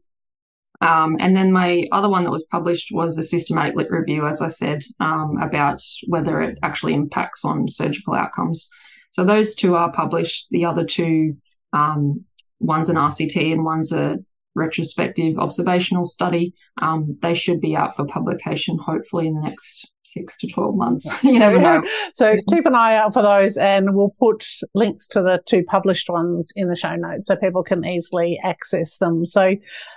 Um, 0.80 1.16
and 1.20 1.36
then 1.36 1.52
my 1.52 1.86
other 1.92 2.08
one 2.08 2.24
that 2.24 2.30
was 2.30 2.44
published 2.44 2.90
was 2.92 3.18
a 3.18 3.22
systematic 3.22 3.76
lit 3.76 3.90
review, 3.90 4.26
as 4.26 4.40
I 4.40 4.48
said, 4.48 4.82
um, 4.98 5.36
about 5.42 5.82
whether 6.06 6.40
it 6.40 6.58
actually 6.62 6.94
impacts 6.94 7.44
on 7.44 7.68
surgical 7.68 8.14
outcomes. 8.14 8.68
So 9.12 9.24
those 9.24 9.54
two 9.54 9.74
are 9.74 9.92
published. 9.92 10.48
The 10.50 10.64
other 10.64 10.84
two 10.84 11.36
Um, 11.72 12.24
one's 12.58 12.88
an 12.88 12.96
RCT 12.96 13.52
and 13.52 13.64
one's 13.64 13.92
a 13.92 14.18
retrospective 14.60 15.38
observational 15.38 16.04
study. 16.04 16.54
Um, 16.80 17.18
they 17.22 17.34
should 17.34 17.60
be 17.60 17.74
out 17.74 17.96
for 17.96 18.06
publication 18.06 18.78
hopefully 18.78 19.26
in 19.26 19.34
the 19.34 19.42
next 19.42 19.90
six 20.02 20.36
to 20.38 20.48
12 20.48 20.76
months. 20.76 21.06
you 21.24 21.38
never 21.38 21.58
know. 21.58 21.82
so 22.14 22.36
keep 22.48 22.66
an 22.66 22.74
eye 22.74 22.96
out 22.96 23.12
for 23.14 23.22
those 23.22 23.56
and 23.56 23.94
we'll 23.94 24.14
put 24.18 24.44
links 24.74 25.06
to 25.08 25.22
the 25.22 25.40
two 25.46 25.62
published 25.64 26.08
ones 26.08 26.52
in 26.56 26.68
the 26.68 26.76
show 26.76 26.94
notes 26.96 27.26
so 27.26 27.36
people 27.36 27.62
can 27.62 27.84
easily 27.84 28.38
access 28.44 28.96
them. 28.96 29.24
So 29.26 29.54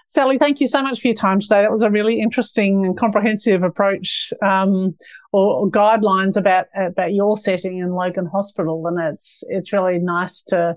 Sally, 0.08 0.38
thank 0.38 0.60
you 0.60 0.68
so 0.68 0.82
much 0.84 1.02
for 1.02 1.08
your 1.08 1.16
time 1.16 1.40
today. 1.40 1.62
That 1.62 1.72
was 1.72 1.82
a 1.82 1.90
really 1.90 2.20
interesting 2.20 2.86
and 2.86 2.98
comprehensive 2.98 3.64
approach 3.64 4.32
um, 4.44 4.96
or, 5.32 5.62
or, 5.62 5.72
guidelines 5.72 6.38
about 6.38 6.68
about 6.76 7.14
your 7.14 7.36
setting 7.36 7.80
in 7.80 7.90
Logan 7.94 8.28
Hospital, 8.28 8.86
and 8.86 9.00
it's 9.00 9.44
it's 9.48 9.74
really 9.74 9.98
nice 9.98 10.44
to 10.44 10.76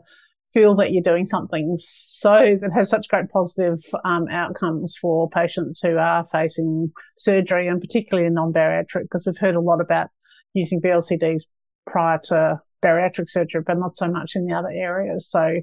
feel 0.57 0.75
that 0.75 0.91
you're 0.91 1.03
doing 1.03 1.27
something 1.27 1.77
so 1.79 2.57
that 2.63 2.71
has 2.75 2.89
such 2.89 3.09
great 3.09 3.29
positive 3.29 3.79
um, 4.07 4.27
outcomes 4.31 4.97
for 4.99 5.29
patients 5.29 5.83
who 5.83 5.99
are 5.99 6.27
facing 6.33 6.91
surgery 7.19 7.69
and 7.69 7.79
particularly 7.79 8.27
in 8.27 8.33
non-bariatric 8.33 9.03
because 9.03 9.27
we've 9.27 9.37
heard 9.37 9.55
a 9.55 9.61
lot 9.61 9.83
about 9.83 10.09
using 10.55 10.81
VLCDs 10.81 11.43
prior 11.87 12.19
to 12.25 12.59
bariatric 12.83 13.29
surgery, 13.29 13.61
but 13.67 13.79
not 13.79 13.99
so 13.99 14.09
much 14.09 14.35
in 14.35 14.47
the 14.47 14.55
other 14.55 14.71
areas. 14.71 15.29
So 15.29 15.61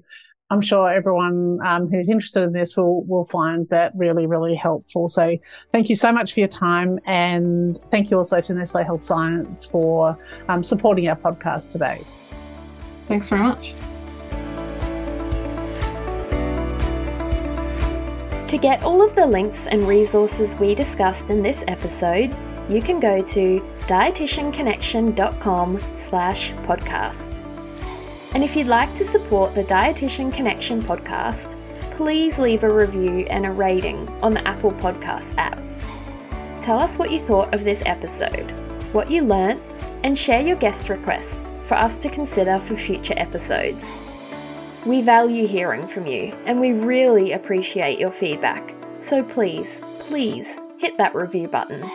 I'm 0.52 0.62
sure 0.62 0.88
everyone 0.88 1.58
um, 1.66 1.90
who's 1.90 2.08
interested 2.08 2.44
in 2.44 2.52
this 2.54 2.78
will 2.78 3.04
will 3.06 3.26
find 3.26 3.68
that 3.70 3.94
really 3.96 4.28
really 4.28 4.54
helpful. 4.54 5.10
So 5.10 5.36
thank 5.72 5.90
you 5.90 5.96
so 5.96 6.12
much 6.12 6.34
for 6.34 6.42
your 6.42 6.50
time, 6.50 7.00
and 7.08 7.80
thank 7.90 8.12
you 8.12 8.18
also 8.18 8.42
to 8.42 8.54
Nestle 8.54 8.84
Health 8.84 9.02
Science 9.02 9.66
for 9.66 10.16
um, 10.50 10.64
supporting 10.64 11.08
our 11.08 11.16
podcast 11.16 11.72
today. 11.72 12.04
Thanks 13.08 13.30
very 13.30 13.42
much. 13.42 13.74
To 18.54 18.60
get 18.60 18.84
all 18.84 19.02
of 19.02 19.16
the 19.16 19.26
links 19.26 19.66
and 19.66 19.88
resources 19.88 20.56
we 20.56 20.76
discussed 20.76 21.32
in 21.32 21.42
this 21.42 21.64
episode, 21.68 22.36
you 22.70 22.84
can 22.84 23.00
go 23.00 23.20
to 23.24 23.60
dietitianconnection.com 23.88 25.80
slash 25.96 26.52
podcasts. 26.52 27.44
And 28.36 28.44
if 28.44 28.56
you'd 28.56 28.68
like 28.68 28.96
to 28.98 29.06
support 29.06 29.56
the 29.56 29.64
Dietitian 29.64 30.32
Connection 30.32 30.84
podcast, 30.84 31.58
please 31.94 32.38
leave 32.38 32.64
a 32.64 32.72
review 32.72 33.26
and 33.32 33.48
a 33.48 33.52
rating 33.52 34.08
on 34.22 34.36
the 34.36 34.48
Apple 34.48 34.74
Podcasts 34.74 35.34
app. 35.40 35.58
Tell 36.62 36.78
us 36.78 37.00
what 37.00 37.10
you 37.10 37.20
thought 37.20 37.52
of 37.56 37.64
this 37.64 37.82
episode, 37.88 38.52
what 38.94 39.10
you 39.10 39.24
learnt, 39.24 39.64
and 40.04 40.16
share 40.16 40.44
your 40.44 40.58
guest 40.58 40.90
requests 40.90 41.52
for 41.66 41.74
us 41.74 41.98
to 42.04 42.08
consider 42.08 42.60
for 42.60 42.76
future 42.76 43.16
episodes. 43.18 43.98
We 44.86 45.02
value 45.02 45.48
hearing 45.48 45.88
from 45.88 46.08
you 46.08 46.36
and 46.46 46.60
we 46.60 46.74
really 46.74 47.32
appreciate 47.32 48.00
your 48.00 48.12
feedback. 48.12 48.76
So 49.00 49.24
please, 49.24 49.80
please 50.00 50.60
hit 50.78 50.98
that 50.98 51.16
review 51.16 51.48
button. 51.48 51.90